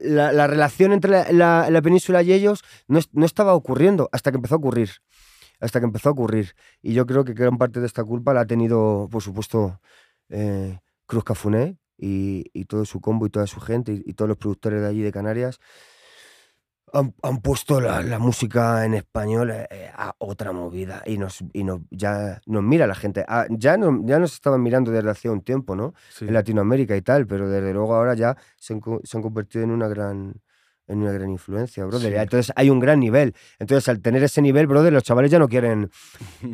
la, 0.00 0.46
relación 0.46 0.92
entre 0.92 1.32
la, 1.32 1.80
península 1.82 2.22
y 2.22 2.32
ellos 2.32 2.62
no, 2.86 3.00
estaba 3.24 3.54
ocurriendo 3.54 4.08
hasta 4.12 4.30
que 4.30 4.36
empezó 4.36 4.54
a 4.54 4.58
ocurrir. 4.58 4.90
Hasta 5.60 5.80
que 5.80 5.86
empezó 5.86 6.10
a 6.10 6.12
ocurrir. 6.12 6.54
Y 6.82 6.94
yo 6.94 7.04
creo 7.06 7.24
que 7.24 7.32
gran 7.32 7.58
parte 7.58 7.80
de 7.80 7.86
esta 7.86 8.04
culpa 8.04 8.32
la 8.32 8.42
ha 8.42 8.46
tenido, 8.46 9.08
por 9.10 9.22
supuesto, 9.22 9.80
eh, 10.28 10.78
Cruz 11.06 11.24
Cafuné 11.24 11.78
y, 11.96 12.64
todo 12.66 12.84
su 12.84 13.00
combo 13.00 13.26
y 13.26 13.30
toda 13.30 13.46
su 13.46 13.60
gente 13.60 14.00
y 14.04 14.14
todos 14.14 14.28
los 14.28 14.38
productores 14.38 14.80
de 14.80 14.86
allí 14.86 15.02
de 15.02 15.10
Canarias 15.10 15.58
han, 16.92 17.40
puesto 17.40 17.80
la, 17.80 18.18
música 18.18 18.84
en 18.84 18.94
español 18.94 19.50
eh, 19.50 19.66
eh, 19.70 19.90
a 19.94 20.14
otra 20.18 20.52
movida 20.52 21.02
y 21.06 21.18
nos, 21.18 21.42
y 21.52 21.64
ya 21.90 22.40
nos 22.46 22.62
mira 22.62 22.86
la 22.86 22.94
gente. 22.94 23.24
Ah, 23.28 23.46
ya, 23.50 23.76
no, 23.76 24.00
ya 24.04 24.18
nos 24.18 24.34
estaban 24.34 24.62
mirando 24.62 24.90
desde 24.90 25.10
hace 25.10 25.30
un 25.30 25.42
tiempo, 25.42 25.76
¿no? 25.76 25.94
En 26.20 26.32
Latinoamérica 26.32 26.96
y 26.96 27.02
tal, 27.02 27.26
pero 27.26 27.48
desde 27.48 27.72
luego 27.72 27.94
ahora 27.94 28.14
ya 28.14 28.36
se 28.56 28.74
han 28.74 29.22
convertido 29.22 29.64
en 29.64 29.70
una 29.70 29.88
gran 29.88 30.34
en 30.88 31.02
una 31.02 31.12
gran 31.12 31.30
influencia, 31.30 31.84
brother. 31.84 32.14
Entonces 32.14 32.52
hay 32.56 32.70
un 32.70 32.80
gran 32.80 32.98
nivel. 32.98 33.34
Entonces, 33.58 33.88
al 33.88 34.00
tener 34.00 34.22
ese 34.22 34.42
nivel, 34.42 34.66
brother, 34.66 34.92
los 34.92 35.02
chavales 35.02 35.30
ya 35.30 35.38
no 35.38 35.48
quieren. 35.48 35.90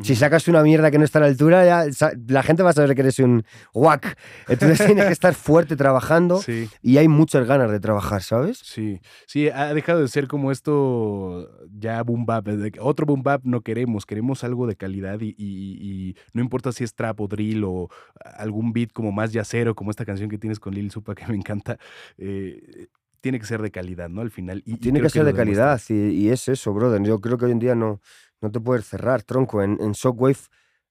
si 0.03 0.15
sacas 0.15 0.47
una 0.47 0.61
mierda 0.61 0.91
que 0.91 0.97
no 0.97 1.05
está 1.05 1.19
a 1.19 1.21
la 1.23 1.27
altura, 1.27 1.65
ya 1.65 2.11
la 2.27 2.43
gente 2.43 2.61
va 2.61 2.71
a 2.71 2.73
saber 2.73 2.95
que 2.95 3.01
eres 3.01 3.19
un 3.19 3.43
guac. 3.73 4.17
Entonces 4.47 4.77
tienes 4.85 5.05
que 5.05 5.13
estar 5.13 5.33
fuerte 5.33 5.75
trabajando 5.75 6.41
y 6.81 6.97
hay 6.97 7.07
muchas 7.07 7.47
ganas 7.47 7.71
de 7.71 7.79
trabajar, 7.79 8.21
¿sabes? 8.21 8.59
Sí, 8.59 8.99
sí, 9.25 9.49
ha 9.49 9.73
dejado 9.73 10.01
de 10.01 10.07
ser 10.07 10.27
como 10.27 10.51
esto 10.51 11.49
ya 11.71 12.03
boom 12.03 12.25
bap. 12.25 12.47
Otro 12.79 13.05
boom 13.05 13.23
bap 13.23 13.41
no 13.45 13.61
queremos, 13.61 14.05
queremos 14.05 14.43
algo 14.43 14.67
de 14.67 14.75
calidad 14.75 15.19
y, 15.21 16.15
no 16.33 16.41
importa 16.41 16.71
si 16.71 16.83
es 16.83 16.93
trap 16.93 17.21
o 17.21 17.27
drill 17.27 17.63
o 17.63 17.89
algún 18.37 18.73
beat 18.73 18.91
como 18.91 19.11
más 19.11 19.31
yacero, 19.31 19.75
como 19.75 19.91
esta 19.91 20.05
canción 20.05 20.29
que 20.29 20.37
tienes 20.37 20.59
con 20.59 20.73
Lil 20.73 20.91
Supa 20.91 21.15
que 21.15 21.25
me 21.27 21.35
encanta. 21.35 21.77
Eh, 22.17 22.87
tiene 23.25 23.39
que 23.39 23.47
ser 23.47 23.59
de 23.63 23.71
calidad, 23.71 24.07
¿no? 24.07 24.21
Al 24.21 24.29
final. 24.29 24.61
Y, 24.67 24.77
tiene 24.77 25.01
que 25.01 25.09
ser 25.09 25.25
de 25.25 25.33
calidad 25.33 25.81
y, 25.89 26.29
es 26.29 26.47
eso, 26.47 26.71
brother. 26.75 27.01
Yo 27.01 27.19
creo 27.19 27.39
que 27.39 27.45
hoy 27.45 27.53
en 27.53 27.57
día 27.57 27.73
no, 27.73 27.99
no 28.39 28.51
te 28.51 28.59
puedes 28.59 28.85
cerrar, 28.85 29.23
tronco. 29.23 29.63
En, 29.63 29.79
en 29.81 29.93
Shockwave 29.93 30.37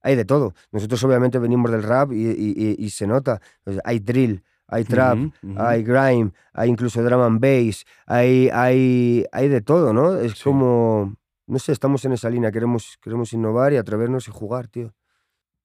hay 0.02 0.16
de 0.16 0.24
todo. 0.24 0.52
Nosotros 0.72 1.04
obviamente 1.04 1.38
venimos 1.38 1.70
del 1.70 1.84
rap 1.84 2.10
y, 2.10 2.90
se 2.90 3.06
nota. 3.06 3.40
hay 3.84 4.00
drill, 4.00 4.42
hay 4.66 4.82
trap, 4.82 5.16
hay 5.56 5.84
grime, 5.84 6.32
hay 6.52 6.70
incluso 6.70 7.04
drum 7.04 7.20
and 7.20 7.40
bass, 7.40 7.84
hay, 8.04 8.48
hay, 8.52 9.24
hay 9.30 9.48
de 9.48 9.60
todo, 9.60 9.92
¿no? 9.92 10.18
Es 10.18 10.42
como, 10.42 11.14
no 11.46 11.58
sé, 11.60 11.70
estamos 11.70 12.04
en 12.04 12.14
esa 12.14 12.30
línea, 12.30 12.50
queremos, 12.50 12.98
queremos 13.00 13.32
innovar 13.32 13.72
y 13.74 13.76
atrevernos 13.76 14.26
y 14.26 14.32
jugar, 14.32 14.66
tío. 14.66 14.92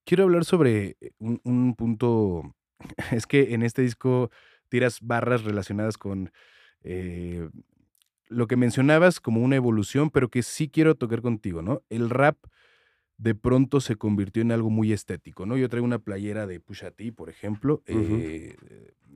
Quiero 0.04 0.22
hablar 0.22 0.44
sobre 0.44 0.96
un, 1.18 1.40
un 1.42 1.74
punto, 1.74 2.54
es 3.10 3.26
que 3.26 3.54
en 3.54 3.64
este 3.64 3.82
disco 3.82 4.30
tiras 4.68 5.00
barras 5.02 5.42
relacionadas 5.42 5.98
con 5.98 6.30
eh, 6.82 7.48
lo 8.28 8.46
que 8.46 8.56
mencionabas 8.56 9.20
como 9.20 9.42
una 9.42 9.56
evolución, 9.56 10.10
pero 10.10 10.28
que 10.28 10.42
sí 10.42 10.68
quiero 10.68 10.94
tocar 10.94 11.20
contigo, 11.20 11.62
¿no? 11.62 11.82
El 11.90 12.10
rap 12.10 12.36
de 13.20 13.34
pronto 13.34 13.80
se 13.80 13.96
convirtió 13.96 14.40
en 14.40 14.50
algo 14.50 14.70
muy 14.70 14.92
estético, 14.92 15.44
¿no? 15.44 15.56
Yo 15.58 15.68
traigo 15.68 15.84
una 15.84 15.98
playera 15.98 16.46
de 16.46 16.58
Pusha 16.58 16.90
T, 16.90 17.12
por 17.12 17.28
ejemplo, 17.28 17.82
eh, 17.86 18.56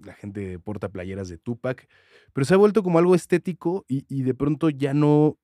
la 0.05 0.13
gente 0.13 0.59
porta 0.59 0.91
playeras 0.91 1.29
de 1.29 1.39
Tupac, 1.39 1.89
pero 2.35 2.45
se 2.45 2.53
ha 2.53 2.59
vuelto 2.59 2.83
como 2.83 2.99
algo 2.99 3.15
estético 3.15 3.87
y, 3.89 4.23
de 4.23 4.35
pronto 4.35 4.69
ya 4.69 4.93
no 4.93 5.39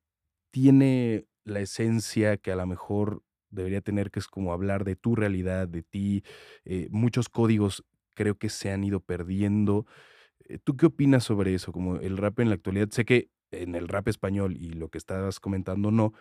tiene 0.51 1.25
la 1.45 1.61
esencia 1.61 2.37
que 2.37 2.53
a 2.53 2.57
lo 2.57 2.67
mejor 2.67 3.23
debería 3.49 3.81
tener, 3.81 4.11
que 4.11 4.19
es 4.19 4.27
como 4.27 4.53
hablar 4.53 4.85
de 4.85 4.95
tu 4.95 5.15
realidad, 5.17 5.67
de 5.67 5.83
ti. 5.83 6.23
Eh, 6.65 6.89
muchos 6.91 7.31
códigos 7.31 7.85
creo 8.15 8.37
que 8.37 8.51
se 8.51 8.71
han 8.71 8.85
ido 8.85 9.01
perdiendo. 9.01 9.87
Eh, 10.51 10.59
¿Tú 10.63 10.77
qué 10.77 10.87
opinas 10.87 11.25
sobre 11.25 11.55
eso? 11.55 11.73
Como 11.73 11.97
el 11.97 12.17
rap 12.17 12.41
en 12.41 12.49
la 12.49 12.57
actualidad, 12.57 12.89
sé 12.91 13.05
que 13.05 13.31
en 13.53 13.75
el 13.75 13.89
rap 13.89 14.09
español 14.09 14.57
y 14.57 14.71
lo 14.71 14.89
que 14.89 14.99
estabas 14.99 15.41
comentando 15.41 15.91
no, 15.91 16.13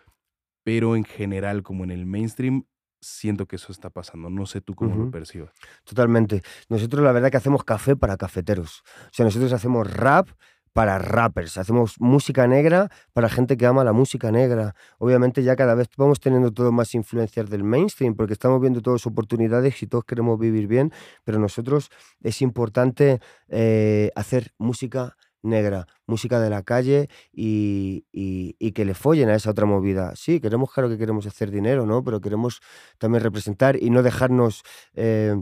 pero 0.64 0.96
en 0.96 1.04
general, 1.04 1.62
como 1.62 1.84
en 1.84 1.90
el 1.90 2.06
mainstream, 2.06 2.64
siento 3.00 3.46
que 3.46 3.56
eso 3.56 3.72
está 3.72 3.90
pasando. 3.90 4.30
No 4.30 4.46
sé 4.46 4.60
tú 4.60 4.74
cómo 4.74 4.94
lo 4.94 5.02
Ujú. 5.02 5.10
percibas. 5.10 5.52
Totalmente. 5.84 6.42
Nosotros 6.68 7.02
la 7.02 7.12
verdad 7.12 7.30
que 7.30 7.38
hacemos 7.38 7.64
café 7.64 7.96
para 7.96 8.16
cafeteros. 8.16 8.82
O 9.06 9.10
sea, 9.12 9.24
nosotros 9.24 9.52
hacemos 9.52 9.92
rap 9.92 10.28
para 10.72 10.98
rappers, 10.98 11.58
hacemos 11.58 11.96
música 12.00 12.46
negra 12.46 12.90
para 13.12 13.28
gente 13.28 13.56
que 13.56 13.66
ama 13.66 13.82
la 13.84 13.92
música 13.92 14.30
negra. 14.30 14.74
Obviamente 14.98 15.42
ya 15.42 15.56
cada 15.56 15.74
vez 15.74 15.88
vamos 15.96 16.20
teniendo 16.20 16.52
todo 16.52 16.70
más 16.72 16.94
influencias 16.94 17.50
del 17.50 17.64
mainstream 17.64 18.14
porque 18.14 18.34
estamos 18.34 18.60
viendo 18.60 18.80
todas 18.80 19.06
oportunidades 19.06 19.82
y 19.82 19.86
todos 19.86 20.04
queremos 20.04 20.38
vivir 20.38 20.66
bien, 20.68 20.92
pero 21.24 21.38
nosotros 21.38 21.90
es 22.22 22.40
importante 22.42 23.20
eh, 23.48 24.10
hacer 24.14 24.52
música 24.58 25.16
negra, 25.42 25.86
música 26.06 26.38
de 26.38 26.50
la 26.50 26.62
calle 26.62 27.08
y, 27.32 28.04
y- 28.12 28.56
y 28.58 28.72
que 28.72 28.84
le 28.84 28.94
follen 28.94 29.30
a 29.30 29.34
esa 29.36 29.50
otra 29.50 29.66
movida. 29.66 30.14
Sí, 30.14 30.38
queremos, 30.40 30.70
claro 30.72 30.88
que 30.88 30.98
queremos 30.98 31.26
hacer 31.26 31.50
dinero, 31.50 31.86
¿no? 31.86 32.04
Pero 32.04 32.20
queremos 32.20 32.60
también 32.98 33.22
representar 33.24 33.76
y 33.82 33.90
no 33.90 34.02
dejarnos... 34.02 34.62
eh, 34.94 35.34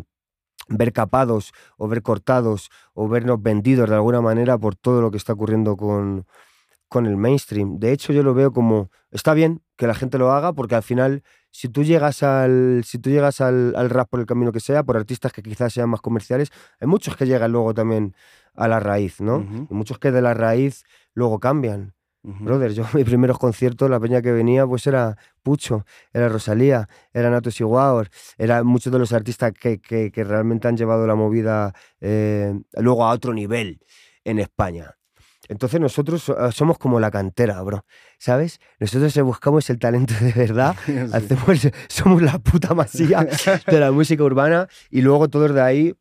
ver 0.69 0.93
capados 0.93 1.53
o 1.77 1.89
ver 1.89 2.03
cortados 2.03 2.71
o 2.95 3.09
vernos 3.09 3.43
vendidos 3.43 3.89
de 3.89 3.97
alguna 3.97 4.21
manera 4.21 4.59
por 4.59 4.77
todo 4.77 5.01
lo 5.01 5.11
que 5.11 5.17
está 5.17 5.33
ocurriendo 5.33 5.77
con, 5.77 6.27
con 6.89 7.07
el 7.07 7.17
mainstream. 7.17 7.79
De 7.79 7.93
hecho, 7.93 8.13
yo 8.13 8.23
lo 8.23 8.35
veo 8.35 8.53
como, 8.53 8.91
está 9.11 9.35
bien 9.35 9.63
que 9.77 9.87
la 9.87 9.95
gente 9.95 10.19
lo 10.19 10.33
haga 10.33 10.53
porque 10.53 10.75
al 10.75 10.83
final, 10.83 11.23
si 11.51 11.69
tú 11.69 11.85
llegas 11.85 12.23
al, 12.23 12.83
si 12.85 12.99
tú 12.99 13.11
llegas 13.11 13.41
al, 13.41 13.75
al 13.77 13.91
rap 13.91 14.09
por 14.09 14.21
el 14.21 14.27
camino 14.27 14.53
que 14.53 14.61
sea, 14.61 14.83
por 14.83 14.97
artistas 14.97 15.33
que 15.33 15.43
quizás 15.43 15.73
sean 15.73 15.89
más 15.89 16.01
comerciales, 16.01 16.51
hay 16.81 16.89
muchos 16.89 17.17
que 17.17 17.27
llegan 17.27 17.53
luego 17.53 17.75
también 17.75 18.15
a 18.55 18.69
la 18.69 18.81
raíz, 18.81 19.21
¿no? 19.21 19.47
Y 19.71 19.75
muchos 19.75 19.99
que 19.99 20.11
de 20.11 20.21
la 20.21 20.35
raíz 20.35 20.85
luego 21.15 21.39
cambian. 21.39 21.95
Brother, 22.41 22.73
yo 22.73 22.85
mis 22.95 23.05
primeros 23.05 23.39
conciertos, 23.39 23.89
la 23.89 23.99
peña 23.99 24.21
que 24.21 24.33
venía, 24.33 24.67
pues 24.67 24.87
era 24.87 25.17
Pucho, 25.43 25.85
era 26.13 26.29
Rosalía, 26.29 26.89
era 27.13 27.31
Natos 27.31 27.59
Iguaor, 27.61 28.09
eran 28.37 28.67
muchos 28.67 28.93
de 28.93 28.99
los 28.99 29.13
artistas 29.13 29.53
que, 29.59 29.81
que- 29.81 30.11
que 30.13 30.25
realmente 30.25 30.69
han 30.69 30.77
llevado 30.77 31.07
la 31.07 31.15
movida 31.15 31.73
eh, 32.01 32.53
luego 32.75 33.05
a 33.07 33.13
otro 33.13 33.33
nivel 33.33 33.81
en 34.25 34.39
España. 34.41 34.95
Entonces 35.49 35.81
nosotros 35.81 36.23
so- 36.25 36.37
ah, 36.39 36.53
somos 36.53 36.77
como 36.77 37.01
la 37.01 37.11
cantera, 37.11 37.63
bro, 37.63 37.87
¿sabes? 38.19 38.61
Nosotros 38.79 39.17
eh, 39.17 39.23
buscamos 39.23 39.71
el 39.71 39.79
talento 39.79 40.13
de 40.21 40.33
verdad, 40.33 40.77
Sí. 40.87 40.93
hacemos, 41.13 41.69
somos 41.89 42.21
la 42.21 42.39
puta 42.39 42.75
masía 42.75 43.27
de 43.67 43.81
la 43.81 43.91
música 43.91 44.23
urbana 44.23 44.69
y 44.91 45.01
luego 45.01 45.29
todos 45.29 45.55
de 45.55 45.63
ahí 45.63 45.95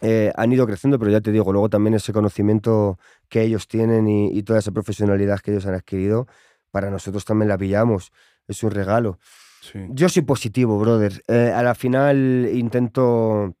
eh, 0.00 0.32
han 0.36 0.52
ido 0.52 0.66
creciendo, 0.66 0.98
pero 0.98 1.10
ya 1.10 1.20
te 1.20 1.32
digo, 1.32 1.52
luego 1.52 1.68
también 1.68 1.94
ese 1.94 2.12
conocimiento 2.12 2.98
que 3.28 3.42
ellos 3.42 3.68
tienen 3.68 4.08
y, 4.08 4.36
y 4.36 4.42
toda 4.42 4.58
esa 4.58 4.72
profesionalidad 4.72 5.40
que 5.40 5.52
ellos 5.52 5.66
han 5.66 5.74
adquirido, 5.74 6.26
para 6.70 6.90
nosotros 6.90 7.24
también 7.24 7.48
la 7.48 7.58
pillamos. 7.58 8.12
Es 8.46 8.62
un 8.62 8.70
regalo. 8.70 9.18
Sí. 9.60 9.78
Yo 9.90 10.08
soy 10.08 10.22
positivo, 10.22 10.78
brother. 10.78 11.22
Eh, 11.28 11.52
a 11.54 11.62
la 11.62 11.74
final 11.74 12.48
intento 12.52 13.54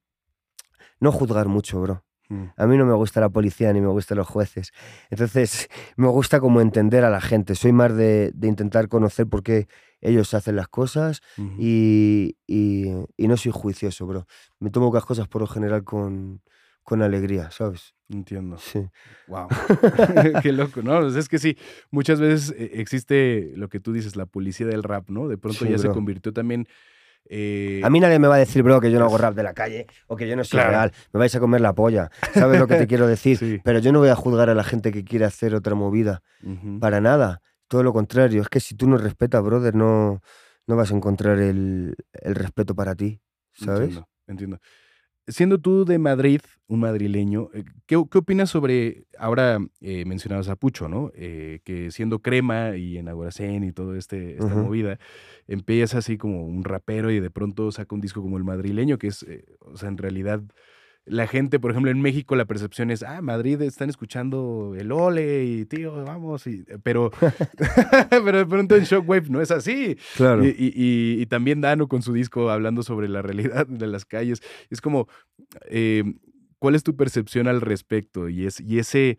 no 0.98 1.12
juzgar 1.12 1.48
mucho, 1.48 1.80
bro. 1.80 2.04
Mm. 2.30 2.44
A 2.56 2.66
mí 2.66 2.76
no 2.78 2.86
me 2.86 2.94
gusta 2.94 3.20
la 3.20 3.28
policía 3.28 3.72
ni 3.72 3.80
me 3.80 3.88
gustan 3.88 4.16
los 4.18 4.26
jueces. 4.26 4.72
Entonces, 5.10 5.68
me 5.96 6.08
gusta 6.08 6.40
como 6.40 6.60
entender 6.60 7.04
a 7.04 7.10
la 7.10 7.20
gente. 7.20 7.54
Soy 7.54 7.72
más 7.72 7.94
de, 7.96 8.30
de 8.34 8.48
intentar 8.48 8.88
conocer 8.88 9.26
por 9.26 9.42
qué 9.42 9.66
ellos 10.00 10.32
hacen 10.32 10.56
las 10.56 10.68
cosas 10.68 11.20
y, 11.58 12.36
y- 12.46 12.86
y 13.18 13.28
no 13.28 13.36
soy 13.36 13.52
juicioso, 13.52 14.06
bro. 14.06 14.26
Me 14.58 14.70
tomo 14.70 14.90
las 14.94 15.04
cosas 15.04 15.28
por 15.28 15.42
lo 15.42 15.46
general 15.46 15.84
con, 15.84 16.40
con 16.84 17.02
alegría, 17.02 17.50
¿sabes? 17.50 17.94
Entiendo. 18.08 18.56
Sí. 18.58 18.88
Wow. 19.28 19.48
Qué 20.42 20.52
loco, 20.52 20.82
¿no? 20.82 21.10
Sea, 21.10 21.20
es 21.20 21.28
que 21.28 21.38
sí, 21.38 21.56
muchas 21.90 22.18
veces 22.20 22.54
eh, 22.56 22.70
existe 22.74 23.52
lo 23.56 23.68
que 23.68 23.80
tú 23.80 23.92
dices, 23.92 24.16
la 24.16 24.26
policía 24.26 24.66
del 24.66 24.82
rap, 24.82 25.10
¿no? 25.10 25.28
De 25.28 25.36
pronto 25.36 25.64
Sí, 25.64 25.70
ya 25.70 25.78
se 25.78 25.88
convirtió 25.94 26.32
también. 26.32 26.66
Eh, 27.28 27.80
A 27.84 27.90
mí 27.90 28.00
nadie 28.00 28.18
me 28.18 28.28
va 28.28 28.36
a 28.36 28.38
decir, 28.38 28.62
bro, 28.62 28.80
que 28.80 28.90
yo 28.90 28.98
no 28.98 29.04
hago 29.06 29.18
rap 29.18 29.34
de 29.34 29.42
la 29.42 29.54
calle 29.54 29.86
o 30.08 30.16
que 30.16 30.28
yo 30.28 30.36
no 30.36 30.44
soy 30.44 30.58
Claro. 30.58 30.70
real. 30.70 30.92
Me 31.12 31.18
vais 31.18 31.34
a 31.34 31.40
comer 31.40 31.60
la 31.60 31.74
polla. 31.74 32.10
¿Sabes 32.34 32.58
lo 32.58 32.66
que 32.66 32.76
te 32.76 32.86
quiero 32.88 33.06
decir? 33.06 33.36
Sí. 33.38 33.60
Pero 33.64 33.78
yo 33.78 33.92
no 33.92 33.98
voy 34.00 34.08
a 34.08 34.16
juzgar 34.16 34.50
a 34.50 34.54
la 34.54 34.64
gente 34.64 34.90
que 34.92 35.04
quiere 35.04 35.24
hacer 35.24 35.54
otra 35.54 35.74
movida. 35.74 36.22
Para 36.80 37.00
nada. 37.00 37.42
Todo 37.68 37.82
lo 37.82 37.92
contrario. 37.92 38.42
Es 38.42 38.48
que 38.48 38.58
si 38.60 38.74
tú 38.74 38.88
no 38.88 38.96
respetas, 38.96 39.42
brother, 39.44 39.74
no, 39.74 40.20
no 40.66 40.76
vas 40.76 40.90
a 40.90 40.96
encontrar 40.96 41.38
el, 41.38 41.94
el 42.12 42.34
respeto 42.34 42.74
para 42.74 42.94
ti. 42.94 43.20
¿Sabes? 43.52 43.80
Entiendo, 43.90 44.08
entiendo. 44.26 44.58
Siendo 45.30 45.58
tú 45.58 45.84
de 45.84 45.98
Madrid, 45.98 46.40
un 46.66 46.80
madrileño, 46.80 47.48
eh, 47.54 47.64
¿qué, 47.86 48.02
qué 48.10 48.18
opinas 48.18 48.50
sobre, 48.50 49.04
ahora 49.18 49.58
eh, 49.80 50.04
mencionabas 50.04 50.48
a 50.48 50.56
Pucho, 50.56 50.88
¿no? 50.88 51.10
Eh, 51.14 51.60
que 51.64 51.90
siendo 51.90 52.20
crema 52.20 52.76
y 52.76 52.98
en 52.98 53.08
Agoracén 53.08 53.64
y 53.64 53.72
todo 53.72 53.96
este, 53.96 54.34
esta 54.34 54.54
movida, 54.54 54.98
empieza 55.46 55.98
así 55.98 56.18
como 56.18 56.44
un 56.44 56.64
rapero 56.64 57.10
y 57.10 57.20
de 57.20 57.30
pronto 57.30 57.72
saca 57.72 57.94
un 57.94 58.00
disco 58.00 58.22
como 58.22 58.36
el 58.36 58.44
madrileño, 58.44 58.98
que 58.98 59.08
es, 59.08 59.22
eh, 59.24 59.44
o 59.60 59.76
sea, 59.76 59.88
en 59.88 59.98
realidad 59.98 60.42
la 61.10 61.26
gente, 61.26 61.58
por 61.58 61.70
ejemplo, 61.72 61.90
en 61.90 62.00
México 62.00 62.36
la 62.36 62.44
percepción 62.44 62.90
es, 62.90 63.02
ah, 63.02 63.20
Madrid 63.20 63.60
están 63.62 63.90
escuchando 63.90 64.74
el 64.78 64.92
ole 64.92 65.44
y 65.44 65.64
tío, 65.66 66.04
vamos, 66.04 66.46
y, 66.46 66.64
pero, 66.82 67.10
pero 68.10 68.38
de 68.38 68.46
pronto 68.46 68.76
en 68.76 68.84
Shockwave 68.84 69.28
no 69.28 69.40
es 69.40 69.50
así. 69.50 69.96
Claro. 70.16 70.44
Y, 70.44 70.48
y- 70.50 70.72
y- 70.74 71.20
y 71.22 71.26
también 71.26 71.60
Dano 71.60 71.88
con 71.88 72.02
su 72.02 72.12
disco 72.12 72.50
hablando 72.50 72.82
sobre 72.82 73.08
la 73.08 73.22
realidad 73.22 73.66
de 73.66 73.86
las 73.86 74.04
calles. 74.04 74.40
Es 74.70 74.80
como, 74.80 75.08
eh, 75.68 76.04
¿cuál 76.60 76.76
es 76.76 76.84
tu 76.84 76.94
percepción 76.94 77.48
al 77.48 77.60
respecto? 77.60 78.28
Y, 78.28 78.46
es, 78.46 78.60
y 78.60 78.78
ese, 78.78 79.18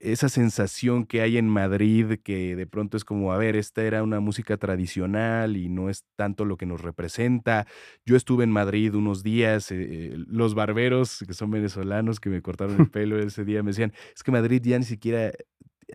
esa 0.00 0.30
sensación 0.30 1.04
que 1.04 1.20
hay 1.20 1.36
en 1.36 1.48
Madrid, 1.48 2.20
que 2.24 2.56
de 2.56 2.66
pronto 2.66 2.96
es 2.96 3.04
como, 3.04 3.32
a 3.32 3.36
ver, 3.36 3.56
esta 3.56 3.82
era 3.82 4.02
una 4.02 4.20
música 4.20 4.56
tradicional 4.56 5.58
y 5.58 5.68
no 5.68 5.90
es 5.90 6.04
tanto 6.16 6.46
lo 6.46 6.56
que 6.56 6.64
nos 6.66 6.80
representa. 6.80 7.66
Yo 8.06 8.16
estuve 8.16 8.44
en 8.44 8.50
Madrid 8.52 8.94
unos 8.94 9.22
días, 9.22 9.70
eh, 9.70 9.76
eh, 9.80 10.14
los 10.28 10.54
barberos, 10.54 11.24
que 11.26 11.34
son 11.34 11.50
venezolanos, 11.50 12.20
que 12.20 12.30
me 12.30 12.40
cortaron 12.40 12.80
el 12.80 12.90
pelo 12.90 13.18
ese 13.18 13.44
día, 13.44 13.62
me 13.62 13.72
decían, 13.72 13.92
es 14.14 14.22
que 14.22 14.30
Madrid 14.30 14.62
ya 14.64 14.78
ni 14.78 14.84
siquiera 14.84 15.32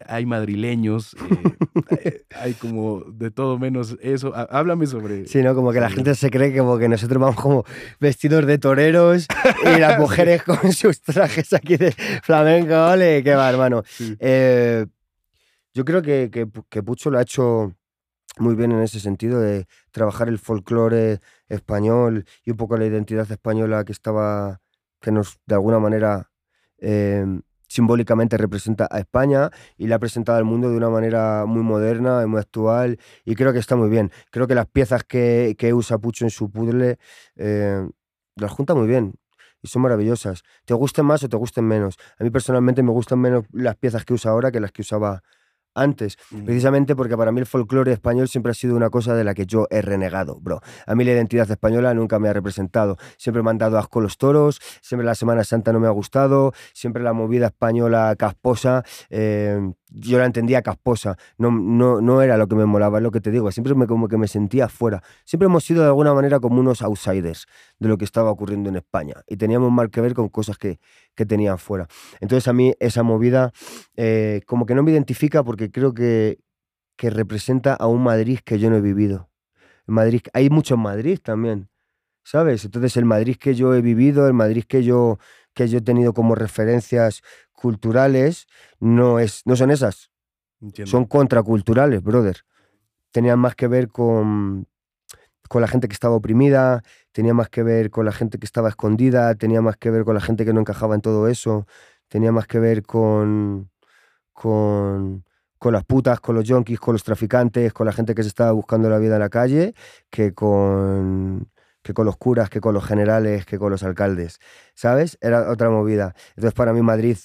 hay 0.07 0.25
madrileños, 0.25 1.15
eh, 1.99 2.23
hay 2.35 2.53
como 2.53 3.01
de 3.11 3.31
todo 3.31 3.57
menos 3.59 3.97
eso. 4.01 4.33
Há- 4.35 4.43
Háblame 4.49 4.87
sobre... 4.87 5.27
Sí, 5.27 5.41
¿no? 5.43 5.53
Como 5.55 5.71
que 5.71 5.79
la 5.79 5.87
sobre- 5.89 5.95
gente 5.95 6.15
se 6.15 6.29
cree 6.29 6.51
que 6.51 6.59
como 6.59 6.77
que 6.77 6.87
nosotros 6.89 7.19
vamos 7.21 7.35
como 7.41 7.63
vestidos 7.99 8.45
de 8.45 8.57
toreros 8.57 9.27
y 9.75 9.79
las 9.79 9.99
mujeres 9.99 10.43
con 10.43 10.71
sus 10.73 11.01
trajes 11.01 11.53
aquí 11.53 11.77
de 11.77 11.91
flamenco, 12.23 12.73
ole, 12.87 13.23
qué 13.23 13.35
va, 13.35 13.49
hermano. 13.49 13.83
Sí. 13.87 14.15
Eh, 14.19 14.85
yo 15.73 15.85
creo 15.85 16.01
que, 16.01 16.29
que 16.69 16.83
Pucho 16.83 17.09
lo 17.09 17.17
ha 17.17 17.23
hecho 17.23 17.73
muy 18.39 18.55
bien 18.55 18.71
en 18.71 18.81
ese 18.81 18.99
sentido 18.99 19.39
de 19.39 19.67
trabajar 19.91 20.27
el 20.27 20.39
folclore 20.39 21.19
español 21.49 22.25
y 22.43 22.51
un 22.51 22.57
poco 22.57 22.77
la 22.77 22.85
identidad 22.85 23.31
española 23.31 23.83
que 23.83 23.91
estaba, 23.91 24.59
que 25.01 25.11
nos 25.11 25.39
de 25.45 25.55
alguna 25.55 25.77
manera 25.79 26.31
eh, 26.79 27.25
simbólicamente 27.73 28.37
representa 28.37 28.87
a 28.91 28.99
España 28.99 29.49
y 29.77 29.87
la 29.87 29.95
ha 29.95 29.99
presentado 29.99 30.37
al 30.37 30.45
mundo 30.45 30.69
de 30.69 30.77
una 30.77 30.89
manera 30.89 31.45
muy 31.47 31.63
moderna 31.63 32.21
y 32.23 32.27
muy 32.27 32.39
actual 32.39 32.99
y 33.25 33.33
creo 33.33 33.51
que 33.51 33.57
está 33.57 33.75
muy 33.75 33.89
bien. 33.89 34.11
Creo 34.29 34.45
que 34.45 34.53
las 34.53 34.67
piezas 34.67 35.03
que, 35.03 35.55
que 35.57 35.73
usa 35.73 35.97
Pucho 35.97 36.23
en 36.23 36.29
su 36.29 36.51
puzzle 36.51 36.99
eh, 37.35 37.89
las 38.35 38.51
junta 38.51 38.75
muy 38.75 38.87
bien 38.87 39.15
y 39.63 39.67
son 39.69 39.81
maravillosas. 39.81 40.43
Te 40.65 40.75
gusten 40.75 41.05
más 41.05 41.23
o 41.23 41.29
te 41.29 41.37
gusten 41.37 41.65
menos. 41.65 41.97
A 42.19 42.23
mí 42.23 42.29
personalmente 42.29 42.83
me 42.83 42.91
gustan 42.91 43.19
menos 43.19 43.45
las 43.51 43.75
piezas 43.75 44.05
que 44.05 44.13
usa 44.13 44.31
ahora 44.31 44.51
que 44.51 44.59
las 44.59 44.71
que 44.71 44.83
usaba 44.83 45.23
antes, 45.75 46.17
Mm. 46.31 46.45
precisamente 46.45 46.95
porque 46.95 47.17
para 47.17 47.31
mí 47.31 47.39
el 47.39 47.45
folclore 47.45 47.91
español 47.91 48.27
siempre 48.27 48.51
ha 48.51 48.53
sido 48.53 48.75
una 48.75 48.89
cosa 48.89 49.15
de 49.15 49.23
la 49.23 49.33
que 49.33 49.45
yo 49.45 49.67
he 49.69 49.81
renegado, 49.81 50.39
bro. 50.41 50.61
A 50.85 50.95
mí 50.95 51.03
la 51.03 51.11
identidad 51.11 51.49
española 51.49 51.93
nunca 51.93 52.19
me 52.19 52.29
ha 52.29 52.33
representado. 52.33 52.97
Siempre 53.17 53.43
me 53.43 53.49
han 53.49 53.57
dado 53.57 53.77
asco 53.77 54.01
los 54.01 54.17
toros, 54.17 54.59
siempre 54.81 55.05
la 55.05 55.15
Semana 55.15 55.43
Santa 55.43 55.71
no 55.73 55.79
me 55.79 55.87
ha 55.87 55.91
gustado, 55.91 56.53
siempre 56.73 57.03
la 57.03 57.13
movida 57.13 57.47
española 57.47 58.15
casposa, 58.17 58.83
eh, 59.09 59.59
yo 59.95 60.17
la 60.17 60.25
entendía 60.25 60.61
casposa, 60.63 61.17
no, 61.37 61.51
no, 61.51 62.01
no 62.01 62.21
era 62.23 62.35
lo 62.37 62.47
que 62.47 62.55
me 62.55 62.65
molaba, 62.65 62.97
es 62.97 63.03
lo 63.03 63.11
que 63.11 63.21
te 63.21 63.29
digo, 63.29 63.51
siempre 63.51 63.75
me, 63.75 63.85
como 63.85 64.07
que 64.07 64.17
me 64.17 64.27
sentía 64.27 64.67
fuera. 64.67 65.03
Siempre 65.23 65.45
hemos 65.45 65.63
sido 65.63 65.81
de 65.83 65.87
alguna 65.89 66.13
manera 66.15 66.39
como 66.39 66.59
unos 66.59 66.81
outsiders 66.81 67.45
de 67.79 67.89
lo 67.89 67.97
que 67.97 68.05
estaba 68.05 68.31
ocurriendo 68.31 68.69
en 68.69 68.75
España 68.77 69.15
y 69.27 69.37
teníamos 69.37 69.71
mal 69.71 69.91
que 69.91 70.01
ver 70.01 70.13
con 70.15 70.29
cosas 70.29 70.57
que, 70.57 70.79
que 71.15 71.25
tenían 71.25 71.57
fuera. 71.57 71.87
Entonces 72.19 72.47
a 72.47 72.53
mí 72.53 72.73
esa 72.79 73.03
movida 73.03 73.51
eh, 73.95 74.41
como 74.45 74.65
que 74.65 74.75
no 74.75 74.83
me 74.83 74.91
identifica 74.91 75.43
porque 75.43 75.71
creo 75.71 75.93
que, 75.93 76.39
que 76.95 77.09
representa 77.09 77.73
a 77.73 77.87
un 77.87 78.03
Madrid 78.03 78.39
que 78.43 78.59
yo 78.59 78.69
no 78.69 78.77
he 78.77 78.81
vivido. 78.81 79.29
En 79.87 79.95
Madrid, 79.95 80.21
hay 80.33 80.49
mucho 80.49 80.75
en 80.75 80.81
Madrid 80.81 81.19
también, 81.21 81.69
¿sabes? 82.23 82.63
Entonces 82.65 82.95
el 82.97 83.05
Madrid 83.05 83.35
que 83.39 83.53
yo 83.53 83.73
he 83.73 83.81
vivido, 83.81 84.27
el 84.27 84.33
Madrid 84.33 84.63
que 84.67 84.83
yo, 84.83 85.19
que 85.53 85.67
yo 85.67 85.79
he 85.79 85.81
tenido 85.81 86.13
como 86.13 86.35
referencias 86.35 87.21
culturales, 87.51 88.47
no, 88.79 89.19
es, 89.19 89.41
no 89.45 89.55
son 89.55 89.71
esas, 89.71 90.11
Entiendo. 90.61 90.89
son 90.89 91.05
contraculturales, 91.05 92.01
brother. 92.01 92.37
Tenían 93.11 93.39
más 93.39 93.55
que 93.55 93.67
ver 93.67 93.89
con, 93.89 94.67
con 95.53 95.61
la 95.61 95.67
gente 95.67 95.87
que 95.87 95.93
estaba 95.93 96.15
oprimida, 96.15 96.81
tenía 97.11 97.35
más 97.35 97.47
que 97.47 97.61
ver 97.61 97.91
con 97.91 98.05
la 98.05 98.11
gente 98.11 98.39
que 98.39 98.45
estaba 98.45 98.69
escondida, 98.69 99.35
tenía 99.35 99.61
más 99.61 99.77
que 99.77 99.91
ver 99.91 100.03
con 100.03 100.15
la 100.15 100.19
gente 100.19 100.45
que 100.45 100.51
no 100.51 100.61
encajaba 100.61 100.95
en 100.95 101.01
todo 101.01 101.27
eso, 101.27 101.67
tenía 102.07 102.31
más 102.31 102.47
que 102.47 102.57
ver 102.57 102.81
con, 102.81 103.69
con, 104.33 105.23
con 105.59 105.73
las 105.73 105.83
putas, 105.83 106.19
con 106.21 106.33
los 106.33 106.49
junkies, 106.49 106.79
con 106.79 106.93
los 106.93 107.03
traficantes, 107.03 107.71
con 107.71 107.85
la 107.85 107.93
gente 107.93 108.15
que 108.15 108.23
se 108.23 108.29
estaba 108.29 108.51
buscando 108.51 108.89
la 108.89 108.97
vida 108.97 109.13
en 109.13 109.19
la 109.19 109.29
calle, 109.29 109.75
que 110.09 110.33
con, 110.33 111.51
que 111.83 111.93
con 111.93 112.07
los 112.07 112.17
curas, 112.17 112.49
que 112.49 112.59
con 112.59 112.73
los 112.73 112.83
generales, 112.83 113.45
que 113.45 113.59
con 113.59 113.69
los 113.69 113.83
alcaldes. 113.83 114.39
¿Sabes? 114.73 115.19
Era 115.21 115.51
otra 115.51 115.69
movida. 115.69 116.15
Entonces, 116.29 116.55
para 116.55 116.73
mí, 116.73 116.81
Madrid 116.81 117.17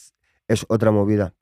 es 0.48 0.66
otra 0.68 0.90
movida. 0.90 1.32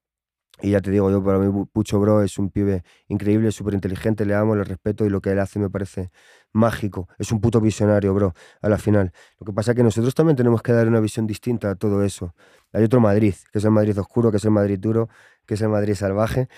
Y 0.62 0.70
ya 0.70 0.80
te 0.80 0.91
digo, 0.91 1.11
yo 1.11 1.22
para 1.22 1.39
mí 1.39 1.66
Pucho 1.72 2.01
Bro 2.01 2.22
es 2.22 2.39
un 2.39 2.51
pibe 2.51 2.82
increíble, 3.09 3.53
súper 3.53 3.74
inteligente, 3.74 4.24
le 4.24 4.34
amo, 4.34 4.57
le 4.57 4.64
respeto 4.64 5.05
y 5.05 5.11
lo 5.11 5.20
que 5.20 5.30
él 5.32 5.39
hace 5.39 5.59
me 5.59 5.68
parece 5.68 6.11
mágico. 6.57 7.09
Es 7.18 7.30
un 7.32 7.40
puto 7.40 7.61
visionario, 7.61 8.12
bro, 8.14 8.34
a 8.61 8.68
la 8.68 8.78
final. 8.78 9.12
Lo 9.38 9.46
que 9.46 9.52
pasa 9.52 9.72
es 9.72 9.76
que 9.76 9.82
nosotros 9.82 10.14
también 10.14 10.36
tenemos 10.36 10.62
que 10.62 10.72
dar 10.72 10.88
una 10.88 11.00
visión 11.00 11.26
distinta 11.26 11.70
a 11.70 11.74
todo 11.74 12.02
eso. 12.02 12.34
Hay 12.72 12.84
otro 12.84 13.00
Madrid, 13.00 13.34
que 13.52 13.59
es 13.59 13.64
el 13.64 13.70
Madrid 13.70 13.98
oscuro, 13.98 14.30
que 14.30 14.38
es 14.38 14.44
el 14.44 14.50
Madrid 14.50 14.78
duro, 14.78 15.09
que 15.46 15.54
es 15.54 15.61
el 15.61 15.68
Madrid 15.68 15.94
salvaje, 15.94 16.48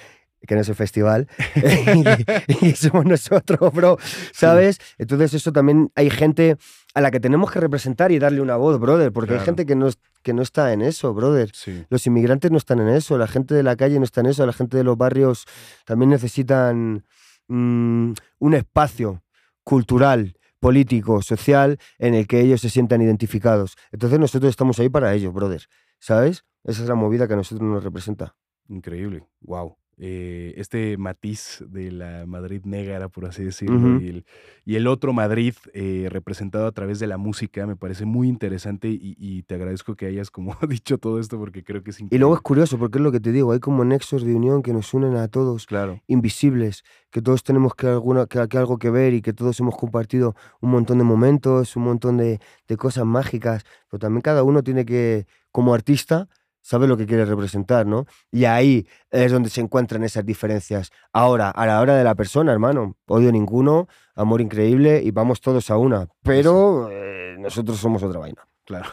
que 0.47 0.55
no 0.55 0.61
es 0.61 0.69
el 0.69 0.75
festival. 0.75 1.29
y, 2.63 2.73
somos 2.73 3.05
nosotros, 3.05 3.73
bro, 3.73 3.99
¿sabes? 4.33 4.79
Entonces 4.99 5.35
eso 5.35 5.53
también 5.53 5.91
hay 5.95 6.11
gente 6.11 6.57
a 6.95 7.01
la 7.01 7.11
que 7.11 7.21
tenemos 7.21 7.51
que 7.51 7.61
representar 7.61 8.13
y 8.13 8.19
darle 8.19 8.41
una 8.41 8.57
voz, 8.57 8.79
brother, 8.79 9.13
porque 9.13 9.35
hay 9.35 9.41
gente 9.41 9.67
que 9.67 9.75
no, 9.75 9.89
que 10.23 10.33
no 10.33 10.43
está 10.43 10.73
en 10.73 10.83
eso, 10.83 11.13
brother. 11.15 11.53
Los 11.91 12.07
inmigrantes 12.07 12.51
no 12.51 12.59
están 12.59 12.81
en 12.81 12.89
eso, 12.89 13.19
la 13.19 13.27
gente 13.27 13.55
de 13.55 13.63
la 13.63 13.77
calle 13.77 13.99
no 13.99 14.05
está 14.05 14.21
en 14.21 14.27
eso, 14.27 14.47
la 14.47 14.53
gente 14.53 14.77
de 14.77 14.85
los 14.85 14.97
barrios 14.97 15.45
también 15.85 16.11
necesitan 16.11 17.05
mm, 17.49 18.13
un 18.39 18.55
espacio 18.55 19.23
cultural, 19.69 20.33
político, 20.61 21.21
social, 21.21 21.79
en 21.99 22.15
el 22.15 22.27
que 22.27 22.41
ellos 22.41 22.63
se 22.63 22.71
sientan 22.71 23.03
identificados. 23.03 23.77
Entonces 23.93 24.19
nosotros 24.19 24.49
estamos 24.49 24.79
ahí 24.79 24.89
para 24.89 25.13
ellos, 25.13 25.35
brother, 25.35 25.65
¿sabes? 25.99 26.47
Esa 26.65 26.83
es 26.85 26.89
la 26.89 26.95
movida 26.95 27.29
que 27.29 27.35
a 27.35 27.37
nosotros 27.37 27.69
nos 27.69 27.85
representa. 27.85 28.35
Increíble, 28.69 29.29
wow. 29.43 29.77
Eh, 30.01 30.55
este 30.57 30.97
matiz 30.97 31.65
de 31.69 31.91
la 31.91 32.25
Madrid 32.25 32.61
negra, 32.65 33.09
por 33.09 33.27
así 33.27 33.43
decirlo, 33.43 34.01
y, 34.01 34.77
el, 34.77 34.87
otro 34.87 35.13
Madrid 35.13 35.55
eh, 35.73 36.07
representado 36.09 36.69
a 36.69 36.73
través 36.73 37.01
de 37.01 37.09
la 37.09 37.17
música, 37.17 37.67
me 37.67 37.75
parece 37.75 38.05
muy 38.05 38.29
interesante 38.29 38.89
y, 38.89 39.43
te 39.43 39.55
agradezco 39.57 39.97
que 39.97 40.07
hayas 40.07 40.31
como 40.31 40.57
dicho 40.69 40.99
todo 40.99 41.19
esto 41.19 41.37
porque 41.39 41.65
creo 41.65 41.83
que 41.83 41.91
es 41.91 41.97
increíble. 41.99 42.17
Y 42.17 42.19
luego 42.21 42.37
es 42.37 42.41
curioso, 42.43 42.79
porque 42.79 42.99
es 42.99 43.03
lo 43.03 43.11
que 43.11 43.19
te 43.19 43.33
digo, 43.33 43.51
hay 43.51 43.59
como 43.59 43.85
nexos 43.85 44.23
de 44.23 44.35
unión 44.37 44.63
que 44.63 44.73
nos 44.73 44.95
unen 44.95 45.17
a 45.17 45.27
todos, 45.27 45.67
claro. 45.67 46.01
invisibles, 46.07 46.85
que 47.11 47.21
todos 47.21 47.43
tenemos 47.43 47.75
que, 47.75 47.89
alguna, 47.89 48.27
que, 48.27 48.39
algo 48.57 48.79
que 48.79 48.91
ver 48.91 49.15
y 49.15 49.21
que 49.21 49.33
todos 49.33 49.59
hemos 49.59 49.77
compartido 49.77 50.37
un 50.61 50.71
montón 50.71 50.99
de 50.99 51.05
momentos, 51.05 51.75
un 51.75 51.83
montón 51.83 52.19
de, 52.19 52.39
de 52.69 52.77
cosas 52.77 53.05
mágicas, 53.05 53.65
pero 53.91 53.99
también 53.99 54.21
cada 54.21 54.45
uno 54.45 54.63
tiene 54.63 54.85
que, 54.85 55.27
como 55.51 55.75
artista, 55.75 56.29
sabe 56.61 56.87
lo 56.87 56.97
que 56.97 57.07
quiere 57.07 57.25
representar, 57.25 57.87
¿no? 57.87 58.07
Y 58.31 58.45
ahí 58.45 58.87
es 59.11 59.33
donde 59.33 59.51
se 59.51 59.61
encuentran 59.61 60.05
esas 60.05 60.25
diferencias. 60.25 60.91
Ahora, 61.13 61.51
a 61.51 61.67
la 61.67 61.81
hora 61.81 61.97
de 61.97 62.05
la 62.05 62.15
persona, 62.15 62.53
hermano, 62.53 62.97
odio 63.07 63.33
ninguno, 63.33 63.89
amor 64.15 64.41
increíble 64.41 65.03
y 65.03 65.11
vamos 65.11 65.41
todos 65.41 65.71
a 65.71 65.77
una. 65.77 66.09
Pero 66.23 66.89
eh, 66.91 67.37
nosotros 67.39 67.79
somos 67.79 68.03
otra 68.03 68.21
vaina. 68.21 68.43
Claro. 68.65 68.91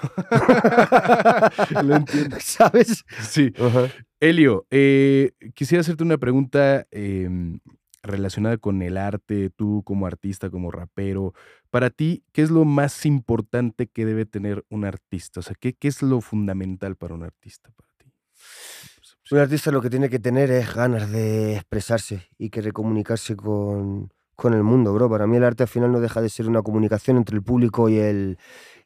lo 1.83 1.95
entiendo. 1.97 2.37
¿Sabes? 2.39 3.03
Sí. 3.21 3.51
Elio, 4.21 4.65
eh, 4.71 5.31
quisiera 5.53 5.81
hacerte 5.81 6.03
una 6.03 6.17
pregunta 6.17 6.87
em, 6.91 7.59
relacionada 8.05 8.57
con 8.57 8.81
el 8.81 8.97
arte, 8.97 9.49
tú 9.49 9.83
como 9.83 10.07
artista, 10.07 10.49
como 10.49 10.71
rapero. 10.71 11.33
Para 11.69 11.89
ti, 11.89 12.23
¿qué 12.31 12.41
es 12.41 12.51
lo 12.51 12.65
más 12.65 13.05
importante 13.05 13.87
que 13.87 14.05
debe 14.05 14.25
tener 14.25 14.65
un 14.69 14.85
artista? 14.85 15.39
O 15.39 15.43
sea, 15.43 15.55
¿qué, 15.59 15.73
qué 15.73 15.87
es 15.87 16.01
lo 16.01 16.21
fundamental 16.21 16.95
para 16.95 17.13
un 17.13 17.23
artista 17.23 17.71
para 17.71 17.89
ti? 17.97 18.13
Un 19.31 19.39
artista 19.39 19.71
lo 19.71 19.81
que 19.81 19.89
tiene 19.89 20.09
que 20.09 20.19
tener 20.19 20.51
es 20.51 20.73
ganas 20.73 21.11
de 21.11 21.55
expresarse 21.55 22.29
y 22.37 22.49
que 22.49 22.71
comunicarse 22.71 23.35
con, 23.35 24.11
con 24.35 24.53
el 24.53 24.63
mundo, 24.63 24.93
bro. 24.93 25.09
Para 25.09 25.25
mí 25.25 25.37
el 25.37 25.43
arte 25.43 25.63
al 25.63 25.69
final 25.69 25.91
no 25.91 25.99
deja 25.99 26.21
de 26.21 26.29
ser 26.29 26.47
una 26.47 26.61
comunicación 26.61 27.17
entre 27.17 27.35
el 27.35 27.43
público 27.43 27.89
y 27.89 27.97
el, 27.97 28.37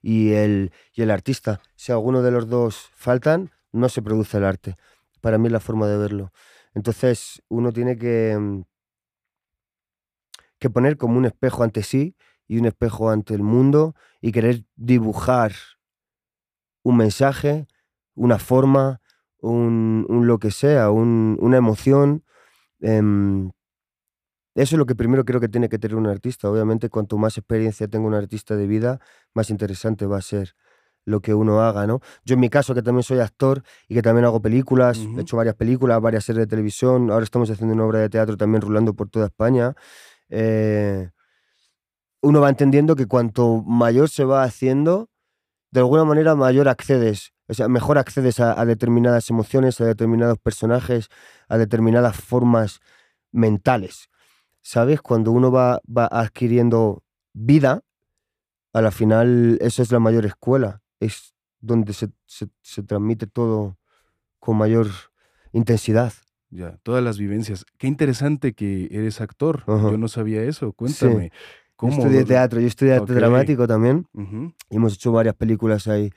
y 0.01 0.32
el, 0.32 0.72
y 0.93 1.01
el 1.01 1.11
artista. 1.11 1.61
Si 1.76 1.91
alguno 1.91 2.22
de 2.22 2.32
los 2.32 2.47
dos 2.47 2.89
faltan, 2.95 3.51
no 3.72 3.89
se 3.89 4.01
produce 4.01 4.38
el 4.38 4.45
arte. 4.45 4.76
Para 5.22 5.38
mí 5.38 5.47
es 5.47 5.51
la 5.51 5.59
forma 5.59 5.88
de 5.88 5.97
verlo. 5.97 6.32
Entonces 6.74 7.41
uno 7.49 7.72
tiene 7.72 7.97
que, 7.97 8.38
mm, 8.39 8.61
que 10.60 10.70
poner 10.70 10.97
como 10.97 11.18
un 11.18 11.26
espejo 11.26 11.64
ante 11.64 11.84
sí 11.84 12.16
y 12.47 12.57
un 12.57 12.66
espejo 12.66 13.10
ante 13.10 13.34
el 13.34 13.43
mundo 13.43 13.95
y 14.22 14.32
querer 14.32 14.66
dibujar 14.76 15.53
un 16.84 16.97
mensaje, 16.97 17.68
una 18.16 18.39
forma, 18.39 19.01
un, 19.39 20.05
lo 20.26 20.39
que 20.39 20.51
sea, 20.51 20.91
una 20.91 21.57
emoción. 21.57 22.24
Em, 22.82 23.51
eso 24.55 24.76
es 24.76 24.80
lo 24.80 24.86
que 24.86 24.95
primero 24.95 25.24
creo 25.26 25.39
que 25.39 25.47
tiene 25.47 25.70
que 25.70 25.80
tener 25.80 25.95
un 25.95 26.07
artista. 26.07 26.49
Obviamente, 26.49 26.89
cuanto 26.89 27.18
más 27.18 27.38
experiencia 27.38 27.88
tenga 27.88 28.07
un 28.07 28.14
artista 28.14 28.55
de 28.55 28.68
vida, 28.68 28.99
más 29.34 29.49
interesante 29.49 30.05
va 30.05 30.18
a 30.18 30.22
ser 30.22 30.55
lo 31.05 31.22
que 31.22 31.34
uno 31.34 31.62
haga, 31.62 31.88
¿no? 31.88 32.01
Yo 32.26 32.36
en 32.36 32.39
mi 32.41 32.49
caso, 32.49 32.76
que 32.76 32.82
también 32.82 33.03
soy 33.03 33.20
actor 33.20 33.64
y 33.88 33.95
que 33.95 34.01
también 34.01 34.26
hago 34.26 34.41
películas, 34.41 34.99
he 35.18 35.22
hecho 35.22 35.38
varias 35.38 35.55
películas, 35.55 36.01
varias 36.01 36.26
series 36.26 36.45
de 36.45 36.47
televisión, 36.47 37.10
ahora 37.10 37.24
estamos 37.24 37.49
haciendo 37.49 37.74
una 37.74 37.86
obra 37.86 37.99
de 37.99 38.10
teatro 38.10 38.38
también 38.38 38.62
rulando 38.62 38.93
por 38.93 39.10
toda 39.10 39.28
España. 39.28 39.76
Eh, 40.30 41.10
uno 42.22 42.42
va 42.42 42.50
entendiendo 42.50 42.96
que 42.96 43.08
cuanto 43.08 43.64
mayor 43.64 44.10
se 44.10 44.24
va 44.24 44.44
haciendo, 44.44 45.10
de 45.72 45.82
alguna 45.82 46.04
manera 46.06 46.36
mayor 46.36 46.68
accedes, 46.68 47.34
o 47.48 47.54
sea, 47.54 47.68
mejor 47.68 47.98
accedes 47.98 48.40
a, 48.40 48.64
determinadas 48.66 49.30
emociones, 49.30 49.82
a 49.82 49.86
determinados 49.86 50.38
personajes, 50.38 51.10
a 51.48 51.58
determinadas 51.58 52.16
formas 52.16 52.80
mentales. 53.32 54.10
¿Sabes? 54.62 55.02
Cuando 55.02 55.32
uno 55.32 55.52
va, 55.52 55.82
va 55.88 56.08
adquiriendo 56.12 57.04
vida, 57.34 57.82
a 58.74 58.82
la 58.82 58.92
final 58.92 59.58
eso 59.62 59.82
es 59.82 59.92
la 59.92 60.00
mayor 60.00 60.26
escuela, 60.26 60.82
es 61.00 61.34
donde 61.60 61.94
se, 61.94 62.10
se, 62.26 62.84
transmite 62.84 63.28
todo 63.28 63.78
con 64.40 64.58
mayor 64.58 64.88
intensidad. 65.52 66.14
Ya, 66.50 66.78
todas 66.84 67.04
las 67.04 67.18
vivencias. 67.18 67.66
Qué 67.78 67.88
interesante 67.88 68.54
que 68.54 68.88
eres 68.91 69.22
actor. 69.22 69.64
Yo 69.68 69.97
no 69.97 70.08
sabía 70.08 70.41
eso. 70.43 70.74
Cuéntame. 70.74 71.32
Yo 71.82 71.88
estudié 71.88 72.26
teatro, 72.26 72.60
yo 72.60 72.68
estudié 72.68 72.95
arte 72.95 73.14
dramático 73.14 73.68
también. 73.68 74.08
y 74.70 74.76
hemos 74.76 74.93
hecho 74.95 75.12
varias 75.12 75.36
películas 75.36 75.88
ahí 75.88 76.12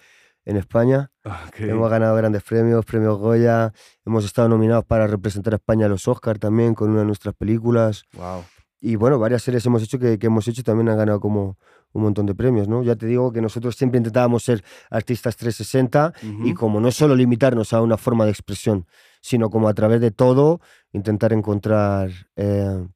en 0.45 0.57
España. 0.57 1.11
Hemos 1.59 1.91
ganado 1.91 2.17
grandes 2.17 2.43
premios, 2.43 2.85
premios 2.85 3.19
Goya. 3.19 3.73
Hemos 4.05 4.25
estado 4.25 4.49
nominados 4.49 4.85
para 4.85 5.07
representar 5.07 5.53
a 5.53 5.57
España 5.57 5.87
a 5.87 5.89
los 5.89 6.09
Oscars 6.09 6.41
también 6.41 6.75
con 6.75 6.91
una 6.91 7.01
de 7.01 7.07
nuestras 7.07 7.35
películas. 7.35 8.05
Wow. 8.15 8.45
Y 8.81 8.97
bueno, 8.97 9.19
varias 9.21 9.43
series 9.43 9.65
hemos 9.67 9.83
hecho 9.85 10.01
que, 10.01 10.19
que 10.19 10.27
hemos 10.27 10.49
hecho 10.49 10.65
también 10.65 10.89
han 10.89 10.97
ganado 10.97 11.21
como 11.21 11.57
un 11.93 12.03
montón 12.03 12.27
de 12.27 12.35
premios, 12.35 12.67
¿no? 12.67 12.83
Ya 12.83 12.97
te 12.97 13.07
digo 13.07 13.33
que 13.33 13.41
nosotros 13.41 13.77
siempre 13.77 13.99
intentábamos 13.99 14.43
ser 14.43 14.65
artistas 14.91 15.37
360 15.37 16.13
y 16.45 16.55
como 16.55 16.81
no 16.81 16.91
solo 16.91 17.15
limitarnos 17.15 17.73
a 17.73 17.81
una 17.81 17.97
forma 17.97 18.25
de 18.25 18.31
expresión, 18.31 18.87
sino 19.23 19.49
como 19.49 19.69
a 19.69 19.75
través 19.75 20.03
de 20.03 20.11
todo 20.11 20.61
intentar 20.93 21.33
encontrar 21.33 22.11
eh, 22.37 22.87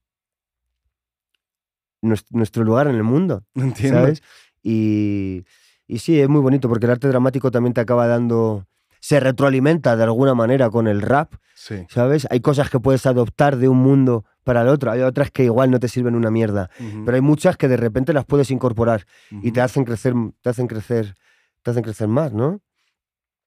nuestro, 2.02 2.64
lugar 2.64 2.88
en 2.88 2.96
el 2.96 3.02
mundo. 3.02 3.44
Entiendo. 3.54 4.00
¿Sabes? 4.00 4.22
Y, 4.62 5.44
y 5.86 5.98
sí, 6.00 6.20
es 6.20 6.28
muy 6.28 6.42
bonito 6.42 6.68
porque 6.68 6.84
el 6.84 6.92
arte 6.92 7.08
dramático 7.08 7.50
también 7.50 7.72
te 7.72 7.80
acaba 7.80 8.06
dando 8.06 8.66
se 9.06 9.20
retroalimenta 9.20 9.94
de 9.94 10.02
alguna 10.02 10.34
manera 10.34 10.68
con 10.68 10.88
el 10.88 11.00
rap, 11.00 11.34
sí. 11.54 11.86
¿sabes? 11.88 12.26
Hay 12.28 12.40
cosas 12.40 12.70
que 12.70 12.80
puedes 12.80 13.06
adoptar 13.06 13.56
de 13.56 13.68
un 13.68 13.78
mundo 13.78 14.24
para 14.42 14.62
el 14.62 14.68
otro, 14.68 14.90
hay 14.90 15.02
otras 15.02 15.30
que 15.30 15.44
igual 15.44 15.70
no 15.70 15.78
te 15.78 15.86
sirven 15.86 16.16
una 16.16 16.30
mierda, 16.30 16.70
pero 17.04 17.14
hay 17.14 17.20
muchas 17.20 17.56
que 17.56 17.68
de 17.68 17.76
repente 17.76 18.12
las 18.12 18.24
puedes 18.24 18.50
incorporar 18.50 19.06
y 19.30 19.52
te 19.52 19.60
hacen 19.60 19.84
crecer, 19.84 20.14
te 20.40 20.50
hacen 20.50 20.66
crecer, 20.66 21.14
te 21.62 21.70
hacen 21.70 21.84
crecer 21.84 22.08
más, 22.08 22.32
¿no? 22.32 22.60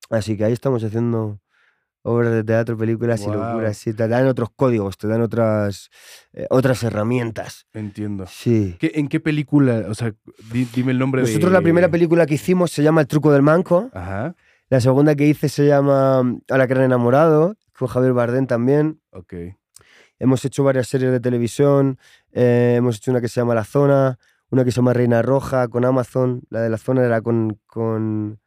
Así 0.09 0.37
que 0.37 0.45
ahí 0.45 0.53
estamos 0.53 0.81
haciendo 0.81 1.41
obras 2.01 2.33
de 2.33 2.43
teatro, 2.43 2.77
películas 2.77 3.21
y 3.21 3.27
locuras. 3.27 3.77
Sí, 3.77 3.93
te 3.93 4.07
dan 4.07 4.27
otros 4.27 4.49
códigos, 4.55 4.97
te 4.97 5.07
dan 5.07 5.21
otras, 5.21 5.89
eh, 6.33 6.47
otras 6.49 6.83
herramientas. 6.83 7.67
Entiendo. 7.73 8.25
Sí. 8.27 8.77
¿En 8.81 9.07
qué 9.07 9.19
película? 9.19 9.85
O 9.89 9.95
sea, 9.95 10.13
dime 10.73 10.91
el 10.91 10.99
nombre 10.99 11.21
Nosotros 11.21 11.51
la 11.51 11.61
primera 11.61 11.89
película 11.89 12.25
que 12.25 12.35
hicimos 12.35 12.71
se 12.71 12.83
llama 12.83 13.01
El 13.01 13.07
truco 13.07 13.31
del 13.31 13.41
manco. 13.41 13.89
Ajá. 13.93 14.35
La 14.69 14.79
segunda 14.79 15.15
que 15.15 15.25
hice 15.25 15.49
se 15.49 15.65
llama 15.65 16.19
A 16.19 16.57
la 16.57 16.63
han 16.63 16.81
enamorado, 16.81 17.55
con 17.77 17.87
Javier 17.87 18.13
Bardem 18.13 18.45
también. 18.45 19.01
Ok. 19.11 19.33
Hemos 20.19 20.43
hecho 20.45 20.63
varias 20.63 20.87
series 20.87 21.11
de 21.11 21.19
televisión. 21.19 21.97
Eh, 22.31 22.75
hemos 22.77 22.97
hecho 22.97 23.11
una 23.11 23.21
que 23.21 23.29
se 23.29 23.39
llama 23.39 23.55
La 23.55 23.63
Zona, 23.63 24.19
una 24.49 24.63
que 24.65 24.71
se 24.71 24.77
llama 24.77 24.93
Reina 24.93 25.21
Roja 25.21 25.69
con 25.69 25.85
Amazon. 25.85 26.43
La 26.49 26.61
de 26.61 26.69
La 26.69 26.77
Zona 26.77 27.03
era 27.03 27.21
con... 27.21 27.59
con, 27.65 28.39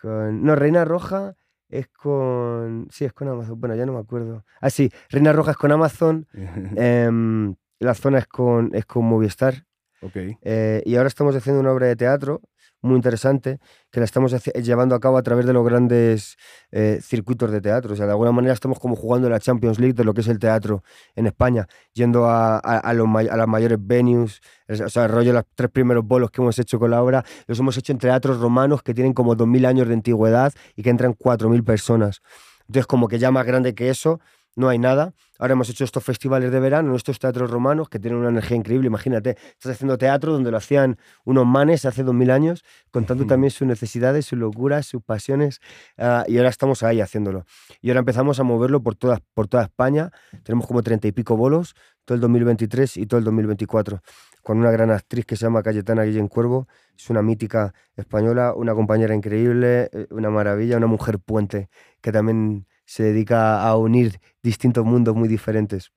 con 0.00 0.44
no, 0.44 0.54
Reina 0.54 0.84
Roja 0.84 1.34
es 1.68 1.88
con. 1.88 2.88
Sí, 2.90 3.04
es 3.04 3.12
con 3.12 3.28
Amazon. 3.28 3.60
Bueno, 3.60 3.74
ya 3.74 3.86
no 3.86 3.92
me 3.92 4.00
acuerdo. 4.00 4.44
Ah, 4.60 4.70
sí, 4.70 4.90
Reina 5.10 5.32
Roja 5.32 5.52
es 5.52 5.56
con 5.56 5.72
Amazon. 5.72 6.26
Em, 6.76 7.54
la 7.78 7.94
zona 7.94 8.18
es 8.18 8.26
con, 8.26 8.70
es 8.74 8.86
con 8.86 9.04
Movistar. 9.04 9.64
Ok. 10.00 10.16
Eh, 10.42 10.82
y 10.84 10.96
ahora 10.96 11.08
estamos 11.08 11.34
haciendo 11.34 11.60
una 11.60 11.72
obra 11.72 11.86
de 11.86 11.96
teatro, 11.96 12.40
muy 12.80 12.96
interesante 12.96 13.58
que 13.90 14.00
la 14.00 14.04
estamos 14.04 14.32
llevando 14.54 14.94
a 14.94 15.00
cabo 15.00 15.18
a 15.18 15.22
través 15.22 15.46
de 15.46 15.52
los 15.52 15.64
grandes 15.64 16.36
eh, 16.70 17.00
circuitos 17.02 17.50
de 17.50 17.60
teatro. 17.60 17.92
O 17.92 17.96
sea, 17.96 18.06
de 18.06 18.12
alguna 18.12 18.32
manera 18.32 18.54
estamos 18.54 18.78
como 18.78 18.94
jugando 18.96 19.28
la 19.28 19.40
Champions 19.40 19.78
League 19.78 19.94
de 19.94 20.04
lo 20.04 20.14
que 20.14 20.20
es 20.20 20.28
el 20.28 20.38
teatro 20.38 20.82
en 21.14 21.26
España, 21.26 21.66
yendo 21.92 22.26
a, 22.26 22.58
a, 22.58 22.92
los, 22.94 23.08
a 23.08 23.36
las 23.36 23.48
mayores 23.48 23.78
venues, 23.80 24.40
o 24.68 24.88
sea, 24.88 25.08
rollo 25.08 25.32
los 25.32 25.44
tres 25.54 25.70
primeros 25.70 26.04
bolos 26.04 26.30
que 26.30 26.40
hemos 26.40 26.58
hecho 26.58 26.78
con 26.78 26.90
la 26.90 27.02
obra, 27.02 27.24
los 27.46 27.58
hemos 27.58 27.76
hecho 27.76 27.92
en 27.92 27.98
teatros 27.98 28.38
romanos 28.40 28.82
que 28.82 28.94
tienen 28.94 29.12
como 29.12 29.36
2.000 29.36 29.66
años 29.66 29.88
de 29.88 29.94
antigüedad 29.94 30.52
y 30.76 30.82
que 30.82 30.90
entran 30.90 31.14
4.000 31.14 31.64
personas. 31.64 32.20
Entonces, 32.68 32.86
como 32.86 33.08
que 33.08 33.18
ya 33.18 33.30
más 33.30 33.46
grande 33.46 33.74
que 33.74 33.88
eso, 33.88 34.20
no 34.58 34.68
hay 34.68 34.78
nada. 34.78 35.14
Ahora 35.38 35.52
hemos 35.52 35.70
hecho 35.70 35.84
estos 35.84 36.02
festivales 36.02 36.50
de 36.50 36.58
verano, 36.58 36.96
estos 36.96 37.20
teatros 37.20 37.48
romanos 37.48 37.88
que 37.88 38.00
tienen 38.00 38.18
una 38.18 38.28
energía 38.28 38.56
increíble. 38.56 38.88
Imagínate, 38.88 39.36
estás 39.52 39.72
haciendo 39.72 39.96
teatro 39.96 40.32
donde 40.32 40.50
lo 40.50 40.56
hacían 40.56 40.98
unos 41.24 41.46
manes 41.46 41.84
hace 41.84 42.02
dos 42.02 42.14
mil 42.14 42.32
años, 42.32 42.64
contando 42.90 43.24
también 43.24 43.52
sus 43.52 43.68
necesidades, 43.68 44.26
sus 44.26 44.36
locuras, 44.36 44.84
sus 44.86 45.00
pasiones. 45.00 45.60
Ah, 45.96 46.24
y 46.26 46.38
ahora 46.38 46.48
estamos 46.48 46.82
ahí 46.82 47.00
haciéndolo. 47.00 47.44
Y 47.80 47.90
ahora 47.90 48.00
empezamos 48.00 48.40
a 48.40 48.42
moverlo 48.42 48.82
por 48.82 48.96
toda, 48.96 49.20
por 49.32 49.46
toda 49.46 49.62
España. 49.62 50.10
Tenemos 50.42 50.66
como 50.66 50.82
treinta 50.82 51.06
y 51.06 51.12
pico 51.12 51.36
bolos, 51.36 51.76
todo 52.04 52.16
el 52.16 52.20
2023 52.20 52.96
y 52.96 53.06
todo 53.06 53.18
el 53.18 53.24
2024 53.24 54.02
con 54.42 54.58
una 54.58 54.70
gran 54.70 54.90
actriz 54.90 55.26
que 55.26 55.36
se 55.36 55.44
llama 55.44 55.62
Cayetana 55.62 56.04
Guillén 56.04 56.26
Cuervo. 56.26 56.68
Es 56.96 57.10
una 57.10 57.20
mítica 57.22 57.74
española, 57.96 58.54
una 58.54 58.74
compañera 58.74 59.14
increíble, 59.14 59.90
eh, 59.92 60.06
una 60.10 60.30
maravilla, 60.30 60.78
una 60.78 60.86
mujer 60.86 61.18
puente 61.18 61.68
que 62.00 62.12
también 62.12 62.66
se 62.88 63.02
dedica 63.02 63.62
a 63.68 63.76
unir 63.76 64.18
distintos 64.42 64.82
mundos 64.82 65.14
muy 65.14 65.28
diferentes. 65.28 65.92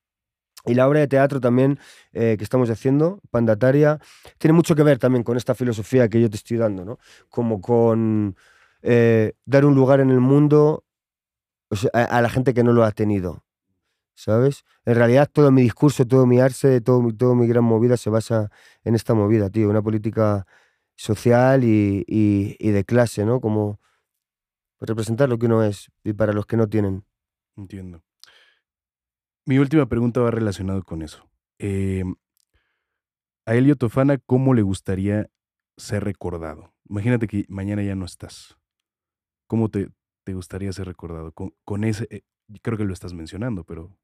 Y 0.65 0.73
la 0.73 0.89
obra 0.89 0.99
de 0.99 1.07
teatro 1.07 1.39
también 1.39 1.79
eh, 2.11 2.35
que 2.37 2.43
estamos 2.43 2.69
haciendo, 2.69 3.21
Pandataria, 3.31 3.97
tiene 4.37 4.53
mucho 4.53 4.75
que 4.75 4.83
ver 4.83 4.99
también 4.99 5.23
con 5.23 5.37
esta 5.37 5.55
filosofía 5.55 6.09
que 6.09 6.19
yo 6.19 6.29
te 6.29 6.35
estoy 6.35 6.57
dando, 6.57 6.83
¿no? 6.83 6.99
Como 7.29 7.61
con 7.61 8.35
eh, 8.81 9.33
dar 9.45 9.65
un 9.65 9.73
lugar 9.73 10.01
en 10.01 10.09
el 10.09 10.19
mundo 10.19 10.83
a, 11.93 12.21
la 12.21 12.29
gente 12.29 12.53
que 12.53 12.63
no 12.63 12.73
lo 12.73 12.83
ha 12.83 12.91
tenido, 12.91 13.45
¿sabes? 14.13 14.65
En 14.83 14.95
realidad 14.95 15.29
todo 15.31 15.49
mi 15.49 15.61
discurso, 15.61 16.05
todo 16.05 16.25
mi 16.25 16.41
arte, 16.41 16.81
todo, 16.81 17.09
todo 17.17 17.35
mi 17.35 17.47
gran 17.47 17.63
movida 17.63 17.95
se 17.95 18.09
basa 18.09 18.51
en 18.83 18.95
esta 18.95 19.13
movida, 19.13 19.49
tío, 19.49 19.69
una 19.69 19.81
política 19.81 20.45
social 20.97 21.63
y, 21.63 22.05
y 22.05 22.71
de 22.71 22.83
clase, 22.83 23.23
¿no? 23.25 23.39
Como 23.39 23.79
representar 24.82 25.29
lo 25.29 25.38
que 25.38 25.45
uno 25.45 25.63
es 25.63 25.91
y 26.03 26.13
para 26.13 26.34
los 26.34 26.45
que 26.45 26.57
no 26.57 26.67
tienen. 26.67 27.05
Entiendo. 27.55 28.03
Mi 29.45 29.57
última 29.59 29.88
pregunta 29.88 30.21
va 30.21 30.32
relacionado 30.32 30.84
con 30.84 31.01
eso. 31.01 31.29
Em, 31.57 32.15
a 33.45 33.55
Elio 33.55 33.75
Tofana, 33.75 34.17
¿cómo 34.17 34.53
le 34.53 34.61
gustaría 34.61 35.29
ser 35.77 36.03
recordado? 36.03 36.73
Imagínate 36.89 37.27
que 37.27 37.45
mañana 37.49 37.84
ya 37.84 37.95
no 37.95 38.05
estás. 38.05 38.57
¿Cómo 39.47 39.69
te, 39.69 39.89
te 40.23 40.34
gustaría 40.34 40.71
ser 40.73 40.88
recordado? 40.88 41.34
Con, 41.34 41.84
ese, 41.84 42.07
eh, 42.09 42.21
creo 42.61 42.77
que 42.77 42.86
lo 42.86 42.93
estás 42.93 43.13
mencionando, 43.13 43.63
pero... 43.63 43.97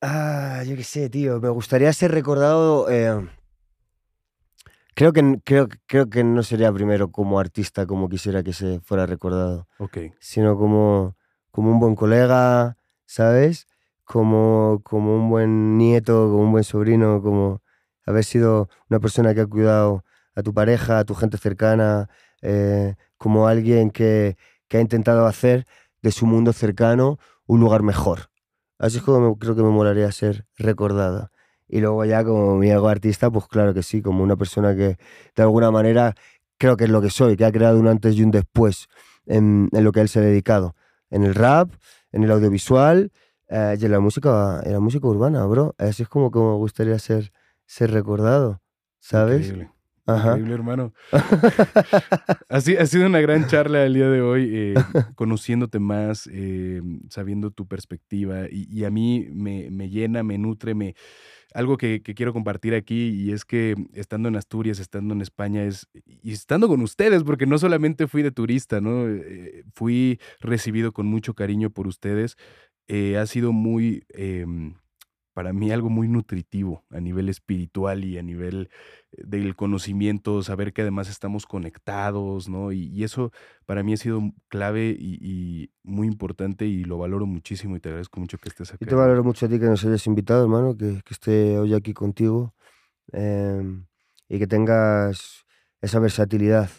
Ah, 0.00 0.62
yo 0.66 0.76
qué 0.76 0.84
sé, 0.84 1.10
tío. 1.10 1.40
Me 1.40 1.48
gustaría 1.48 1.92
ser 1.92 2.12
recordado 2.12 2.88
eh, 2.90 3.28
Creo 4.96 5.12
que, 5.12 5.42
creo, 5.44 5.68
creo 5.84 6.08
que 6.08 6.24
no 6.24 6.42
sería 6.42 6.72
primero 6.72 7.12
como 7.12 7.38
artista 7.38 7.84
como 7.84 8.08
quisiera 8.08 8.42
que 8.42 8.54
se 8.54 8.80
fuera 8.80 9.04
recordado. 9.04 9.68
Sino 10.20 10.56
como, 10.56 11.18
como 11.50 11.70
un 11.70 11.78
buen 11.78 11.94
colega, 11.94 12.78
¿sabes? 13.04 13.66
Como, 14.04 14.80
como 14.82 15.14
un 15.14 15.28
buen 15.28 15.76
nieto, 15.76 16.30
como 16.30 16.44
un 16.44 16.52
buen 16.52 16.64
sobrino, 16.64 17.20
como 17.20 17.60
haber 18.06 18.24
sido 18.24 18.70
una 18.88 18.98
persona 18.98 19.34
que 19.34 19.42
ha 19.42 19.46
cuidado 19.46 20.02
a 20.34 20.42
tu 20.42 20.54
pareja, 20.54 21.00
a 21.00 21.04
tu 21.04 21.14
gente 21.14 21.36
cercana, 21.36 22.08
eh, 22.40 22.94
como 23.18 23.48
alguien 23.48 23.90
que, 23.90 24.38
que 24.66 24.78
ha 24.78 24.80
intentado 24.80 25.26
hacer 25.26 25.66
de 26.00 26.10
su 26.10 26.24
mundo 26.24 26.54
cercano 26.54 27.18
un 27.44 27.60
lugar 27.60 27.82
mejor. 27.82 28.30
Así 28.78 28.96
es 28.96 29.02
como 29.02 29.38
creo 29.38 29.54
que 29.54 29.62
me 29.62 29.68
molaría 29.68 30.10
ser 30.10 30.46
recordada. 30.56 31.32
Y 31.68 31.80
luego 31.80 32.04
ya 32.04 32.24
como 32.24 32.56
mi 32.56 32.70
ego 32.70 32.88
artista, 32.88 33.30
pues 33.30 33.46
claro 33.46 33.74
que 33.74 33.82
sí, 33.82 34.02
como 34.02 34.22
una 34.22 34.36
persona 34.36 34.74
que 34.76 34.96
de 35.34 35.42
alguna 35.42 35.70
manera 35.70 36.14
creo 36.58 36.76
que 36.76 36.84
es 36.84 36.90
lo 36.90 37.02
que 37.02 37.10
soy, 37.10 37.36
que 37.36 37.44
ha 37.44 37.52
creado 37.52 37.78
un 37.78 37.88
antes 37.88 38.14
y 38.16 38.22
un 38.22 38.30
después 38.30 38.88
en, 39.26 39.68
en 39.72 39.84
lo 39.84 39.92
que 39.92 40.00
él 40.00 40.08
se 40.08 40.20
ha 40.20 40.22
dedicado. 40.22 40.74
En 41.10 41.22
el 41.22 41.34
rap, 41.34 41.70
en 42.12 42.24
el 42.24 42.30
audiovisual 42.30 43.10
eh, 43.48 43.76
y 43.80 43.84
en 43.84 43.92
la 43.92 44.00
música, 44.00 44.60
en 44.64 44.72
la 44.72 44.80
música 44.80 45.06
urbana, 45.06 45.44
bro. 45.46 45.74
Así 45.78 46.02
es 46.02 46.08
como, 46.08 46.30
como 46.30 46.52
me 46.52 46.56
gustaría 46.58 46.98
ser, 46.98 47.32
ser 47.66 47.90
recordado, 47.90 48.60
¿sabes? 49.00 49.48
Increíble. 49.48 49.70
Increíble, 50.08 50.54
hermano. 50.54 50.92
ha, 52.48 52.60
sido 52.60 53.06
una 53.06 53.20
gran 53.20 53.48
charla 53.48 53.84
el 53.84 53.94
día 53.94 54.08
de 54.08 54.20
hoy, 54.20 54.50
eh, 54.52 54.74
conociéndote 55.16 55.80
más, 55.80 56.28
eh, 56.32 56.80
sabiendo 57.08 57.50
tu 57.50 57.66
perspectiva 57.66 58.46
y, 58.48 58.68
y 58.70 58.84
a 58.84 58.90
mí 58.90 59.26
me, 59.32 59.68
me, 59.70 59.88
llena, 59.88 60.22
me 60.22 60.38
nutre, 60.38 60.76
me, 60.76 60.94
algo 61.56 61.78
que, 61.78 62.02
quiero 62.02 62.34
compartir 62.34 62.74
aquí 62.74 63.08
y 63.08 63.32
es 63.32 63.46
que 63.46 63.74
estando 63.94 64.28
en 64.28 64.36
Asturias, 64.36 64.78
estando 64.78 65.14
en 65.14 65.22
España 65.22 65.64
es, 65.64 65.88
y 66.04 66.32
estando 66.32 66.68
con 66.68 66.82
ustedes, 66.82 67.24
porque 67.24 67.46
no 67.46 67.56
solamente 67.56 68.06
fui 68.06 68.22
de 68.22 68.30
turista, 68.30 68.82
¿no? 68.82 69.08
Eh, 69.08 69.64
fui 69.72 70.20
recibido 70.38 70.92
con 70.92 71.06
mucho 71.06 71.32
cariño 71.32 71.70
por 71.70 71.86
ustedes. 71.86 72.36
Eh, 72.88 73.16
ha 73.16 73.24
sido 73.24 73.52
muy, 73.52 74.04
em, 74.10 74.74
para 75.36 75.52
mí, 75.52 75.70
algo 75.70 75.90
muy 75.90 76.08
nutritivo 76.08 76.82
a 76.88 76.98
nivel 76.98 77.28
espiritual 77.28 78.06
y 78.06 78.16
a 78.16 78.22
nivel 78.22 78.70
del 79.12 79.54
conocimiento, 79.54 80.42
saber 80.42 80.72
que 80.72 80.80
además 80.80 81.10
estamos 81.10 81.44
conectados, 81.44 82.48
¿no? 82.48 82.72
Y, 82.72 83.04
eso 83.04 83.32
para 83.66 83.82
mí 83.82 83.92
ha 83.92 83.98
sido 83.98 84.22
clave 84.48 84.96
y, 84.98 85.70
muy 85.82 86.06
importante 86.06 86.64
y 86.64 86.84
lo 86.84 86.96
valoro 86.96 87.26
muchísimo 87.26 87.76
y 87.76 87.80
te 87.80 87.90
agradezco 87.90 88.18
mucho 88.18 88.38
que 88.38 88.48
estés 88.48 88.72
aquí. 88.72 88.86
Yo 88.86 88.88
te 88.88 88.94
valoro 88.94 89.22
mucho 89.24 89.44
a 89.44 89.50
ti 89.50 89.58
que 89.58 89.66
nos 89.66 89.84
hayas 89.84 90.06
invitado, 90.06 90.42
hermano, 90.42 90.74
que, 90.74 91.02
que 91.04 91.12
esté 91.12 91.58
hoy 91.58 91.74
aquí 91.74 91.92
contigo 91.92 92.54
em, 93.12 93.84
y 94.30 94.38
que 94.38 94.46
tengas 94.46 95.44
esa 95.82 95.98
versatilidad 95.98 96.70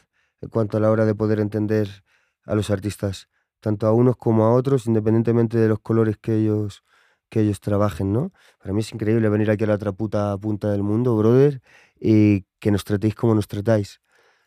en 0.42 0.50
cuanto 0.50 0.78
a 0.78 0.80
la 0.80 0.90
hora 0.90 1.06
de 1.06 1.14
poder 1.14 1.40
entender 1.42 2.04
a 2.44 2.56
los 2.56 2.72
artistas, 2.72 3.30
tanto 3.60 3.86
a 3.86 3.94
unos 3.94 4.18
como 4.18 4.46
a 4.46 4.54
otros, 4.56 4.88
independientemente 4.88 5.60
de 5.60 5.68
los 5.68 5.80
colores 5.80 6.18
que 6.18 6.38
ellos 6.38 6.84
que 7.30 7.42
ellos 7.42 7.60
trabajen, 7.60 8.14
¿no? 8.14 8.32
Para 8.60 8.74
mí 8.74 8.82
es 8.82 8.94
increíble 8.94 9.30
venir 9.30 9.50
aquí 9.52 9.64
a 9.64 9.68
la 9.68 9.76
otra 9.76 9.92
puta 9.92 10.38
punta 10.38 10.72
del 10.72 10.84
mundo, 10.84 11.16
brother, 11.16 11.62
y 12.00 12.46
que 12.60 12.72
nos 12.72 12.84
tratéis 12.84 13.16
como 13.16 13.36
nos 13.36 13.48
tratáis. 13.48 14.02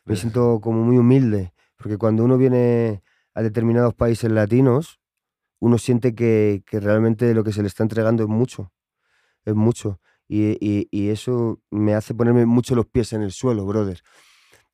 Me 0.05 0.17
siento 0.17 0.61
como 0.61 0.83
muy 0.83 0.97
humilde, 0.97 1.53
porque 1.77 1.97
cuando 1.97 2.25
uno 2.25 2.37
viene 2.37 3.03
a 3.35 3.43
determinados 3.43 3.95
países 3.95 4.31
latinos, 4.31 5.01
uno 5.61 5.79
siente 5.79 6.15
que, 6.15 6.63
que 6.67 6.81
realmente 6.81 7.33
lo 7.35 7.45
que 7.45 7.53
se 7.53 7.63
le 7.63 7.69
está 7.69 7.83
entregando 7.83 8.23
es 8.23 8.29
mucho, 8.29 8.73
es 9.45 9.55
mucho. 9.55 10.01
Y, 10.27 10.53
y, 10.61 10.89
y, 10.91 11.11
eso 11.11 11.61
me 11.71 11.95
hace 11.95 12.15
ponerme 12.15 12.47
mucho 12.47 12.77
los 12.77 12.87
pies 12.87 13.13
en 13.13 13.23
el 13.23 13.33
suelo, 13.33 13.67
brother. 13.67 14.01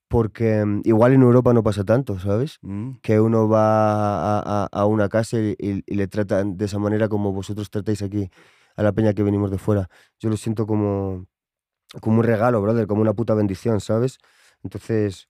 Porque 0.08 0.64
mm, 0.64 0.82
igual 0.84 1.12
en 1.12 1.22
Europa 1.22 1.52
no 1.52 1.62
pasa 1.62 1.84
tanto, 1.84 2.18
¿sabes? 2.18 2.58
Mm. 2.62 2.92
Que 3.02 3.20
uno 3.20 3.48
va 3.48 4.38
a, 4.38 4.64
a, 4.64 4.66
a 4.66 4.86
una 4.86 5.08
casa 5.08 5.38
y, 5.38 5.56
y, 5.58 5.94
le 5.94 6.06
tratan 6.06 6.56
de 6.56 6.66
esa 6.66 6.78
manera 6.78 7.08
como 7.08 7.32
vosotros 7.32 7.70
tratáis 7.70 8.02
aquí 8.02 8.30
a 8.76 8.82
la 8.82 8.92
peña 8.92 9.14
que 9.14 9.22
venimos 9.22 9.50
de 9.50 9.58
fuera. 9.58 9.88
Yo 10.20 10.30
lo 10.30 10.36
siento 10.36 10.66
como, 10.66 11.26
como 12.00 12.18
un 12.18 12.24
regalo, 12.24 12.60
brother, 12.60 12.86
como 12.86 13.02
una 13.02 13.14
puta 13.14 13.34
bendición, 13.34 13.80
¿sabes? 13.80 14.18
Entonces, 14.62 15.28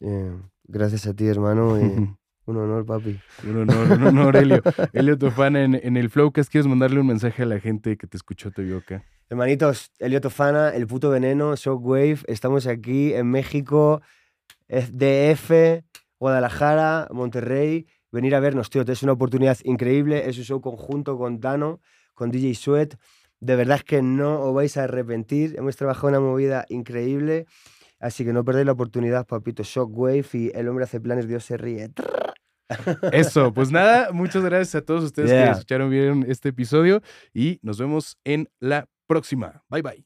eh, 0.00 0.36
gracias 0.64 1.06
a 1.06 1.14
ti, 1.14 1.26
hermano. 1.26 1.78
Y, 1.78 1.82
un 2.46 2.56
honor, 2.56 2.84
papi. 2.86 3.20
Un 3.44 3.56
honor, 3.62 3.92
un 3.92 4.06
honor, 4.06 4.36
Elio. 4.36 4.62
Elio 4.92 5.18
Tofana 5.18 5.62
en, 5.62 5.74
en 5.74 5.96
el 5.96 6.10
Flowcast. 6.10 6.50
¿Quieres 6.50 6.66
mandarle 6.66 7.00
un 7.00 7.06
mensaje 7.06 7.42
a 7.42 7.46
la 7.46 7.60
gente 7.60 7.96
que 7.96 8.06
te 8.06 8.16
escuchó, 8.16 8.50
te 8.50 8.62
vio 8.62 8.78
acá? 8.78 9.04
Hermanitos, 9.28 9.90
Elio 9.98 10.20
Tofana, 10.20 10.68
El 10.70 10.86
Puto 10.86 11.10
Veneno, 11.10 11.56
Shockwave. 11.56 12.20
Estamos 12.28 12.68
aquí 12.68 13.12
en 13.12 13.28
México, 13.28 14.00
DF, 14.68 15.82
Guadalajara, 16.20 17.08
Monterrey. 17.10 17.88
Venir 18.12 18.36
a 18.36 18.40
vernos, 18.40 18.70
tío. 18.70 18.82
Es 18.86 19.02
una 19.02 19.12
oportunidad 19.12 19.58
increíble. 19.64 20.28
Es 20.28 20.38
un 20.38 20.44
show 20.44 20.60
conjunto 20.60 21.18
con 21.18 21.40
Dano, 21.40 21.80
con 22.14 22.30
DJ 22.30 22.54
Sweat. 22.54 22.94
De 23.40 23.56
verdad 23.56 23.78
es 23.78 23.84
que 23.84 24.00
no 24.00 24.40
os 24.42 24.54
vais 24.54 24.76
a 24.76 24.84
arrepentir. 24.84 25.56
Hemos 25.58 25.74
trabajado 25.74 26.06
una 26.06 26.20
movida 26.20 26.64
increíble. 26.68 27.46
Así 27.98 28.24
que 28.24 28.32
no 28.32 28.44
perdéis 28.44 28.66
la 28.66 28.72
oportunidad, 28.72 29.26
papito. 29.26 29.64
Shockwave 29.64 30.26
y 30.34 30.52
El 30.54 30.68
hombre 30.68 30.84
hace 30.84 31.00
planes, 31.00 31.26
Dios 31.26 31.44
se 31.44 31.56
ríe. 31.56 31.90
Eso, 33.10 33.52
pues 33.52 33.72
nada, 33.72 34.12
muchas 34.12 34.44
gracias 34.44 34.76
a 34.76 34.82
todos 34.82 35.02
ustedes 35.02 35.30
que 35.30 35.50
escucharon 35.50 35.90
bien 35.90 36.24
este 36.28 36.50
episodio 36.50 37.02
y 37.34 37.58
nos 37.62 37.78
vemos 37.78 38.18
en 38.24 38.48
la 38.60 38.88
próxima. 39.06 39.62
Bye 39.68 39.82
bye. 39.82 40.05